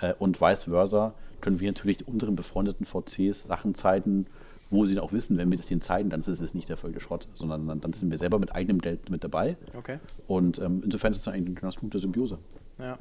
Äh, 0.00 0.14
und 0.18 0.40
vice 0.40 0.64
versa 0.64 1.14
können 1.40 1.60
wir 1.60 1.70
natürlich 1.70 2.06
unseren 2.06 2.36
befreundeten 2.36 2.84
VCs 2.84 3.44
Sachen 3.44 3.74
zeigen, 3.74 4.26
wo 4.70 4.84
sie 4.84 4.98
auch 4.98 5.12
wissen, 5.12 5.36
wenn 5.36 5.50
wir 5.50 5.58
das 5.58 5.66
denen 5.66 5.80
zeigen, 5.80 6.10
dann 6.10 6.20
ist 6.20 6.28
es 6.28 6.54
nicht 6.54 6.68
der 6.68 6.76
völlige 6.76 7.00
Schrott, 7.00 7.28
sondern 7.34 7.66
dann, 7.66 7.80
dann 7.80 7.92
sind 7.92 8.10
wir 8.10 8.18
selber 8.18 8.38
mit 8.38 8.54
eigenem 8.54 8.80
Geld 8.80 9.10
mit 9.10 9.24
dabei. 9.24 9.56
Okay. 9.76 9.98
Und 10.26 10.58
ähm, 10.58 10.80
insofern 10.84 11.12
ist 11.12 11.18
es 11.18 11.28
eigentlich 11.28 11.46
eine 11.46 11.60
ganz 11.60 11.76
gute 11.76 11.98
Symbiose. 11.98 12.38
Ja. 12.78 12.98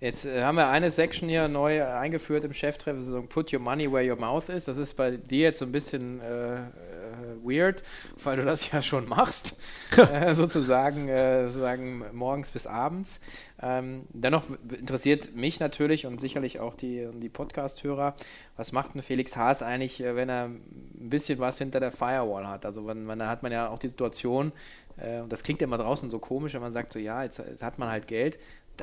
Jetzt 0.00 0.24
äh, 0.24 0.42
haben 0.42 0.56
wir 0.56 0.68
eine 0.68 0.90
Section 0.90 1.28
hier 1.28 1.48
neu 1.48 1.84
eingeführt 1.84 2.44
im 2.44 2.54
Cheftreff, 2.54 3.00
so 3.00 3.22
Put 3.22 3.52
Your 3.52 3.60
Money 3.60 3.90
Where 3.92 4.10
Your 4.10 4.18
Mouth 4.18 4.48
is. 4.48 4.64
Das 4.64 4.76
ist 4.76 4.94
bei 4.96 5.16
dir 5.16 5.40
jetzt 5.40 5.58
so 5.58 5.66
ein 5.66 5.72
bisschen 5.72 6.20
äh, 6.20 6.60
weird, 7.44 7.82
weil 8.22 8.36
du 8.36 8.44
das 8.44 8.70
ja 8.70 8.82
schon 8.82 9.08
machst, 9.08 9.56
äh, 9.96 10.34
sozusagen, 10.34 11.08
äh, 11.08 11.44
sozusagen 11.46 12.04
morgens 12.12 12.50
bis 12.50 12.66
abends. 12.66 13.20
Ähm, 13.62 14.04
dennoch 14.10 14.44
interessiert 14.78 15.34
mich 15.34 15.60
natürlich 15.60 16.06
und 16.06 16.20
sicherlich 16.20 16.60
auch 16.60 16.74
die, 16.74 17.08
die 17.14 17.28
Podcast-Hörer, 17.28 18.14
was 18.56 18.72
macht 18.72 18.94
ein 18.94 19.02
Felix 19.02 19.36
Haas 19.36 19.62
eigentlich, 19.62 20.02
äh, 20.02 20.16
wenn 20.16 20.28
er 20.28 20.46
ein 20.46 21.10
bisschen 21.10 21.38
was 21.38 21.58
hinter 21.58 21.80
der 21.80 21.92
Firewall 21.92 22.48
hat? 22.48 22.64
Also 22.64 22.86
wenn, 22.86 23.06
wenn 23.06 23.18
da 23.18 23.28
hat 23.28 23.42
man 23.42 23.52
ja 23.52 23.68
auch 23.68 23.78
die 23.78 23.88
Situation, 23.88 24.52
Äh, 25.00 25.20
und 25.20 25.32
das 25.32 25.42
klingt 25.42 25.60
ja 25.60 25.66
immer 25.66 25.78
draußen 25.78 26.10
so 26.10 26.18
komisch, 26.18 26.54
wenn 26.54 26.60
man 26.60 26.72
sagt, 26.72 26.92
so 26.92 26.98
ja, 26.98 27.22
jetzt, 27.22 27.38
jetzt 27.38 27.62
hat 27.62 27.78
man 27.78 27.88
halt 27.88 28.06
Geld. 28.06 28.38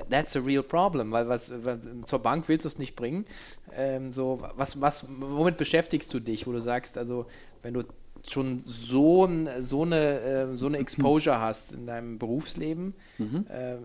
That's 0.10 0.36
a 0.36 0.42
real 0.42 0.62
problem, 0.64 1.12
weil 1.12 1.28
was, 1.28 1.52
was 1.66 1.80
zur 2.06 2.20
Bank 2.20 2.48
willst 2.50 2.66
du 2.66 2.68
es 2.68 2.78
nicht 2.78 2.96
bringen. 2.96 3.26
Ähm, 3.74 4.12
so, 4.12 4.40
was, 4.56 4.80
was, 4.80 5.08
womit 5.10 5.58
beschäftigst 5.58 6.14
du 6.14 6.20
dich, 6.20 6.46
wo 6.46 6.52
du 6.52 6.60
sagst, 6.62 6.98
also 7.00 7.26
wenn 7.64 7.74
du 7.74 7.84
schon 8.32 8.64
so, 8.66 9.30
so, 9.60 9.84
eine, 9.84 10.20
äh, 10.20 10.56
so 10.56 10.68
eine 10.68 10.78
Exposure 10.80 11.40
hast 11.40 11.72
in 11.72 11.86
deinem 11.86 12.20
Berufsleben, 12.20 12.94
mhm. 13.18 13.46
äh, 13.50 13.78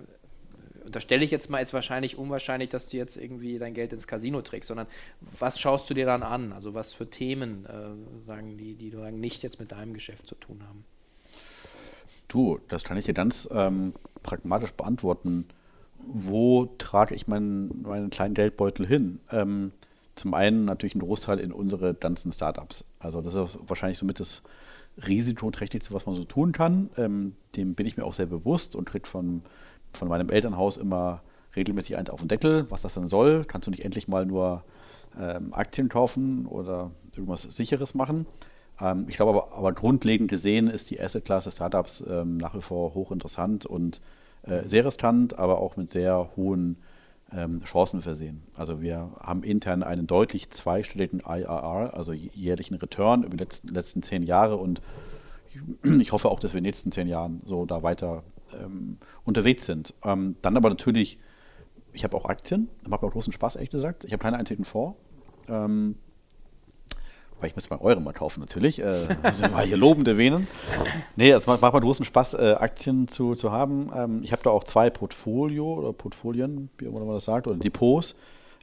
unterstelle 0.84 1.24
ich 1.24 1.30
jetzt 1.30 1.48
mal, 1.48 1.60
ist 1.60 1.72
wahrscheinlich 1.72 2.18
unwahrscheinlich, 2.18 2.68
dass 2.68 2.88
du 2.88 2.96
jetzt 2.96 3.16
irgendwie 3.16 3.58
dein 3.58 3.74
Geld 3.74 3.92
ins 3.92 4.06
Casino 4.06 4.42
trägst, 4.42 4.68
sondern 4.68 4.86
was 5.20 5.60
schaust 5.60 5.88
du 5.88 5.94
dir 5.94 6.06
dann 6.06 6.22
an? 6.22 6.52
Also 6.52 6.74
was 6.74 6.92
für 6.92 7.08
Themen 7.08 7.66
äh, 7.66 8.26
sagen 8.26 8.56
die, 8.58 8.74
die 8.74 8.90
sagen, 8.90 9.20
nicht 9.20 9.42
jetzt 9.42 9.60
mit 9.60 9.72
deinem 9.72 9.94
Geschäft 9.94 10.26
zu 10.26 10.34
tun 10.34 10.62
haben? 10.66 10.84
Du, 12.28 12.58
das 12.68 12.84
kann 12.84 12.96
ich 12.96 13.04
dir 13.04 13.14
ganz 13.14 13.48
ähm, 13.52 13.94
pragmatisch 14.22 14.72
beantworten. 14.72 15.46
Wo 15.98 16.66
trage 16.78 17.14
ich 17.14 17.28
meinen, 17.28 17.82
meinen 17.82 18.10
kleinen 18.10 18.34
Geldbeutel 18.34 18.86
hin? 18.86 19.20
Ähm, 19.30 19.72
zum 20.14 20.34
einen 20.34 20.64
natürlich 20.64 20.94
ein 20.94 21.00
Großteil 21.00 21.38
in 21.38 21.52
unsere 21.52 21.94
ganzen 21.94 22.32
Startups. 22.32 22.84
Also 22.98 23.22
das 23.22 23.34
ist 23.34 23.58
wahrscheinlich 23.66 23.98
somit 23.98 24.20
das 24.20 24.42
risikoträchtigste, 25.06 25.94
was 25.94 26.06
man 26.06 26.14
so 26.14 26.24
tun 26.24 26.52
kann. 26.52 26.90
Ähm, 26.96 27.34
dem 27.56 27.74
bin 27.74 27.86
ich 27.86 27.96
mir 27.96 28.04
auch 28.04 28.14
sehr 28.14 28.26
bewusst 28.26 28.76
und 28.76 28.84
kriege 28.84 29.08
von 29.08 29.42
von 29.92 30.08
meinem 30.08 30.30
Elternhaus 30.30 30.76
immer 30.76 31.22
regelmäßig 31.54 31.96
eins 31.96 32.10
auf 32.10 32.20
den 32.20 32.28
Deckel, 32.28 32.66
was 32.70 32.82
das 32.82 32.94
dann 32.94 33.08
soll. 33.08 33.44
Kannst 33.44 33.66
du 33.66 33.70
nicht 33.70 33.84
endlich 33.84 34.08
mal 34.08 34.24
nur 34.24 34.64
ähm, 35.18 35.52
Aktien 35.52 35.88
kaufen 35.88 36.46
oder 36.46 36.90
irgendwas 37.12 37.42
Sicheres 37.42 37.94
machen? 37.94 38.26
Ähm, 38.80 39.06
ich 39.08 39.16
glaube 39.16 39.30
aber, 39.30 39.56
aber, 39.56 39.72
grundlegend 39.72 40.30
gesehen 40.30 40.68
ist 40.68 40.90
die 40.90 41.00
Asset-Klasse 41.00 41.50
Startups 41.50 42.02
ähm, 42.08 42.38
nach 42.38 42.54
wie 42.54 42.62
vor 42.62 42.94
hochinteressant 42.94 43.66
und 43.66 44.00
äh, 44.44 44.66
sehr 44.66 44.84
riskant, 44.84 45.38
aber 45.38 45.58
auch 45.58 45.76
mit 45.76 45.90
sehr 45.90 46.30
hohen 46.36 46.78
Chancen 47.64 48.02
versehen. 48.02 48.42
Also 48.56 48.80
wir 48.80 49.10
haben 49.20 49.42
intern 49.42 49.82
einen 49.82 50.06
deutlich 50.06 50.50
zweistelligen 50.50 51.20
IRR, 51.20 51.94
also 51.94 52.12
jährlichen 52.12 52.74
Return 52.74 53.22
über 53.22 53.36
die 53.36 53.44
letzten, 53.44 53.68
letzten 53.68 54.02
zehn 54.02 54.22
Jahre 54.22 54.56
und 54.56 54.82
ich 55.82 56.12
hoffe 56.12 56.30
auch, 56.30 56.40
dass 56.40 56.52
wir 56.52 56.58
in 56.58 56.64
den 56.64 56.68
nächsten 56.68 56.92
zehn 56.92 57.08
Jahren 57.08 57.40
so 57.44 57.66
da 57.66 57.82
weiter 57.82 58.22
ähm, 58.60 58.98
unterwegs 59.24 59.66
sind. 59.66 59.94
Ähm, 60.04 60.36
dann 60.42 60.56
aber 60.56 60.68
natürlich, 60.68 61.18
ich 61.92 62.04
habe 62.04 62.16
auch 62.16 62.26
Aktien, 62.26 62.68
macht 62.88 63.02
mir 63.02 63.08
auch 63.08 63.12
großen 63.12 63.32
Spaß, 63.32 63.56
ehrlich 63.56 63.70
gesagt. 63.70 64.04
Ich 64.04 64.12
habe 64.12 64.22
keinen 64.22 64.34
einzigen 64.34 64.64
Fonds. 64.64 64.98
Ähm, 65.48 65.96
weil 67.42 67.48
ich 67.48 67.56
müsste 67.56 67.74
mal 67.74 67.80
eure 67.80 68.00
mal 68.00 68.12
kaufen 68.12 68.40
natürlich, 68.40 68.80
äh, 68.80 69.08
also 69.22 69.48
mal 69.48 69.64
hier 69.64 69.76
lobend 69.76 70.06
erwähnen. 70.08 70.46
Nee, 71.16 71.30
es 71.30 71.46
macht, 71.46 71.60
macht 71.60 71.74
mir 71.74 71.80
großen 71.80 72.04
Spaß, 72.04 72.34
äh, 72.34 72.54
Aktien 72.58 73.08
zu, 73.08 73.34
zu 73.34 73.50
haben. 73.50 73.90
Ähm, 73.94 74.22
ich 74.24 74.32
habe 74.32 74.42
da 74.42 74.50
auch 74.50 74.64
zwei 74.64 74.90
Portfolio 74.90 75.74
oder 75.74 75.92
Portfolien, 75.92 76.70
wie 76.78 76.86
immer 76.86 77.00
man 77.00 77.14
das 77.14 77.24
sagt, 77.24 77.46
oder 77.46 77.56
Depots 77.56 78.14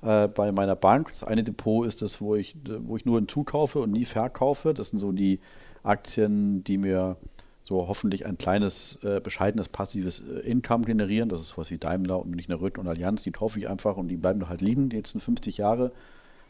äh, 0.01 0.27
bei 0.27 0.51
meiner 0.51 0.75
Bank. 0.75 1.09
Das 1.09 1.23
eine 1.23 1.43
Depot 1.43 1.85
ist 1.85 2.01
das, 2.01 2.21
wo 2.21 2.35
ich, 2.35 2.55
wo 2.79 2.95
ich 2.95 3.05
nur 3.05 3.17
hinzukaufe 3.17 3.79
und 3.79 3.91
nie 3.91 4.05
verkaufe. 4.05 4.73
Das 4.73 4.89
sind 4.89 4.99
so 4.99 5.11
die 5.11 5.39
Aktien, 5.83 6.63
die 6.63 6.77
mir 6.77 7.17
so 7.61 7.87
hoffentlich 7.87 8.25
ein 8.25 8.37
kleines, 8.37 8.99
äh, 9.03 9.19
bescheidenes 9.19 9.69
passives 9.69 10.21
äh, 10.21 10.39
Income 10.49 10.85
generieren. 10.85 11.29
Das 11.29 11.41
ist 11.41 11.57
was 11.57 11.69
wie 11.69 11.77
Daimler 11.77 12.19
und 12.19 12.31
nicht 12.31 12.49
eine 12.49 12.59
Röth 12.59 12.77
und 12.77 12.87
Allianz, 12.87 13.23
die 13.23 13.31
kaufe 13.31 13.59
ich 13.59 13.69
einfach 13.69 13.97
und 13.97 14.07
die 14.07 14.17
bleiben 14.17 14.39
da 14.39 14.49
halt 14.49 14.61
liegen 14.61 14.89
die 14.89 14.97
letzten 14.97 15.19
50 15.19 15.57
Jahre. 15.57 15.91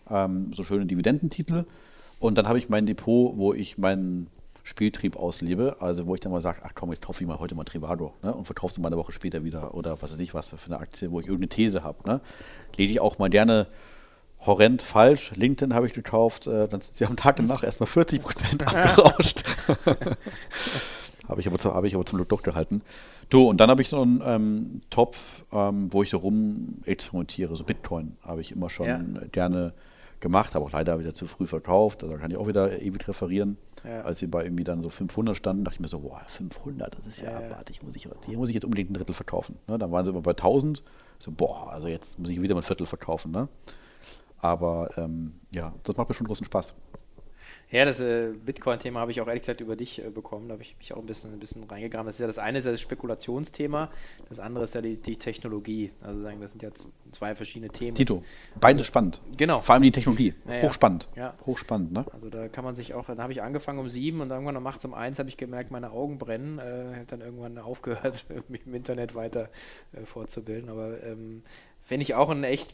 Ähm, 0.09 0.53
so 0.53 0.63
schöne 0.63 0.85
Dividendentitel. 0.85 1.65
Und 2.19 2.37
dann 2.37 2.47
habe 2.47 2.57
ich 2.57 2.69
mein 2.69 2.85
Depot, 2.85 3.37
wo 3.37 3.53
ich 3.53 3.77
meinen 3.77 4.27
Spieltrieb 4.63 5.15
auslebe, 5.15 5.77
also 5.79 6.05
wo 6.05 6.13
ich 6.13 6.21
dann 6.21 6.31
mal 6.31 6.41
sage, 6.41 6.59
ach 6.63 6.73
komm, 6.75 6.91
jetzt 6.91 7.01
kaufe 7.01 7.23
ich 7.23 7.27
mal 7.27 7.39
heute 7.39 7.55
mal 7.55 7.63
Trivago 7.63 8.13
ne, 8.21 8.33
und 8.33 8.45
verkaufe 8.45 8.73
sie 8.73 8.81
mal 8.81 8.87
eine 8.87 8.97
Woche 8.97 9.11
später 9.11 9.43
wieder 9.43 9.73
oder 9.73 10.01
was 10.01 10.11
weiß 10.11 10.19
ich 10.19 10.33
was 10.33 10.49
für 10.49 10.65
eine 10.67 10.79
Aktie, 10.79 11.11
wo 11.11 11.19
ich 11.19 11.25
irgendeine 11.25 11.49
These 11.49 11.83
habe. 11.83 12.07
Ne. 12.07 12.21
Lege 12.75 12.91
ich 12.91 12.99
auch 12.99 13.17
mal 13.17 13.29
gerne 13.29 13.67
horrend 14.45 14.81
falsch. 14.81 15.31
LinkedIn 15.35 15.73
habe 15.73 15.87
ich 15.87 15.93
gekauft, 15.93 16.47
äh, 16.47 16.67
dann 16.67 16.81
sind 16.81 16.95
sie 16.95 17.05
am 17.05 17.15
Tag 17.15 17.37
danach 17.37 17.63
erstmal 17.63 17.87
40 17.87 18.21
Prozent 18.21 18.67
abgerauscht. 18.67 19.43
Habe 21.27 21.41
ich, 21.41 21.47
aber, 21.47 21.75
hab 21.75 21.83
ich 21.83 21.93
aber 21.93 22.07
zum 22.07 22.17
Glück 22.17 22.29
durchgehalten. 22.29 22.81
Du, 23.29 23.47
und 23.47 23.59
dann 23.59 23.69
habe 23.69 23.83
ich 23.83 23.89
so 23.89 24.01
einen 24.01 24.19
ähm, 24.25 24.81
Topf, 24.89 25.45
ähm, 25.51 25.93
wo 25.93 26.01
ich 26.01 26.09
so 26.09 26.17
rum 26.17 26.79
experimentiere. 26.85 27.55
So 27.55 27.63
Bitcoin 27.63 28.17
habe 28.23 28.41
ich 28.41 28.51
immer 28.51 28.71
schon 28.71 28.87
ja. 28.87 28.99
gerne 29.31 29.73
gemacht, 30.19 30.55
habe 30.55 30.65
auch 30.65 30.71
leider 30.71 30.99
wieder 30.99 31.13
zu 31.13 31.25
früh 31.25 31.45
verkauft. 31.45 32.03
Also 32.03 32.15
da 32.15 32.21
kann 32.21 32.31
ich 32.31 32.37
auch 32.37 32.47
wieder 32.47 32.81
ewig 32.81 33.07
referieren. 33.07 33.57
Ja. 33.83 34.01
Als 34.01 34.19
sie 34.19 34.27
bei 34.27 34.43
irgendwie 34.43 34.63
dann 34.63 34.81
so 34.81 34.89
500 34.89 35.35
standen, 35.35 35.63
dachte 35.63 35.75
ich 35.75 35.79
mir 35.79 35.87
so, 35.87 35.99
boah, 35.99 36.21
500, 36.27 36.97
das 36.97 37.05
ist 37.05 37.21
ja, 37.21 37.39
ja 37.39 37.47
abartig, 37.47 37.81
muss 37.81 37.95
ich, 37.95 38.09
hier 38.25 38.37
muss 38.37 38.49
ich 38.49 38.55
jetzt 38.55 38.65
unbedingt 38.65 38.91
ein 38.91 38.93
Drittel 38.93 39.13
verkaufen. 39.13 39.57
Ne? 39.67 39.77
Dann 39.77 39.91
waren 39.91 40.03
sie 40.03 40.11
immer 40.11 40.21
bei 40.21 40.31
1000, 40.31 40.83
so, 41.17 41.31
boah, 41.31 41.71
also 41.71 41.87
jetzt 41.87 42.19
muss 42.19 42.29
ich 42.29 42.41
wieder 42.41 42.55
mal 42.55 42.61
ein 42.61 42.63
Viertel 42.63 42.87
verkaufen. 42.87 43.31
Ne? 43.31 43.47
Aber 44.39 44.89
ähm, 44.97 45.33
ja, 45.53 45.73
das 45.83 45.95
macht 45.95 46.09
mir 46.09 46.15
schon 46.15 46.27
großen 46.27 46.45
Spaß. 46.45 46.75
Ja, 47.71 47.85
das 47.85 47.99
äh, 47.99 48.31
Bitcoin-Thema 48.33 48.99
habe 48.99 49.11
ich 49.11 49.21
auch 49.21 49.27
ehrlich 49.27 49.43
gesagt 49.43 49.61
über 49.61 49.75
dich 49.75 50.03
äh, 50.03 50.09
bekommen. 50.09 50.47
Da 50.47 50.53
habe 50.53 50.63
ich 50.63 50.75
mich 50.79 50.91
auch 50.91 50.97
ein 50.97 51.05
bisschen, 51.05 51.33
ein 51.33 51.39
bisschen 51.39 51.63
reingegraben. 51.65 52.07
Das 52.07 52.15
ist 52.15 52.21
ja 52.21 52.25
das 52.25 52.39
eine 52.39 52.57
ist 52.57 52.65
ja 52.65 52.71
das 52.71 52.81
Spekulationsthema, 52.81 53.91
das 54.27 54.39
andere 54.39 54.63
ist 54.63 54.73
ja 54.73 54.81
die, 54.81 54.97
die 54.97 55.17
Technologie. 55.17 55.91
Also 56.01 56.19
sagen, 56.21 56.41
das 56.41 56.51
sind 56.51 56.63
ja 56.63 56.69
zwei 57.11 57.35
verschiedene 57.35 57.71
Themen. 57.71 57.93
Tito, 57.93 58.23
beides 58.59 58.79
also, 58.79 58.83
spannend. 58.85 59.21
Genau. 59.37 59.61
Vor 59.61 59.75
allem 59.75 59.83
die 59.83 59.91
Technologie. 59.91 60.33
Ja, 60.47 60.63
Hochspannend. 60.63 61.07
Ja. 61.15 61.35
Hochspannend, 61.45 61.93
ne? 61.93 62.05
Also 62.11 62.31
da 62.31 62.47
kann 62.47 62.63
man 62.63 62.73
sich 62.73 62.95
auch, 62.95 63.05
da 63.05 63.21
habe 63.21 63.33
ich 63.33 63.43
angefangen 63.43 63.77
um 63.77 63.87
sieben 63.87 64.21
und 64.21 64.31
irgendwann 64.31 64.57
um 64.57 64.63
nachts 64.63 64.83
um 64.85 64.95
eins 64.95 65.19
habe 65.19 65.29
ich 65.29 65.37
gemerkt, 65.37 65.69
meine 65.69 65.91
Augen 65.91 66.17
brennen. 66.17 66.57
Äh, 66.57 67.05
dann 67.05 67.21
irgendwann 67.21 67.59
aufgehört, 67.59 68.25
mich 68.47 68.65
im 68.65 68.73
Internet 68.73 69.13
weiter 69.13 69.49
äh, 69.93 70.05
fortzubilden. 70.05 70.69
Aber 70.69 71.03
ähm, 71.03 71.43
finde 71.83 72.01
ich 72.01 72.15
auch 72.15 72.31
ein 72.31 72.43
echt, 72.43 72.73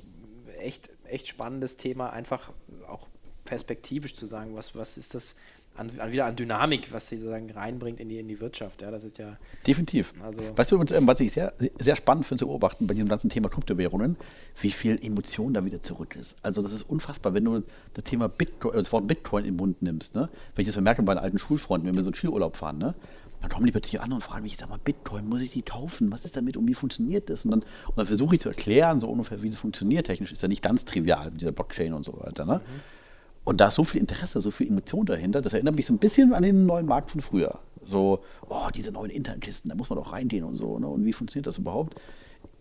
echt, 0.57 0.89
echt 1.03 1.27
spannendes 1.27 1.75
Thema, 1.75 2.11
einfach 2.11 2.53
auch 2.87 3.07
perspektivisch 3.45 4.13
zu 4.13 4.25
sagen, 4.25 4.55
was, 4.55 4.75
was 4.75 4.97
ist 4.97 5.13
das 5.13 5.35
an, 5.77 5.91
an, 5.99 6.11
wieder 6.11 6.25
an 6.25 6.35
Dynamik, 6.35 6.91
was 6.91 7.09
sie 7.09 7.17
sozusagen 7.17 7.51
reinbringt 7.51 7.99
in 7.99 8.09
die, 8.09 8.19
in 8.19 8.27
die 8.27 8.39
Wirtschaft. 8.39 8.81
Ja, 8.81 8.91
das 8.91 9.03
ist 9.03 9.17
ja. 9.17 9.37
Definitiv. 9.67 10.13
Also 10.23 10.41
weißt 10.55 10.71
du, 10.71 10.81
ähm, 10.95 11.07
was 11.07 11.19
ich 11.19 11.33
sehr, 11.33 11.53
sehr 11.75 11.95
spannend 11.95 12.25
finde 12.25 12.39
zu 12.39 12.47
beobachten 12.47 12.87
bei 12.87 12.93
diesem 12.93 13.09
ganzen 13.09 13.29
Thema 13.29 13.49
Kryptowährungen, 13.49 14.15
wie 14.61 14.71
viel 14.71 15.03
Emotion 15.03 15.53
da 15.53 15.65
wieder 15.65 15.81
zurück 15.81 16.15
ist. 16.15 16.37
Also, 16.41 16.61
das 16.61 16.71
ist 16.71 16.83
unfassbar, 16.83 17.33
wenn 17.33 17.45
du 17.45 17.63
das 17.93 18.03
Thema 18.03 18.29
Bitcoin, 18.29 18.73
das 18.73 18.91
Wort 18.91 19.07
Bitcoin 19.07 19.45
im 19.45 19.57
Mund 19.57 19.81
nimmst. 19.81 20.15
Ne? 20.15 20.29
Wenn 20.55 20.63
ich 20.63 20.67
das 20.67 20.75
bemerke 20.75 21.03
bei 21.03 21.15
alten 21.15 21.37
Schulfreunden, 21.37 21.87
wenn 21.87 21.95
wir 21.95 22.03
so 22.03 22.09
einen 22.09 22.15
Skiurlaub 22.15 22.55
fahren, 22.55 22.77
ne? 22.77 22.95
dann 23.41 23.49
kommen 23.49 23.65
die 23.65 23.71
plötzlich 23.71 24.01
an 24.01 24.11
und 24.11 24.21
fragen 24.21 24.43
mich, 24.43 24.57
sag 24.57 24.69
mal, 24.69 24.79
Bitcoin, 24.83 25.27
muss 25.27 25.41
ich 25.41 25.51
die 25.51 25.61
kaufen? 25.61 26.11
Was 26.11 26.25
ist 26.25 26.37
damit 26.37 26.57
und 26.57 26.67
wie 26.67 26.73
funktioniert 26.73 27.29
das? 27.29 27.45
Und 27.45 27.51
dann, 27.51 27.59
und 27.61 27.97
dann 27.97 28.07
versuche 28.07 28.35
ich 28.35 28.41
zu 28.41 28.49
erklären, 28.49 28.99
so 28.99 29.07
ungefähr, 29.07 29.43
wie 29.43 29.49
das 29.49 29.59
funktioniert. 29.59 30.07
Technisch 30.07 30.31
ist 30.31 30.41
ja 30.41 30.47
nicht 30.47 30.63
ganz 30.63 30.85
trivial 30.85 31.31
mit 31.31 31.41
dieser 31.41 31.51
Blockchain 31.51 31.93
und 31.93 32.03
so 32.05 32.17
weiter. 32.19 32.45
Ne? 32.45 32.55
Mhm. 32.55 32.81
Und 33.45 33.61
da 33.61 33.67
ist 33.67 33.75
so 33.75 33.83
viel 33.83 34.01
Interesse, 34.01 34.41
so 34.41 34.51
viel 34.51 34.67
Emotion 34.67 35.05
dahinter, 35.05 35.39
das 35.41 35.53
erinnert 35.53 35.75
mich 35.75 35.85
so 35.85 35.93
ein 35.93 35.99
bisschen 35.99 36.33
an 36.33 36.43
den 36.43 36.65
neuen 36.65 36.87
Markt 36.87 37.11
von 37.11 37.21
früher. 37.21 37.59
So, 37.81 38.23
oh, 38.49 38.67
diese 38.73 38.91
neuen 38.91 39.11
Internetkisten, 39.11 39.69
da 39.69 39.75
muss 39.75 39.89
man 39.89 39.97
doch 39.97 40.11
reingehen 40.11 40.43
und 40.43 40.55
so. 40.55 40.79
Ne? 40.79 40.87
Und 40.87 41.05
wie 41.05 41.13
funktioniert 41.13 41.45
das 41.45 41.59
überhaupt? 41.59 41.95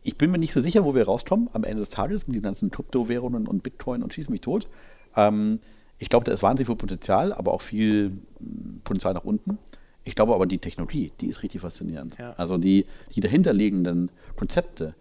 Ich 0.03 0.19
bin 0.19 0.31
mir 0.31 0.37
nicht 0.37 0.53
so 0.53 0.61
sicher, 0.61 0.85
wo 0.85 0.95
wir 0.95 1.07
rauskommen 1.07 1.49
am 1.55 1.65
Ende 1.65 1.81
des 1.81 1.89
Tages 1.89 2.27
mit 2.27 2.35
diesen 2.35 2.45
ganzen 2.45 2.71
Kryptowährungen 2.71 3.49
und 3.49 3.63
Bitcoin 3.63 4.03
und 4.03 4.13
schieß 4.13 4.29
mich 4.29 4.43
tot. 4.43 4.69
Ähm, 5.17 5.59
ich 5.99 6.11
glaube, 6.11 6.27
da 6.27 6.33
ist 6.33 6.43
wahnsinnig 6.43 6.67
viel 6.67 6.77
Potenzial, 6.77 7.33
aber 7.33 7.55
auch 7.55 7.63
viel 7.63 8.19
hm, 8.39 8.83
Potenzial 8.85 9.15
nach 9.15 9.25
unten. 9.25 9.57
Ich 10.05 10.15
glaube 10.15 10.35
aber, 10.35 10.45
die 10.45 10.59
Technologie, 10.59 11.13
die 11.23 11.29
ist 11.29 11.43
richtig 11.43 11.63
faszinierend. 11.63 12.19
Ja. 12.19 12.35
Also 12.37 12.59
die, 12.59 12.85
die 13.15 13.21
dahinterliegenden 13.21 14.11
Konzepte, 14.37 14.95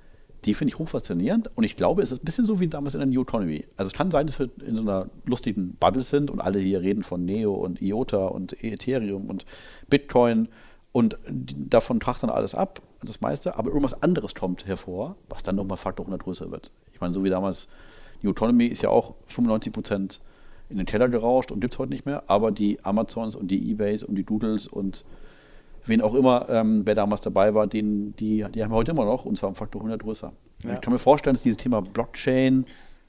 die 0.45 0.53
finde 0.53 0.73
ich 0.73 0.79
hochfaszinierend 0.79 1.49
und 1.55 1.63
ich 1.63 1.75
glaube, 1.75 2.01
es 2.01 2.11
ist 2.11 2.21
ein 2.21 2.25
bisschen 2.25 2.45
so 2.45 2.59
wie 2.59 2.67
damals 2.67 2.95
in 2.95 2.99
der 2.99 3.07
New 3.07 3.21
Economy. 3.21 3.65
Also 3.77 3.87
es 3.87 3.93
kann 3.93 4.11
sein, 4.11 4.27
dass 4.27 4.39
wir 4.39 4.49
in 4.65 4.75
so 4.75 4.81
einer 4.81 5.09
lustigen 5.25 5.75
Bubble 5.75 6.01
sind 6.01 6.29
und 6.29 6.41
alle 6.41 6.59
hier 6.59 6.81
reden 6.81 7.03
von 7.03 7.25
Neo 7.25 7.53
und 7.53 7.81
IOTA 7.81 8.27
und 8.27 8.63
Ethereum 8.63 9.29
und 9.29 9.45
Bitcoin 9.89 10.49
und 10.91 11.17
davon 11.27 11.99
tracht 11.99 12.23
dann 12.23 12.29
alles 12.29 12.55
ab, 12.55 12.81
das 13.01 13.21
meiste, 13.21 13.57
aber 13.57 13.69
irgendwas 13.69 14.01
anderes 14.01 14.35
kommt 14.35 14.65
hervor, 14.67 15.15
was 15.29 15.43
dann 15.43 15.55
nochmal 15.55 15.77
Faktor 15.77 16.05
100 16.05 16.23
größer 16.23 16.51
wird. 16.51 16.71
Ich 16.93 17.01
meine, 17.01 17.13
so 17.13 17.23
wie 17.23 17.29
damals 17.29 17.67
New 18.21 18.31
Economy 18.31 18.67
ist 18.67 18.81
ja 18.81 18.89
auch 18.89 19.15
95 19.25 19.73
Prozent 19.73 20.21
in 20.69 20.77
den 20.77 20.85
Teller 20.85 21.09
gerauscht 21.09 21.51
und 21.51 21.59
gibt 21.59 21.73
es 21.73 21.79
heute 21.79 21.91
nicht 21.91 22.05
mehr, 22.05 22.23
aber 22.27 22.51
die 22.51 22.83
Amazons 22.83 23.35
und 23.35 23.49
die 23.49 23.71
Ebays 23.71 24.03
und 24.03 24.15
die 24.15 24.23
Doodles 24.23 24.67
und 24.67 25.03
wen 25.85 26.01
auch 26.01 26.15
immer, 26.15 26.49
ähm, 26.49 26.81
wer 26.85 26.95
damals 26.95 27.21
dabei 27.21 27.53
war, 27.53 27.67
den, 27.67 28.15
die, 28.15 28.45
die 28.53 28.63
haben 28.63 28.71
wir 28.71 28.75
heute 28.77 28.91
immer 28.91 29.05
noch 29.05 29.25
und 29.25 29.37
zwar 29.37 29.49
um 29.49 29.55
Faktor 29.55 29.81
100 29.81 30.01
größer. 30.01 30.31
Ja. 30.63 30.73
Ich 30.73 30.81
kann 30.81 30.93
mir 30.93 30.99
vorstellen, 30.99 31.35
dass 31.35 31.43
dieses 31.43 31.57
Thema 31.57 31.81
Blockchain 31.81 32.59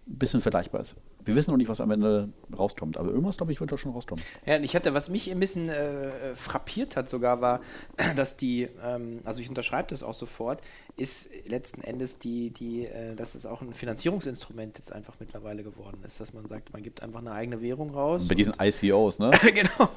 ein 0.07 0.19
bisschen 0.19 0.41
vergleichbar 0.41 0.81
ist. 0.81 0.97
Wir 1.25 1.35
wissen 1.35 1.51
noch 1.51 1.59
nicht, 1.59 1.69
was 1.69 1.81
am 1.81 1.91
Ende 1.91 2.29
rauskommt, 2.57 2.97
aber 2.97 3.09
irgendwas, 3.09 3.37
glaube 3.37 3.53
ich, 3.53 3.61
wird 3.61 3.73
da 3.73 3.79
schon 3.79 3.93
rauskommen. 3.93 4.23
Ja, 4.47 4.57
und 4.57 4.65
ich 4.65 4.75
hatte, 4.75 4.95
was 4.95 5.09
mich 5.09 5.31
ein 5.31 5.41
bisschen 5.41 5.69
äh, 5.69 6.35
frappiert 6.35 6.97
hat 6.97 7.09
sogar, 7.09 7.41
war, 7.41 7.61
dass 8.17 8.37
die, 8.37 8.69
ähm, 8.83 9.21
also 9.25 9.41
ich 9.41 9.49
unterschreibe 9.49 9.89
das 9.89 10.03
auch 10.03 10.15
sofort, 10.15 10.61
ist 10.97 11.31
letzten 11.49 11.83
Endes 11.83 12.19
die, 12.19 12.51
die, 12.51 12.87
äh, 12.87 13.15
dass 13.15 13.35
es 13.35 13.47
auch 13.47 13.63
ein 13.63 13.73
Finanzierungsinstrument 13.73 14.79
jetzt 14.79 14.93
einfach 14.93 15.15
mittlerweile 15.19 15.63
geworden 15.63 15.99
ist, 16.05 16.21
dass 16.21 16.35
man 16.35 16.47
sagt, 16.49 16.73
man 16.73 16.83
gibt 16.83 17.03
einfach 17.03 17.21
eine 17.21 17.33
eigene 17.33 17.61
Währung 17.61 17.91
raus. 17.91 18.29
Bei 18.29 18.35
diesen 18.35 18.55
ICOs, 18.61 19.19
ne? 19.19 19.31
genau. 19.43 19.91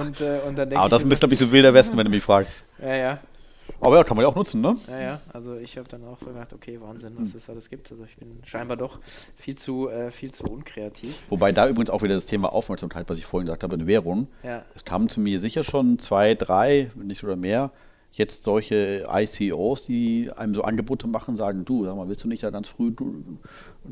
Und, 0.00 0.20
äh, 0.20 0.40
und 0.46 0.56
dann 0.56 0.72
Aber 0.76 0.88
das 0.88 1.02
ist, 1.02 1.18
glaube 1.18 1.34
ich, 1.34 1.40
so 1.40 1.50
wilder 1.50 1.74
Westen, 1.74 1.96
wenn 1.96 2.04
du 2.04 2.10
mich 2.10 2.22
fragst. 2.22 2.64
Ja, 2.80 2.94
ja. 2.94 3.20
Aber 3.80 3.96
ja, 3.96 4.04
kann 4.04 4.16
man 4.16 4.24
ja 4.24 4.30
auch 4.30 4.36
nutzen, 4.36 4.60
ne? 4.60 4.76
Ja, 4.88 5.00
ja, 5.00 5.20
also 5.32 5.56
ich 5.56 5.76
habe 5.76 5.88
dann 5.88 6.04
auch 6.04 6.18
so 6.20 6.26
gedacht, 6.26 6.52
okay, 6.52 6.80
Wahnsinn, 6.80 7.14
was 7.16 7.34
es 7.34 7.50
alles 7.50 7.68
gibt. 7.68 7.90
Also 7.90 8.04
ich 8.04 8.16
bin 8.16 8.38
scheinbar 8.44 8.76
doch 8.76 9.00
viel 9.36 9.56
zu, 9.56 9.88
äh, 9.88 10.10
viel 10.10 10.30
zu 10.32 10.44
unkreativ. 10.44 11.14
Wobei 11.28 11.52
da 11.52 11.68
übrigens 11.68 11.90
auch 11.90 12.02
wieder 12.02 12.14
das 12.14 12.26
Thema 12.26 12.52
Aufmerksamkeit, 12.52 13.08
was 13.08 13.18
ich 13.18 13.26
vorhin 13.26 13.46
gesagt 13.46 13.64
habe, 13.64 13.74
eine 13.74 13.86
Währung. 13.86 14.28
Ja. 14.42 14.64
Es 14.74 14.84
kamen 14.84 15.08
zu 15.08 15.20
mir 15.20 15.38
sicher 15.38 15.64
schon 15.64 15.98
zwei, 15.98 16.34
drei, 16.34 16.90
nicht 16.94 17.18
sogar 17.18 17.36
mehr, 17.36 17.72
jetzt 18.12 18.44
solche 18.44 19.06
ICOs, 19.10 19.86
die 19.86 20.30
einem 20.36 20.54
so 20.54 20.62
Angebote 20.62 21.06
machen, 21.06 21.34
sagen, 21.34 21.64
du, 21.64 21.84
sag 21.84 21.96
mal, 21.96 22.08
willst 22.08 22.22
du 22.24 22.28
nicht 22.28 22.42
da 22.42 22.50
ganz 22.50 22.68
früh 22.68 22.90
du, 22.90 23.24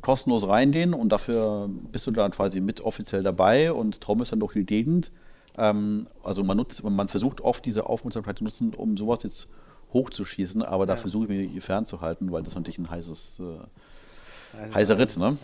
kostenlos 0.02 0.46
reingehen 0.46 0.94
und 0.94 1.08
dafür 1.10 1.68
bist 1.90 2.06
du 2.06 2.10
dann 2.10 2.30
quasi 2.30 2.60
mit 2.60 2.82
offiziell 2.82 3.22
dabei 3.22 3.72
und 3.72 4.00
trommelst 4.00 4.32
dann 4.32 4.40
durch 4.40 4.52
die 4.52 4.64
Gegend. 4.64 5.10
Ähm, 5.56 6.06
also 6.22 6.44
man 6.44 6.56
nutzt, 6.56 6.82
man 6.84 7.08
versucht 7.08 7.40
oft 7.40 7.64
diese 7.64 7.86
Aufmerksamkeit 7.86 8.38
zu 8.38 8.44
nutzen, 8.44 8.74
um 8.74 8.96
sowas 8.96 9.22
jetzt 9.22 9.48
hochzuschießen, 9.92 10.62
aber 10.62 10.86
da 10.86 10.96
versuche 10.96 11.32
ich 11.34 11.52
mich 11.54 11.64
fernzuhalten, 11.64 12.30
weil 12.30 12.42
das 12.42 12.54
natürlich 12.54 12.78
ein 12.78 12.90
heißes 12.90 13.40
äh, 13.40 13.66
also 14.58 14.74
Heißer 14.74 14.98
Ritz, 14.98 15.16
ne? 15.16 15.36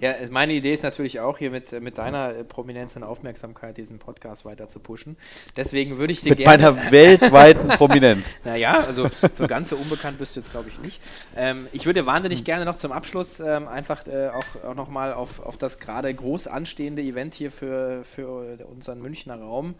Ja. 0.00 0.10
ja. 0.10 0.30
meine 0.30 0.52
Idee 0.52 0.72
ist 0.72 0.82
natürlich 0.82 1.20
auch 1.20 1.38
hier 1.38 1.50
mit, 1.50 1.78
mit 1.80 1.98
deiner 1.98 2.34
äh, 2.34 2.44
Prominenz 2.44 2.96
und 2.96 3.02
Aufmerksamkeit 3.02 3.76
diesen 3.76 3.98
Podcast 3.98 4.44
weiter 4.44 4.68
zu 4.68 4.78
pushen. 4.78 5.16
Deswegen 5.56 5.98
würde 5.98 6.12
ich 6.12 6.20
dir 6.20 6.30
mit 6.30 6.38
gerne. 6.38 6.62
Mit 6.62 6.76
meiner 6.76 6.90
weltweiten 6.92 7.68
Prominenz. 7.70 8.36
naja, 8.44 8.80
also 8.86 9.08
so 9.34 9.46
ganz 9.46 9.70
so 9.70 9.76
unbekannt 9.76 10.18
bist 10.18 10.36
du 10.36 10.40
jetzt, 10.40 10.50
glaube 10.50 10.68
ich, 10.68 10.78
nicht. 10.78 11.00
Ähm, 11.36 11.66
ich 11.72 11.86
würde 11.86 12.06
wahnsinnig 12.06 12.40
hm. 12.40 12.44
gerne 12.44 12.64
noch 12.64 12.76
zum 12.76 12.92
Abschluss 12.92 13.40
ähm, 13.40 13.68
einfach 13.68 14.06
äh, 14.06 14.28
auch, 14.28 14.64
auch 14.64 14.74
nochmal 14.74 15.12
auf, 15.12 15.40
auf 15.40 15.58
das 15.58 15.78
gerade 15.78 16.12
groß 16.12 16.46
anstehende 16.46 17.02
Event 17.02 17.34
hier 17.34 17.50
für, 17.50 18.04
für 18.04 18.58
unseren 18.72 19.00
Münchner 19.00 19.36
Raum, 19.36 19.74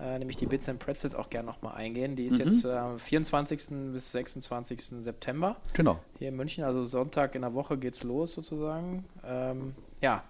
äh, 0.00 0.18
nämlich 0.18 0.36
die 0.36 0.46
Bits 0.46 0.68
and 0.68 0.78
Pretzels, 0.78 1.14
auch 1.14 1.30
gerne 1.30 1.46
nochmal 1.46 1.74
eingehen. 1.76 2.16
Die 2.16 2.26
ist 2.26 2.38
mhm. 2.38 2.50
jetzt 2.50 2.66
am 2.66 2.96
äh, 2.96 2.98
24. 2.98 3.60
bis 3.92 4.12
26. 4.12 4.82
September. 5.02 5.56
Genau. 5.72 5.98
Hier 6.18 6.28
in 6.28 6.36
München, 6.36 6.64
also 6.64 6.82
Sonntag 6.84 7.34
in 7.34 7.42
der 7.42 7.54
Woche 7.54 7.76
geht's 7.76 8.02
los 8.02 8.16
los 8.16 8.34
sozusagen. 8.34 9.04
Ähm, 9.24 9.74
ja, 10.00 10.24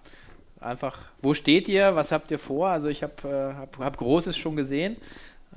einfach, 0.59 0.99
wo 1.21 1.33
steht 1.33 1.69
ihr? 1.69 1.95
Was 1.95 2.11
habt 2.11 2.29
ihr 2.31 2.39
vor? 2.39 2.69
Also 2.69 2.87
ich 2.89 3.03
habe 3.03 3.13
äh, 3.23 3.57
hab, 3.57 3.77
hab 3.79 3.97
Großes 3.97 4.37
schon 4.37 4.55
gesehen. 4.55 4.97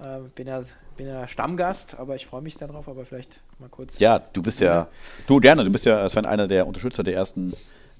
Äh, 0.00 0.20
bin 0.34 0.46
ja 0.46 0.62
bin 0.96 1.08
ja 1.08 1.26
Stammgast, 1.26 1.98
aber 1.98 2.14
ich 2.14 2.26
freue 2.26 2.42
mich 2.42 2.56
darauf, 2.56 2.86
aber 2.86 3.04
vielleicht 3.06 3.40
mal 3.58 3.70
kurz. 3.70 3.98
Ja, 4.00 4.18
du 4.18 4.42
bist 4.42 4.60
ja, 4.60 4.88
du 5.26 5.40
gerne, 5.40 5.64
du 5.64 5.70
bist 5.70 5.86
ja 5.86 6.06
Sven 6.08 6.26
einer 6.26 6.46
der 6.46 6.66
Unterstützer 6.66 7.02
der 7.02 7.14
ersten, 7.14 7.54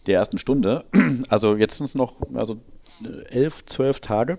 der 0.07 0.19
ersten 0.19 0.39
Stunde. 0.39 0.85
Also 1.29 1.57
jetzt 1.57 1.79
sind 1.79 1.87
es 1.87 1.95
noch 1.95 2.17
also 2.35 2.59
elf, 3.31 3.65
zwölf 3.65 4.01
Tage 4.01 4.39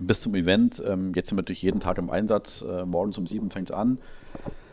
bis 0.00 0.20
zum 0.20 0.34
Event. 0.34 0.82
Ähm, 0.84 1.12
jetzt 1.14 1.28
sind 1.28 1.38
wir 1.38 1.42
natürlich 1.42 1.62
jeden 1.62 1.80
Tag 1.80 1.98
im 1.98 2.10
Einsatz. 2.10 2.62
Äh, 2.62 2.84
morgens 2.84 3.16
um 3.16 3.26
sieben 3.26 3.50
fängt 3.50 3.70
es 3.70 3.76
an. 3.76 3.98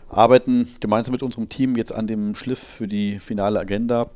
Arbeiten 0.10 0.68
gemeinsam 0.80 1.14
mit 1.14 1.24
unserem 1.24 1.49
Team 1.49 1.76
jetzt 1.76 1.93
an 1.93 2.08
dem 2.08 2.36
Schliff 2.36 2.60
für 2.60 2.88
die 2.88 3.20
finale 3.20 3.60
Agenda 3.60 4.10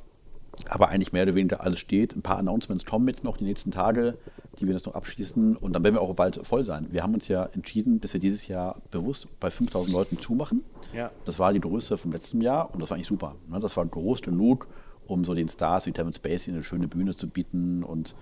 aber 0.68 0.90
eigentlich 0.90 1.14
mehr 1.14 1.24
oder 1.24 1.36
weniger 1.36 1.62
alles 1.62 1.80
steht. 1.80 2.16
Ein 2.16 2.22
paar 2.22 2.38
Announcements 2.38 2.86
kommen 2.86 3.08
jetzt 3.08 3.24
noch 3.24 3.38
die 3.38 3.44
nächsten 3.44 3.72
Tage, 3.72 4.18
die 4.60 4.66
wir 4.66 4.74
jetzt 4.74 4.86
noch 4.86 4.96
abschließen 4.96 5.56
und 5.56 5.74
dann 5.74 5.84
werden 5.84 5.96
wir 5.96 6.02
auch 6.02 6.14
bald 6.14 6.46
voll 6.46 6.64
sein. 6.64 6.88
Wir 6.92 7.04
haben 7.04 7.14
uns 7.14 7.28
ja 7.28 7.46
entschieden, 7.54 8.02
dass 8.02 8.14
wir 8.14 8.20
dieses 8.20 8.48
Jahr 8.48 8.82
bewusst 8.92 9.28
bei 9.40 9.50
5000 9.52 9.94
Leuten 9.94 10.20
zumachen. 10.20 10.64
Ja. 10.94 11.12
Das 11.26 11.40
war 11.40 11.54
die 11.54 11.62
Größe 11.62 11.98
vom 11.98 12.12
letzten 12.12 12.42
Jahr 12.42 12.74
und 12.74 12.82
das 12.82 12.90
war 12.90 12.96
eigentlich 12.96 13.08
super. 13.08 13.36
Ne? 13.50 13.60
Das 13.60 13.78
war 13.78 13.86
groß 13.86 14.22
genug, 14.22 14.68
um 15.08 15.24
so 15.24 15.34
den 15.34 15.48
Stars 15.48 15.86
wie 15.86 15.92
Kevin 15.92 16.14
Spacey 16.14 16.52
eine 16.52 16.64
schöne 16.64 16.88
Bühne 16.88 17.16
zu 17.16 17.30
bieten 17.30 17.84
und 17.84 18.16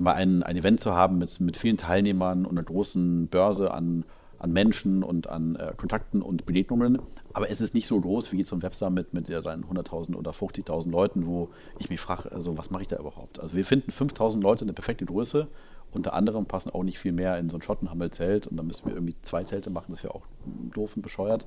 mal, 0.00 0.14
ein, 0.14 0.42
ein 0.42 0.56
Event 0.56 0.80
zu 0.80 0.92
haben 0.94 1.18
mit, 1.18 1.40
mit 1.40 1.56
vielen 1.56 1.76
Teilnehmern 1.76 2.44
und 2.44 2.52
einer 2.52 2.64
großen 2.64 3.28
Börse 3.28 3.72
an 3.72 4.04
an 4.42 4.52
Menschen 4.52 5.02
und 5.04 5.28
an 5.28 5.56
äh, 5.56 5.72
Kontakten 5.76 6.20
und 6.20 6.44
Begegnungen. 6.46 6.98
Aber 7.32 7.48
es 7.48 7.60
ist 7.60 7.74
nicht 7.74 7.86
so 7.86 8.00
groß 8.00 8.32
wie 8.32 8.42
so 8.42 8.56
ein 8.56 8.62
Websummit 8.62 9.14
mit 9.14 9.28
seinen 9.28 9.64
100.000 9.64 10.16
oder 10.16 10.32
50.000 10.32 10.90
Leuten, 10.90 11.26
wo 11.26 11.48
ich 11.78 11.88
mich 11.90 12.00
frage, 12.00 12.32
also 12.32 12.58
was 12.58 12.70
mache 12.70 12.82
ich 12.82 12.88
da 12.88 12.96
überhaupt? 12.96 13.38
Also 13.38 13.56
wir 13.56 13.64
finden 13.64 13.92
5.000 13.92 14.42
Leute 14.42 14.64
eine 14.64 14.72
perfekte 14.72 15.06
Größe. 15.06 15.46
Unter 15.92 16.14
anderem 16.14 16.46
passen 16.46 16.70
auch 16.70 16.82
nicht 16.82 16.98
viel 16.98 17.12
mehr 17.12 17.38
in 17.38 17.50
so 17.50 17.56
ein 17.56 17.62
Schottenhammelzelt 17.62 18.48
und 18.48 18.56
dann 18.56 18.66
müssen 18.66 18.86
wir 18.86 18.94
irgendwie 18.94 19.14
zwei 19.22 19.44
Zelte 19.44 19.70
machen, 19.70 19.86
das 19.90 20.02
wäre 20.02 20.14
auch 20.14 20.26
doof 20.74 20.96
und 20.96 21.02
bescheuert. 21.02 21.46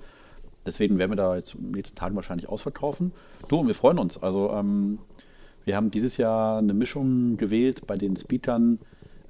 Deswegen 0.66 0.98
werden 0.98 1.12
wir 1.12 1.18
da 1.18 1.36
jetzt 1.36 1.56
in 1.56 1.64
den 1.64 1.72
nächsten 1.72 1.96
Tagen 1.96 2.16
wahrscheinlich 2.16 2.48
ausverkaufen. 2.48 3.12
Du, 3.50 3.58
und 3.58 3.68
wir 3.68 3.76
freuen 3.76 4.00
uns. 4.00 4.22
Also 4.22 4.52
ähm, 4.52 5.00
wir 5.66 5.76
haben 5.76 5.92
dieses 5.92 6.18
Jahr 6.18 6.60
eine 6.60 6.74
Mischung 6.74 7.38
gewählt 7.38 7.86
bei 7.88 7.98
den 7.98 8.16
Speakern, 8.16 8.80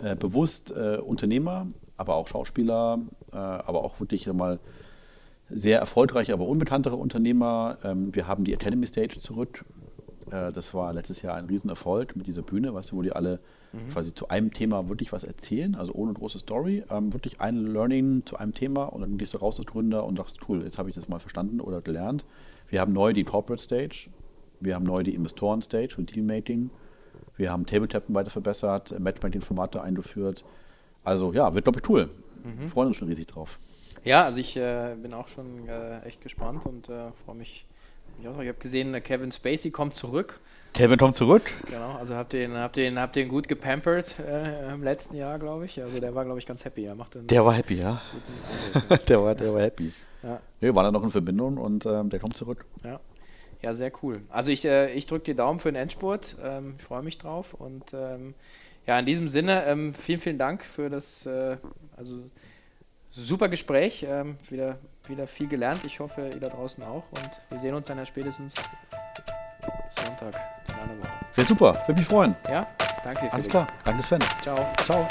äh, 0.04 0.16
bewusst 0.16 0.72
äh, 0.72 0.98
Unternehmer, 0.98 1.68
aber 1.98 2.16
auch 2.16 2.28
Schauspieler, 2.28 3.00
äh, 3.32 3.38
aber 3.38 3.84
auch 3.84 4.00
wirklich 4.00 4.32
mal 4.32 4.60
sehr 5.50 5.80
erfolgreiche, 5.80 6.34
aber 6.34 6.48
unbekanntere 6.48 6.96
Unternehmer. 6.96 7.78
Ähm, 7.84 8.14
wir 8.14 8.28
haben 8.28 8.44
die 8.44 8.54
Academy 8.54 8.86
Stage 8.88 9.20
zurück. 9.20 9.64
Äh, 10.32 10.52
das 10.52 10.74
war 10.74 10.92
letztes 10.94 11.22
Jahr 11.22 11.36
ein 11.36 11.46
Riesenerfolg 11.46 12.16
mit 12.16 12.28
dieser 12.28 12.42
Bühne, 12.42 12.74
weißt 12.74 12.92
du, 12.92 12.98
wo 12.98 13.02
die 13.02 13.12
alle 13.12 13.40
mhm. 13.72 13.90
quasi 13.90 14.14
zu 14.14 14.30
einem 14.30 14.52
Thema 14.54 14.90
wirklich 14.90 15.14
was 15.14 15.24
erzählen, 15.24 15.76
also 15.76 15.94
ohne 15.94 16.14
große 16.14 16.40
Story. 16.40 16.84
Ähm, 16.90 17.14
wirklich 17.14 17.42
ein 17.42 17.58
Learning 17.68 18.24
zu 18.26 18.38
einem 18.38 18.54
Thema 18.54 18.86
und 18.86 19.02
dann 19.02 19.18
gehst 19.18 19.34
du 19.34 19.38
raus 19.38 19.60
als 19.60 19.68
Gründer 19.68 20.06
und 20.06 20.18
sagst, 20.18 20.40
cool, 20.50 20.64
jetzt 20.64 20.78
habe 20.78 20.90
ich 20.90 20.96
das 20.96 21.08
mal 21.08 21.20
verstanden 21.20 21.62
oder 21.62 21.82
gelernt. 21.82 22.26
Wir 22.70 22.82
haben 22.82 22.94
neu 22.94 23.14
die 23.14 23.24
Corporate 23.24 23.62
Stage, 23.62 24.10
wir 24.60 24.76
haben 24.76 24.86
neu 24.86 25.04
die 25.04 25.14
Investoren 25.14 25.62
Stage 25.62 25.96
und 25.98 26.08
Teammaking. 26.08 26.72
Wir 27.38 27.52
haben 27.52 27.66
Tabletappen 27.66 28.16
weiter 28.16 28.30
verbessert, 28.30 28.98
Matchmaking-Formate 28.98 29.82
eingeführt. 29.82 30.46
Also 31.06 31.32
ja, 31.32 31.54
wird 31.54 31.64
glaube 31.64 31.80
ich 31.80 31.90
cool. 31.90 32.10
Mhm. 32.44 32.60
Wir 32.60 32.68
freuen 32.68 32.88
uns 32.90 32.98
schon 32.98 33.08
riesig 33.08 33.28
drauf. 33.28 33.60
Ja, 34.04 34.26
also 34.26 34.40
ich 34.40 34.56
äh, 34.58 34.96
bin 35.02 35.14
auch 35.14 35.28
schon 35.28 35.68
äh, 35.68 36.02
echt 36.02 36.22
gespannt 36.22 36.66
und 36.66 36.90
äh, 36.90 37.12
freue 37.26 37.36
mich. 37.36 37.66
Ich 38.20 38.28
habe 38.28 38.54
gesehen, 38.54 38.94
äh, 38.94 39.02
Kevin 39.02 39.32
Spacey 39.32 39.72
kommt 39.72 39.94
zurück. 39.94 40.40
Kevin 40.74 40.98
kommt 40.98 41.16
zurück. 41.16 41.54
Genau, 41.70 41.94
also 41.94 42.16
habt 42.16 42.34
ihr 42.34 42.44
ihn, 42.44 42.58
habt 42.58 42.76
ihr 42.76 42.88
ihn, 42.88 43.00
habt 43.00 43.16
ihr 43.16 43.24
ihn 43.24 43.30
gut 43.30 43.48
gepampert 43.48 44.20
äh, 44.20 44.74
im 44.74 44.84
letzten 44.84 45.16
Jahr, 45.16 45.40
glaube 45.40 45.66
ich. 45.66 45.82
Also 45.82 46.00
der 46.00 46.14
war, 46.14 46.26
glaube 46.26 46.40
ich, 46.40 46.46
ganz 46.46 46.66
happy. 46.66 46.86
Er 46.86 46.96
macht 46.96 47.16
der 47.16 47.46
war 47.46 47.54
happy, 47.54 47.76
ja. 47.76 48.02
der, 49.08 49.24
war, 49.24 49.36
der 49.36 49.54
war 49.54 49.62
happy. 49.62 49.94
Ja. 50.22 50.42
Wir 50.60 50.76
waren 50.76 50.84
da 50.84 50.92
noch 50.92 51.04
in 51.04 51.12
Verbindung 51.12 51.58
und 51.58 51.86
ähm, 51.86 52.10
der 52.10 52.20
kommt 52.20 52.36
zurück. 52.36 52.66
Ja. 52.84 53.00
Ja, 53.62 53.74
sehr 53.74 53.92
cool. 54.04 54.22
Also 54.30 54.52
ich, 54.52 54.66
äh, 54.66 54.92
ich 54.94 55.08
drücke 55.08 55.26
die 55.26 55.34
Daumen 55.34 55.60
für 55.60 55.72
den 55.72 55.78
Endspurt. 55.82 56.36
Ähm, 56.44 56.76
ich 56.78 56.84
freue 56.84 57.02
mich 57.02 57.18
drauf 57.18 57.54
und 57.54 57.94
ähm, 57.94 58.36
ja, 58.88 59.00
in 59.00 59.06
diesem 59.06 59.28
Sinne, 59.28 59.66
ähm, 59.66 59.94
vielen, 59.94 60.20
vielen 60.20 60.38
Dank 60.38 60.64
für 60.64 60.90
das 60.90 61.26
äh, 61.26 61.58
also 61.98 62.30
super 63.10 63.50
Gespräch. 63.50 64.06
Ähm, 64.08 64.38
wieder, 64.50 64.78
wieder 65.08 65.28
viel 65.28 65.48
gelernt. 65.48 65.82
Ich 65.86 66.00
hoffe, 66.00 66.30
ihr 66.34 66.40
da 66.40 66.50
draußen 66.50 66.84
auch. 66.84 67.04
Und 67.12 67.42
wir 67.50 67.60
sehen 67.60 67.74
uns 67.74 67.88
dann 67.88 67.98
ja 67.98 68.06
spätestens 68.06 68.56
Sonntag 69.96 70.36
in 70.70 70.76
einer 70.76 71.00
Woche. 71.00 71.12
Sehr 71.32 71.46
super, 71.46 71.74
würde 71.88 72.00
mich 72.00 72.08
freuen. 72.08 72.36
Ja, 72.48 72.68
danke 73.04 73.22
dir. 73.22 73.34
Alles 73.34 73.48
klar, 73.48 73.68
danke 73.84 74.04
Sven. 74.04 74.20
Ciao. 74.42 74.68
Ciao. 74.84 75.08